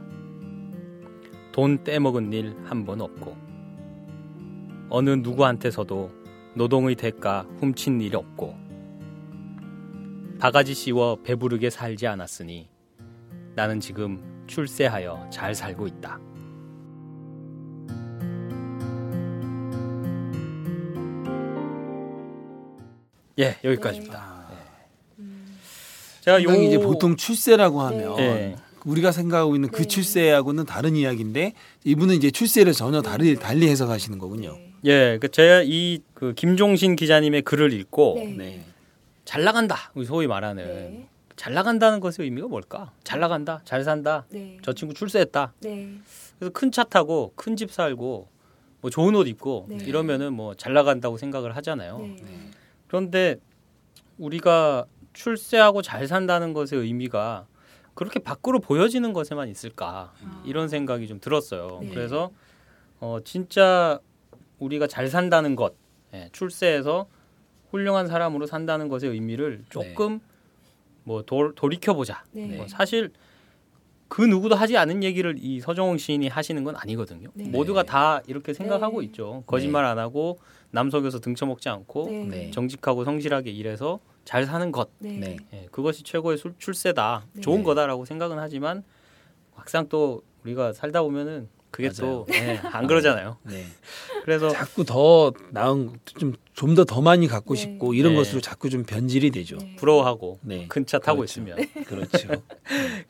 돈 1.52 1.84
떼먹은 1.84 2.32
일 2.32 2.56
한 2.64 2.84
번 2.84 3.00
없고 3.00 3.36
어느 4.90 5.10
누구한테서도 5.10 6.10
노동의 6.54 6.94
대가 6.94 7.46
훔친 7.60 8.00
일 8.00 8.16
없고 8.16 8.54
바가지 10.38 10.74
씌워 10.74 11.16
배부르게 11.22 11.70
살지 11.70 12.06
않았으니 12.06 12.68
나는 13.54 13.80
지금 13.80 14.44
출세하여 14.46 15.28
잘 15.30 15.54
살고 15.54 15.86
있다. 15.86 16.18
예, 23.38 23.56
여기까지입니다. 23.64 24.44
제가 26.20 26.42
요 26.42 26.50
이제 26.54 26.78
보통 26.78 27.16
출세라고 27.16 27.82
하면 27.82 28.18
예. 28.18 28.56
우리가 28.86 29.12
생각하고 29.12 29.54
있는 29.54 29.68
그 29.70 29.82
네. 29.82 29.88
출세하고는 29.88 30.64
다른 30.64 30.96
이야기인데 30.96 31.52
이분은 31.84 32.14
이제 32.16 32.30
출세를 32.30 32.72
전혀 32.72 33.02
다르, 33.02 33.34
달리 33.36 33.68
해석하시는 33.68 34.18
거군요. 34.18 34.56
예, 34.84 35.18
그 35.20 35.28
제가 35.30 35.62
이 35.64 36.00
그 36.14 36.32
김종신 36.34 36.96
기자님의 36.96 37.42
글을 37.42 37.72
읽고 37.74 38.14
네. 38.16 38.34
네. 38.36 38.64
잘 39.26 39.44
나간다, 39.44 39.90
우리 39.94 40.06
소위 40.06 40.26
말하는 40.26 40.64
네. 40.66 41.08
잘 41.36 41.52
나간다는 41.52 42.00
것의 42.00 42.14
의미가 42.20 42.46
뭘까? 42.48 42.92
잘 43.02 43.20
나간다, 43.20 43.60
잘 43.64 43.84
산다, 43.84 44.24
네. 44.30 44.56
저 44.62 44.72
친구 44.72 44.94
출세했다. 44.94 45.52
네. 45.60 45.88
그래서 46.38 46.52
큰 46.52 46.70
차 46.70 46.84
타고 46.84 47.32
큰 47.36 47.56
집 47.56 47.70
살고 47.72 48.28
뭐 48.80 48.90
좋은 48.90 49.14
옷 49.14 49.26
입고 49.28 49.66
네. 49.68 49.78
이러면은 49.84 50.32
뭐 50.32 50.54
잘 50.54 50.72
나간다고 50.72 51.18
생각을 51.18 51.56
하잖아요. 51.56 52.00
네. 52.84 52.88
그런데 52.88 53.36
우리가 54.18 54.86
출세하고 55.12 55.82
잘 55.82 56.06
산다는 56.06 56.52
것의 56.52 56.68
의미가 56.72 57.46
그렇게 57.94 58.18
밖으로 58.18 58.60
보여지는 58.60 59.12
것에만 59.12 59.48
있을까 59.48 60.12
이런 60.44 60.68
생각이 60.68 61.06
좀 61.06 61.20
들었어요. 61.20 61.78
네. 61.82 61.88
그래서 61.90 62.30
어 63.00 63.18
진짜 63.24 64.00
우리가 64.58 64.86
잘 64.86 65.08
산다는 65.08 65.56
것, 65.56 65.74
예, 66.12 66.28
출세해서 66.32 67.06
훌륭한 67.70 68.06
사람으로 68.06 68.46
산다는 68.46 68.88
것의 68.88 69.10
의미를 69.10 69.64
조금 69.68 70.20
뭐 71.04 71.22
도, 71.22 71.54
돌이켜 71.54 71.94
보자. 71.94 72.24
네. 72.32 72.56
뭐 72.56 72.66
사실 72.68 73.12
그 74.08 74.22
누구도 74.22 74.54
하지 74.54 74.76
않은 74.76 75.02
얘기를 75.02 75.34
이 75.38 75.60
서정홍 75.60 75.98
시인이 75.98 76.28
하시는 76.28 76.62
건 76.64 76.76
아니거든요. 76.76 77.30
네. 77.34 77.48
모두가 77.48 77.82
다 77.82 78.20
이렇게 78.26 78.54
생각하고 78.54 79.00
네. 79.00 79.06
있죠. 79.06 79.42
거짓말 79.46 79.84
안 79.84 79.98
하고 79.98 80.38
남 80.74 80.90
속여서 80.90 81.20
등쳐먹지 81.20 81.68
않고 81.68 82.06
네. 82.10 82.24
네. 82.24 82.50
정직하고 82.50 83.04
성실하게 83.04 83.52
일해서 83.52 84.00
잘 84.24 84.44
사는 84.44 84.72
것 84.72 84.90
네. 84.98 85.18
네. 85.18 85.36
예, 85.52 85.68
그것이 85.70 86.02
최고의 86.02 86.36
술- 86.36 86.54
출세다 86.58 87.26
네. 87.32 87.40
좋은 87.42 87.62
거다라고 87.62 88.04
생각은 88.04 88.40
하지만 88.40 88.82
막상 89.54 89.88
또 89.88 90.22
우리가 90.44 90.72
살다 90.72 91.02
보면은 91.02 91.48
그게 91.74 91.88
또 91.90 92.26
안 92.72 92.86
그러잖아요. 92.88 93.36
네. 93.42 93.64
그래서 94.24 94.48
자꾸 94.50 94.84
더 94.84 95.32
나은 95.50 95.98
좀 96.04 96.34
좀 96.54 96.74
더 96.76 96.84
더 96.84 97.00
많이 97.00 97.26
갖고 97.26 97.54
네. 97.54 97.60
싶고 97.60 97.94
이런 97.94 98.12
네. 98.12 98.18
것으로 98.18 98.40
자꾸 98.40 98.70
좀 98.70 98.84
변질이 98.84 99.30
되죠. 99.32 99.58
네. 99.58 99.74
부러워하고 99.76 100.38
네. 100.42 100.66
큰차 100.68 101.00
타고 101.00 101.18
그렇죠. 101.18 101.40
있으면 101.40 101.58
그렇죠. 101.86 102.28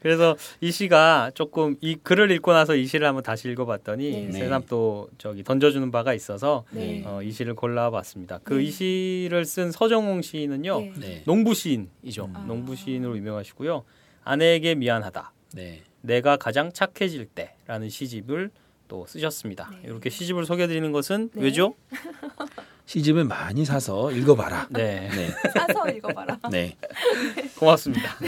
그래서 0.00 0.34
이 0.62 0.72
시가 0.72 1.30
조금 1.34 1.76
이 1.82 1.94
글을 1.94 2.30
읽고 2.30 2.52
나서 2.52 2.74
이 2.74 2.86
시를 2.86 3.06
한번 3.06 3.22
다시 3.22 3.50
읽어봤더니 3.50 4.28
네. 4.28 4.32
새삼 4.32 4.62
또 4.68 5.08
저기 5.18 5.44
던져주는 5.44 5.90
바가 5.90 6.14
있어서 6.14 6.64
네. 6.70 7.02
어, 7.04 7.22
이 7.22 7.30
시를 7.32 7.54
골라봤습니다. 7.54 8.40
그 8.44 8.54
네. 8.54 8.64
이 8.64 8.70
시를 8.70 9.44
쓴 9.44 9.70
서정홍 9.70 10.22
시인은요 10.22 10.80
네. 10.80 10.92
네. 10.98 11.22
농부 11.26 11.52
시인이죠. 11.52 12.30
아. 12.32 12.44
농부 12.48 12.74
시인으로 12.74 13.16
유명하시고요. 13.18 13.84
아내에게 14.24 14.74
미안하다. 14.74 15.32
네. 15.52 15.82
내가 16.04 16.36
가장 16.36 16.70
착해질 16.72 17.26
때라는 17.26 17.88
시집을 17.88 18.50
또 18.88 19.06
쓰셨습니다. 19.06 19.70
네. 19.72 19.88
이렇게 19.88 20.10
시집을 20.10 20.44
소개드리는 20.44 20.92
것은 20.92 21.30
네. 21.32 21.42
왜죠? 21.42 21.74
시집을 22.86 23.24
많이 23.24 23.64
사서 23.64 24.12
읽어봐라. 24.12 24.68
네, 24.70 25.08
네. 25.08 25.30
사서 25.54 25.88
읽어봐라. 25.88 26.38
네. 26.50 26.76
고맙습니다. 27.56 28.18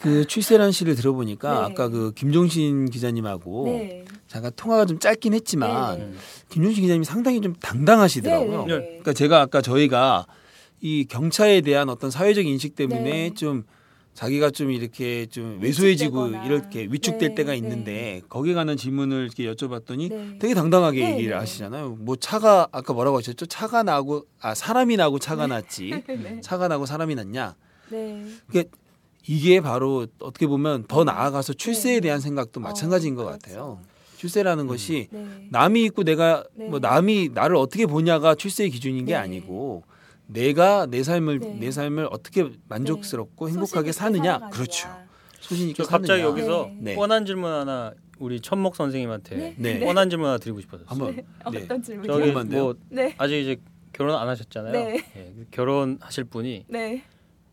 그 0.00 0.24
출세란 0.26 0.72
시를 0.72 0.96
들어보니까 0.96 1.52
네. 1.52 1.72
아까 1.72 1.88
그 1.88 2.12
김종신 2.14 2.90
기자님하고 2.90 3.66
네. 3.66 4.04
잠깐 4.26 4.50
통화가 4.56 4.86
좀 4.86 4.98
짧긴 4.98 5.32
했지만 5.34 5.98
네. 5.98 6.04
음. 6.04 6.18
김종신 6.48 6.82
기자님이 6.82 7.04
상당히 7.04 7.40
좀 7.40 7.54
당당하시더라고요. 7.54 8.66
네. 8.66 8.74
그러니까 8.74 9.12
제가 9.12 9.40
아까 9.40 9.62
저희가 9.62 10.26
이 10.80 11.06
경차에 11.08 11.60
대한 11.60 11.88
어떤 11.88 12.10
사회적 12.10 12.44
인식 12.46 12.74
때문에 12.74 13.02
네. 13.02 13.34
좀 13.34 13.62
자기가 14.20 14.50
좀 14.50 14.70
이렇게 14.70 15.24
좀 15.24 15.58
왜소해지고 15.62 16.24
위축되거나. 16.24 16.46
이렇게 16.46 16.88
위축될 16.90 17.28
네, 17.30 17.34
때가 17.36 17.52
네. 17.52 17.56
있는데 17.56 18.20
거기에 18.28 18.52
관한 18.52 18.76
질문을 18.76 19.24
이렇게 19.24 19.50
여쭤봤더니 19.50 20.10
네. 20.10 20.38
되게 20.38 20.52
당당하게 20.52 21.00
네, 21.00 21.12
얘기를 21.12 21.30
네. 21.30 21.36
하시잖아요. 21.38 21.96
뭐 22.00 22.16
차가 22.16 22.68
아까 22.70 22.92
뭐라고 22.92 23.16
하셨죠? 23.16 23.46
차가 23.46 23.82
나고 23.82 24.26
아 24.42 24.54
사람이 24.54 24.98
나고 24.98 25.18
차가 25.18 25.46
났지. 25.46 26.02
네. 26.06 26.40
차가 26.42 26.68
나고 26.68 26.84
사람이 26.84 27.14
났냐? 27.14 27.54
네. 27.88 28.26
이게 29.26 29.60
바로 29.62 30.06
어떻게 30.18 30.46
보면 30.46 30.84
더 30.86 31.02
나아가서 31.02 31.54
출세에 31.54 31.94
네. 31.94 32.00
대한 32.00 32.20
생각도 32.20 32.60
마찬가지인 32.60 33.14
것 33.14 33.24
그렇죠. 33.24 33.40
같아요. 33.40 33.80
출세라는 34.18 34.66
것이 34.66 35.08
네. 35.12 35.26
남이 35.48 35.82
있고 35.84 36.04
내가 36.04 36.44
네. 36.52 36.68
뭐 36.68 36.78
남이 36.78 37.30
나를 37.32 37.56
어떻게 37.56 37.86
보냐가 37.86 38.34
출세의 38.34 38.68
기준인 38.68 39.06
게 39.06 39.12
네. 39.12 39.18
아니고 39.18 39.84
내가 40.32 40.86
내 40.86 41.02
삶을 41.02 41.38
네. 41.40 41.54
내 41.60 41.70
삶을 41.70 42.08
어떻게 42.10 42.50
만족스럽고 42.68 43.48
행복하게 43.48 43.66
소신 43.68 43.78
있게 43.88 43.92
사느냐. 43.92 44.50
그렇죠 44.50 44.88
소신 45.40 45.68
있게 45.70 45.82
저 45.82 45.88
갑자기 45.88 46.20
사느냐. 46.22 46.28
여기서 46.28 46.66
네. 46.74 46.78
네. 46.80 46.94
뻔한 46.94 47.26
질문 47.26 47.50
하나 47.50 47.92
우리 48.18 48.40
천목 48.40 48.76
선생님한테 48.76 49.36
네. 49.36 49.54
네. 49.58 49.80
뻔한 49.80 50.08
질문 50.10 50.28
하나 50.28 50.38
드리고 50.38 50.60
싶어요. 50.60 50.82
한번 50.86 51.16
네. 51.16 51.24
네. 51.52 51.62
어떤 51.64 51.82
질문이요? 51.82 52.12
저기 52.12 52.24
궁금한데요? 52.26 52.62
뭐 52.62 52.74
네. 52.88 53.14
아직 53.18 53.40
이제 53.40 53.56
결혼 53.92 54.16
안 54.16 54.28
하셨잖아요. 54.28 54.72
네. 54.72 55.04
예, 55.16 55.34
결혼하실 55.50 56.24
분이 56.24 56.66
네. 56.68 57.02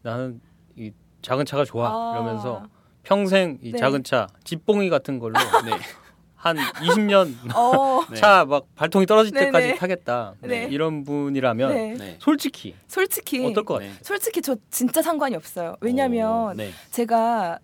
나는 0.04 0.40
이 0.76 0.92
작은 1.22 1.46
차가 1.46 1.66
좋아 1.66 1.90
아. 1.90 2.16
이러면서 2.16 2.68
평생 3.04 3.58
이 3.62 3.72
네. 3.72 3.78
작은 3.78 4.04
차 4.04 4.28
집봉이 4.44 4.90
같은 4.90 5.18
걸로 5.20 5.34
네. 5.66 5.72
한 6.48 6.58
20년 6.58 7.34
어. 7.56 8.06
네. 8.10 8.16
차막 8.18 8.76
발통이 8.76 9.06
떨어질 9.06 9.34
네, 9.34 9.46
때까지 9.46 9.68
네. 9.68 9.76
타겠다 9.76 10.34
네. 10.42 10.68
이런 10.72 11.04
분이라면 11.04 11.74
네. 11.74 11.96
네. 11.98 12.18
솔직히 12.20 12.76
솔직히 12.88 13.46
어떨 13.46 13.66
것 13.66 13.76
같아요? 13.76 13.90
네. 13.90 13.98
솔직히 14.02 14.42
저 14.42 14.56
진짜 14.70 15.02
상관이 15.02 15.36
없어요. 15.36 15.76
왜냐면 15.82 16.30
어, 16.30 16.54
네. 16.56 16.72
제가 16.92 17.60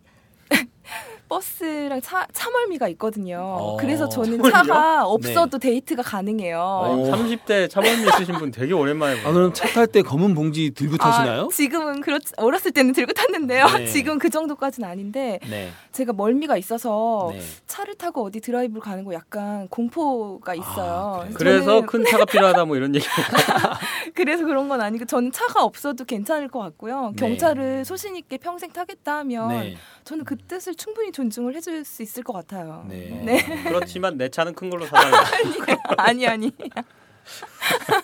버스랑 1.37 1.99
차, 2.01 2.27
차멀미가 2.31 2.87
있거든요. 2.89 3.37
어. 3.59 3.77
그래서 3.77 4.07
저는 4.07 4.37
차멀미요? 4.43 4.51
차가 4.51 5.05
없어도 5.05 5.57
데이트가 5.57 6.03
가능해요. 6.03 6.81
아니, 6.85 7.03
30대 7.11 7.69
차범위 7.69 8.07
있으신 8.07 8.35
분 8.35 8.51
되게 8.51 8.73
오랜만에 8.73 9.15
봐요. 9.21 9.29
아 9.29 9.31
그럼 9.33 9.53
차 9.53 9.67
탈 9.73 9.87
때 9.87 10.01
검은 10.03 10.35
봉지 10.35 10.71
들고 10.71 10.97
타시나요? 10.97 11.43
아, 11.43 11.47
지금은 11.51 12.01
그렇지 12.01 12.33
어렸을 12.37 12.71
때는 12.71 12.93
들고 12.93 13.13
탔는데요. 13.13 13.65
네. 13.67 13.85
지금 13.87 14.19
그 14.19 14.29
정도까지는 14.29 14.87
아닌데 14.87 15.39
네. 15.49 15.71
제가 15.91 16.13
멀미가 16.13 16.57
있어서 16.57 17.31
네. 17.33 17.41
차를 17.65 17.95
타고 17.95 18.23
어디 18.25 18.39
드라이브를 18.39 18.81
가는 18.81 19.03
거 19.03 19.13
약간 19.13 19.67
공포가 19.69 20.53
있어요. 20.53 21.21
아, 21.23 21.33
그래요? 21.33 21.35
그래서 21.37 21.65
저는 21.65 21.85
큰 21.87 22.05
차가 22.09 22.25
필요하다 22.25 22.65
뭐 22.65 22.75
이런 22.75 22.93
얘기. 22.93 23.05
그래서 24.13 24.45
그런 24.45 24.69
건 24.69 24.81
아니고 24.81 25.05
저는 25.05 25.31
차가 25.31 25.63
없어도 25.63 26.05
괜찮을 26.05 26.47
것 26.49 26.59
같고요. 26.59 27.13
네. 27.15 27.27
경차를 27.27 27.85
소신 27.85 28.15
있게 28.15 28.37
평생 28.37 28.71
타겠다 28.71 29.17
하면 29.19 29.49
네. 29.49 29.77
저는 30.03 30.25
그 30.25 30.35
뜻을 30.37 30.75
충분히 30.75 31.11
존중을 31.11 31.55
해줄 31.55 31.83
수 31.85 32.01
있을 32.03 32.23
것 32.23 32.33
같아요. 32.33 32.85
네. 32.89 33.21
네. 33.23 33.63
그렇지만 33.63 34.17
내 34.17 34.29
차는 34.29 34.53
큰 34.53 34.69
걸로 34.69 34.85
사달라. 34.85 35.23
아니 35.97 36.27
아니. 36.27 36.51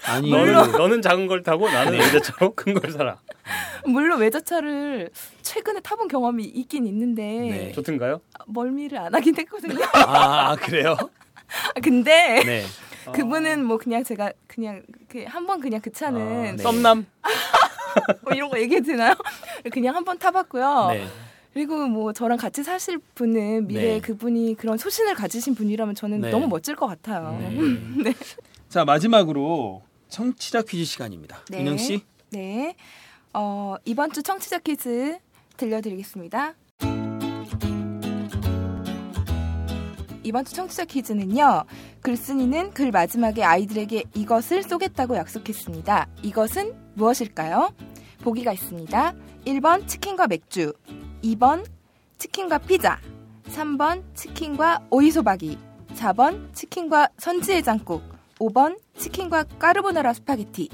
아니 0.06 0.32
너는, 0.32 0.72
너는 0.72 1.02
작은 1.02 1.28
걸 1.28 1.43
타고 1.43 1.70
나는 1.70 1.93
외제차로 2.00 2.56
큰 2.56 2.74
걸 2.74 2.91
사라. 2.91 3.20
물론 3.86 4.20
외제차를 4.22 5.10
최근에 5.41 5.82
타본 5.82 6.08
경험이 6.08 6.45
있긴 6.45 6.88
있는데 6.88 7.24
네. 7.24 7.72
좋든가요? 7.74 8.22
멀미를 8.47 8.97
안 8.97 9.14
하긴 9.14 9.36
했거든요. 9.38 9.84
아 9.93 10.56
그래요? 10.56 10.95
아, 11.76 11.80
근데 11.82 12.43
네. 12.45 12.66
그분은 13.14 13.66
뭐 13.66 13.78
그냥 13.78 14.04
제가 14.04 14.32
그냥 14.47 14.84
그 15.10 15.26
한번 15.28 15.60
그냥 15.60 15.82
그 15.82 15.91
차는 15.91 16.22
아, 16.22 16.52
네. 16.54 16.58
썸남. 16.58 17.06
뭐 18.22 18.34
이런 18.34 18.50
거 18.50 18.58
얘기해도 18.60 18.86
되나요? 18.86 19.16
그냥 19.72 19.95
한번 19.95 20.18
타봤고요. 20.18 20.88
네. 20.91 21.08
그리고 21.54 21.88
뭐 21.88 22.14
저랑 22.14 22.38
같이 22.38 22.64
사실 22.64 23.00
분은 23.16 23.68
미래에 23.68 23.93
네. 23.95 24.00
그분이 24.00 24.56
그런 24.56 24.78
소신을 24.78 25.16
가지신 25.16 25.56
분이라면 25.56 25.95
저는 25.95 26.22
네. 26.22 26.32
너무 26.32 26.47
멋질 26.47 26.76
것 26.76 26.88
같아요. 26.88 27.38
네. 28.04 28.14
자 28.70 28.86
마지막으로 28.86 29.82
청취자 30.10 30.62
퀴즈 30.62 30.86
시간입니다. 30.86 31.39
네. 31.50 31.62
윤영 31.62 31.78
씨. 31.78 32.02
네. 32.30 32.76
어, 33.34 33.76
이번 33.86 34.12
주 34.12 34.22
청취자 34.22 34.60
퀴즈 34.60 35.18
들려드리겠습니다. 35.58 36.54
이번 40.24 40.45
주 40.45 40.54
청취자 40.54 40.86
퀴즈는요. 40.86 41.64
글쓴이는 42.02 42.72
글 42.72 42.91
마지막에 42.91 43.43
아이들에게 43.43 44.04
이것을 44.14 44.62
쏘겠다고 44.62 45.16
약속했습니다. 45.16 46.08
이것은 46.22 46.76
무엇일까요? 46.93 47.74
보기가 48.22 48.53
있습니다. 48.53 49.13
1번 49.45 49.88
치킨과 49.88 50.28
맥주, 50.28 50.74
2번 51.24 51.65
치킨과 52.17 52.57
피자, 52.59 52.99
3번 53.45 54.03
치킨과 54.15 54.86
오이소박이, 54.89 55.57
4번 55.95 56.53
치킨과 56.53 57.09
선지해장국, 57.17 58.03
5번 58.39 58.80
치킨과 58.97 59.43
까르보나라 59.59 60.13
스파게티. 60.13 60.70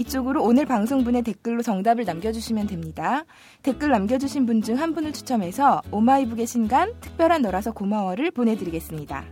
이쪽으로 0.00 0.42
오늘 0.42 0.64
방송분의 0.64 1.22
댓글로 1.22 1.62
정답을 1.62 2.04
남겨주시면 2.04 2.66
됩니다. 2.66 3.24
댓글 3.62 3.90
남겨주신 3.90 4.46
분 4.46 4.62
중 4.62 4.76
한 4.80 4.94
분을 4.94 5.12
추첨해서 5.12 5.82
오마이북의 5.90 6.46
신간 6.46 6.94
특별한 7.00 7.42
너라서 7.42 7.72
고마워를 7.72 8.30
보내드리겠습니다. 8.30 9.24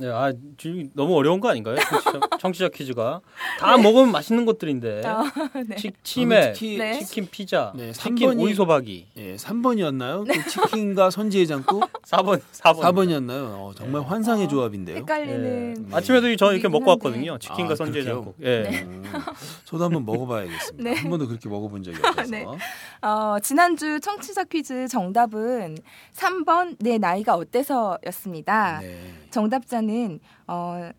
네, 0.00 0.08
아 0.08 0.32
지금 0.56 0.88
너무 0.94 1.16
어려운 1.16 1.40
거 1.40 1.48
아닌가요? 1.48 1.74
청취자, 1.76 2.20
청취자 2.38 2.68
퀴즈가 2.68 3.20
다 3.58 3.76
먹으면 3.76 4.12
맛있는 4.12 4.44
것들인데 4.44 5.02
아, 5.04 5.24
네. 5.66 5.74
치, 5.74 5.90
치맥, 6.04 6.52
특히 6.52 6.78
네. 6.78 7.00
치킨 7.00 7.26
피자, 7.28 7.72
네, 7.74 7.90
치킨 7.90 8.14
3번이 8.30 8.40
오이 8.40 8.54
소박이, 8.54 9.06
예, 9.16 9.34
3번이었나요? 9.34 10.24
그 10.24 10.48
치킨과 10.48 11.10
선지해장국 11.10 11.90
4번, 12.06 12.40
4번. 12.52 12.80
4번이었나요? 12.80 13.42
어, 13.56 13.72
정말 13.76 14.02
환상의 14.02 14.44
어, 14.44 14.48
조합인데요. 14.48 14.98
헷갈리는 14.98 15.74
네. 15.88 15.96
아침에도 15.96 16.34
저 16.36 16.52
이렇게 16.52 16.68
먹고. 16.68 16.88
왔거든요. 16.90 17.36
치킨과 17.38 17.72
아, 17.72 17.76
선지해장국. 17.76 18.36
예. 18.42 18.62
네. 18.62 18.82
음, 18.84 19.02
저도 19.64 19.84
한번 19.84 20.06
먹어봐야겠습니다. 20.06 20.90
네. 20.90 20.96
한 20.96 21.10
번도 21.10 21.26
그렇게 21.26 21.48
먹어본 21.48 21.82
적이 21.82 21.98
없어서. 22.02 22.30
네. 22.30 22.46
어, 23.02 23.36
지난주 23.42 23.98
청취자 24.00 24.44
퀴즈 24.44 24.86
정답은 24.88 25.76
3번 26.14 26.76
내 26.78 26.98
나이가 26.98 27.34
어때서였습니다. 27.34 28.80
네. 29.28 29.30
정답자는 29.30 30.20
어, 30.46 30.90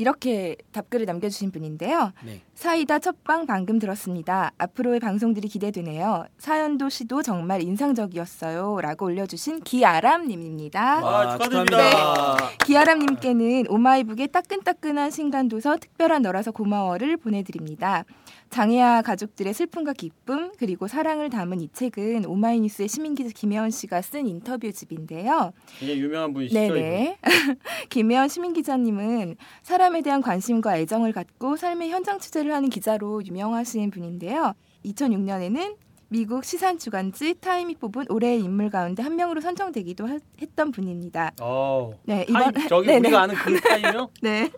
이렇게 0.00 0.56
답글을 0.72 1.04
남겨주신 1.04 1.50
분인데요. 1.50 2.12
네. 2.24 2.40
사이다 2.54 3.00
첫방 3.00 3.44
방금 3.44 3.78
들었습니다. 3.78 4.50
앞으로의 4.56 4.98
방송들이 4.98 5.46
기대되네요. 5.48 6.24
사연도 6.38 6.88
시도 6.88 7.22
정말 7.22 7.60
인상적이었어요. 7.60 8.80
라고 8.80 9.04
올려주신 9.04 9.60
기아람님입니다. 9.60 11.06
아, 11.06 11.32
축하드립니다. 11.32 12.36
기아람님께는 12.64 13.64
오마이북의 13.68 14.28
따끈따끈한 14.28 15.10
신간도서 15.10 15.76
특별한 15.76 16.22
너라서 16.22 16.50
고마워를 16.50 17.18
보내드립니다. 17.18 18.04
장애아 18.50 19.02
가족들의 19.02 19.54
슬픔과 19.54 19.92
기쁨 19.92 20.50
그리고 20.58 20.88
사랑을 20.88 21.30
담은 21.30 21.60
이 21.60 21.68
책은 21.72 22.26
오마이뉴스의 22.26 22.88
시민기자 22.88 23.30
김혜원 23.32 23.70
씨가 23.70 24.02
쓴 24.02 24.26
인터뷰집인데요. 24.26 25.52
이게 25.80 25.96
유명한 25.96 26.32
분이시죠? 26.34 26.58
네네. 26.58 27.18
김혜원 27.90 28.28
시민기자님은 28.28 29.36
사람에 29.62 30.02
대한 30.02 30.20
관심과 30.20 30.78
애정을 30.78 31.12
갖고 31.12 31.56
삶의 31.56 31.90
현장 31.90 32.18
취재를 32.18 32.52
하는 32.52 32.68
기자로 32.68 33.24
유명하신 33.24 33.90
분인데요. 33.92 34.54
2006년에는 34.84 35.76
미국 36.08 36.44
시사 36.44 36.76
주간지 36.76 37.34
타임이 37.40 37.76
뽑은 37.76 38.06
올해의 38.08 38.40
인물 38.40 38.68
가운데 38.68 39.00
한 39.00 39.14
명으로 39.14 39.40
선정되기도 39.40 40.08
하- 40.08 40.18
했던 40.42 40.72
분입니다. 40.72 41.30
어. 41.40 41.92
네, 42.02 42.26
타임, 42.26 42.52
저기 42.68 42.86
네네. 42.88 42.98
우리가 42.98 43.22
아는 43.22 43.34
그 43.36 43.60
타임이요? 43.60 44.10
네. 44.20 44.50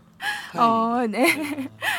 어, 0.57 1.07
네. 1.09 1.27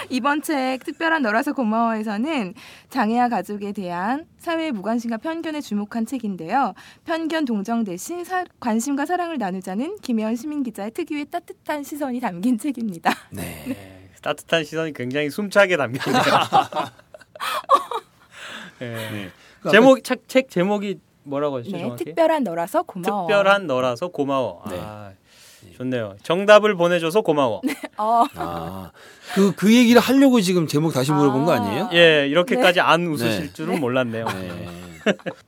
이번 0.09 0.41
책 0.41 0.80
특별한 0.84 1.21
너라서 1.24 1.53
고마워에서는 1.53 2.53
장애아 2.89 3.30
가족에 3.30 3.71
대한 3.71 4.26
사회의 4.38 4.71
무관심과 4.71 5.17
편견에 5.17 5.61
주목한 5.61 6.05
책인데요. 6.05 6.74
편견 7.05 7.45
동정 7.45 7.84
대신 7.84 8.24
사- 8.24 8.45
관심과 8.59 9.05
사랑을 9.05 9.38
나누자는 9.38 9.97
김혜원 10.01 10.36
시민 10.36 10.63
기자의 10.63 10.91
특유의 10.91 11.26
따뜻한 11.32 11.84
시선이 11.84 12.19
담긴 12.19 12.57
책입니다. 12.57 13.11
네. 13.32 13.63
네, 13.67 14.09
따뜻한 14.21 14.63
시선이 14.63 14.93
굉장히 14.93 15.30
숨차게 15.30 15.78
담기네요. 15.78 16.21
네. 18.80 18.93
네. 19.11 19.30
그 19.61 19.69
제목 19.69 20.03
책, 20.03 20.28
책 20.28 20.49
제목이 20.49 20.99
뭐라고 21.24 21.57
하셨죠? 21.59 21.71
네, 21.76 21.82
정확히? 21.84 22.05
특별한 22.05 22.43
너라서 22.43 22.84
고마워. 22.84 23.28
특별한 23.28 23.67
너라서 23.67 24.07
고마워. 24.09 24.63
네. 24.69 24.78
아, 24.80 25.11
좋네요. 25.78 26.16
정답을 26.24 26.76
보내줘서 26.76 27.22
고마워. 27.22 27.61
어, 27.97 28.26
아, 28.36 28.91
그, 29.36 29.53
그 29.55 29.74
얘기를 29.74 30.01
하려고 30.01 30.41
지금 30.41 30.68
제목 30.68 30.93
다시 30.93 31.11
물어본 31.11 31.45
거 31.45 31.53
아. 31.53 31.55
아니에요? 31.55 31.89
예, 31.93 32.28
이렇게까지 32.28 32.80
안 32.80 33.07
웃으실 33.07 33.47
네. 33.47 33.53
줄은 33.53 33.80
몰랐네요. 33.80 34.26
네. 34.26 34.68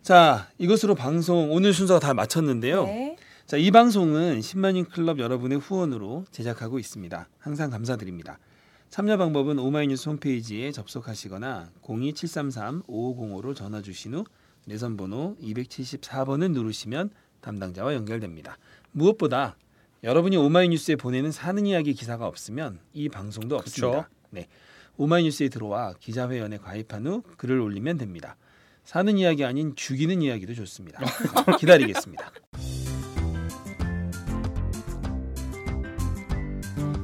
자, 0.02 0.48
이것으로 0.58 0.96
방송 0.96 1.52
오늘 1.52 1.74
순서가 1.74 2.00
다 2.00 2.14
마쳤는데요. 2.14 2.86
네. 2.86 3.18
자, 3.46 3.58
이 3.58 3.70
방송은 3.72 4.40
10만인 4.40 4.90
클럽 4.90 5.20
여러분의 5.20 5.60
후원으로 5.60 6.26
제작하고 6.32 6.80
있습니다. 6.80 7.28
항상 7.40 7.70
감사드립니다. 7.70 8.40
참여 8.90 9.18
방법은 9.18 9.60
오마이뉴스 9.60 10.10
홈페이지에 10.10 10.72
접속하시거나 10.72 11.70
02733-5505로 11.84 13.56
전화 13.56 13.82
주신 13.82 14.16
후 14.16 14.26
내선 14.66 14.98
번호 14.98 15.36
274번을 15.42 16.52
누르시면 16.52 17.12
담당자와 17.42 17.94
연결됩니다. 17.94 18.58
무엇보다 18.92 19.58
여러분이 20.06 20.38
오마이뉴스에 20.38 20.98
보내는 20.98 21.32
사는 21.32 21.66
이야기 21.66 21.96
기사가 21.96 22.28
없으면 22.28 22.80
이 22.94 23.10
방송도 23.10 23.58
그쵸. 23.58 23.88
없습니다. 23.88 24.10
네. 24.30 24.48
오마이뉴스에 24.98 25.50
들어와 25.50 25.94
기자회원에 26.00 26.58
가입한 26.58 27.08
후 27.08 27.24
글을 27.38 27.60
올리면 27.60 27.98
됩니다. 27.98 28.38
사는 28.84 29.18
이야기 29.18 29.44
아닌 29.44 29.76
죽이는 29.76 30.22
이야기도 30.22 30.54
좋습니다. 30.54 31.00
기다리겠습니다. 31.60 32.32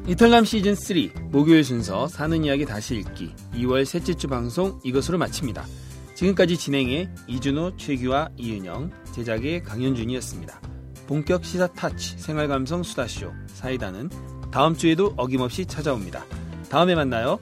이탈남 0.07 0.45
시즌 0.45 0.75
3 0.75 1.31
목요일 1.31 1.63
순서 1.63 2.07
사는 2.07 2.43
이야기 2.43 2.65
다시 2.65 2.97
읽기 2.97 3.33
2월 3.55 3.83
셋째 3.83 4.13
주 4.13 4.27
방송 4.27 4.79
이것으로 4.83 5.17
마칩니다. 5.17 5.65
지금까지 6.13 6.55
진행의 6.55 7.09
이준호, 7.27 7.77
최규와 7.77 8.29
이은영, 8.37 8.91
제작의 9.15 9.63
강현준이었습니다. 9.63 10.70
본격 11.11 11.43
시사 11.43 11.67
타치 11.67 12.17
생활 12.17 12.47
감성 12.47 12.83
수다쇼 12.83 13.33
사이다는 13.47 14.09
다음 14.49 14.77
주에도 14.77 15.13
어김없이 15.17 15.65
찾아옵니다. 15.65 16.23
다음에 16.69 16.95
만나요. 16.95 17.37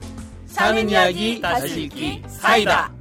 사는 0.46 0.90
이야기 0.90 1.40
다시 1.40 1.84
읽기 1.84 2.20
사이다. 2.26 2.92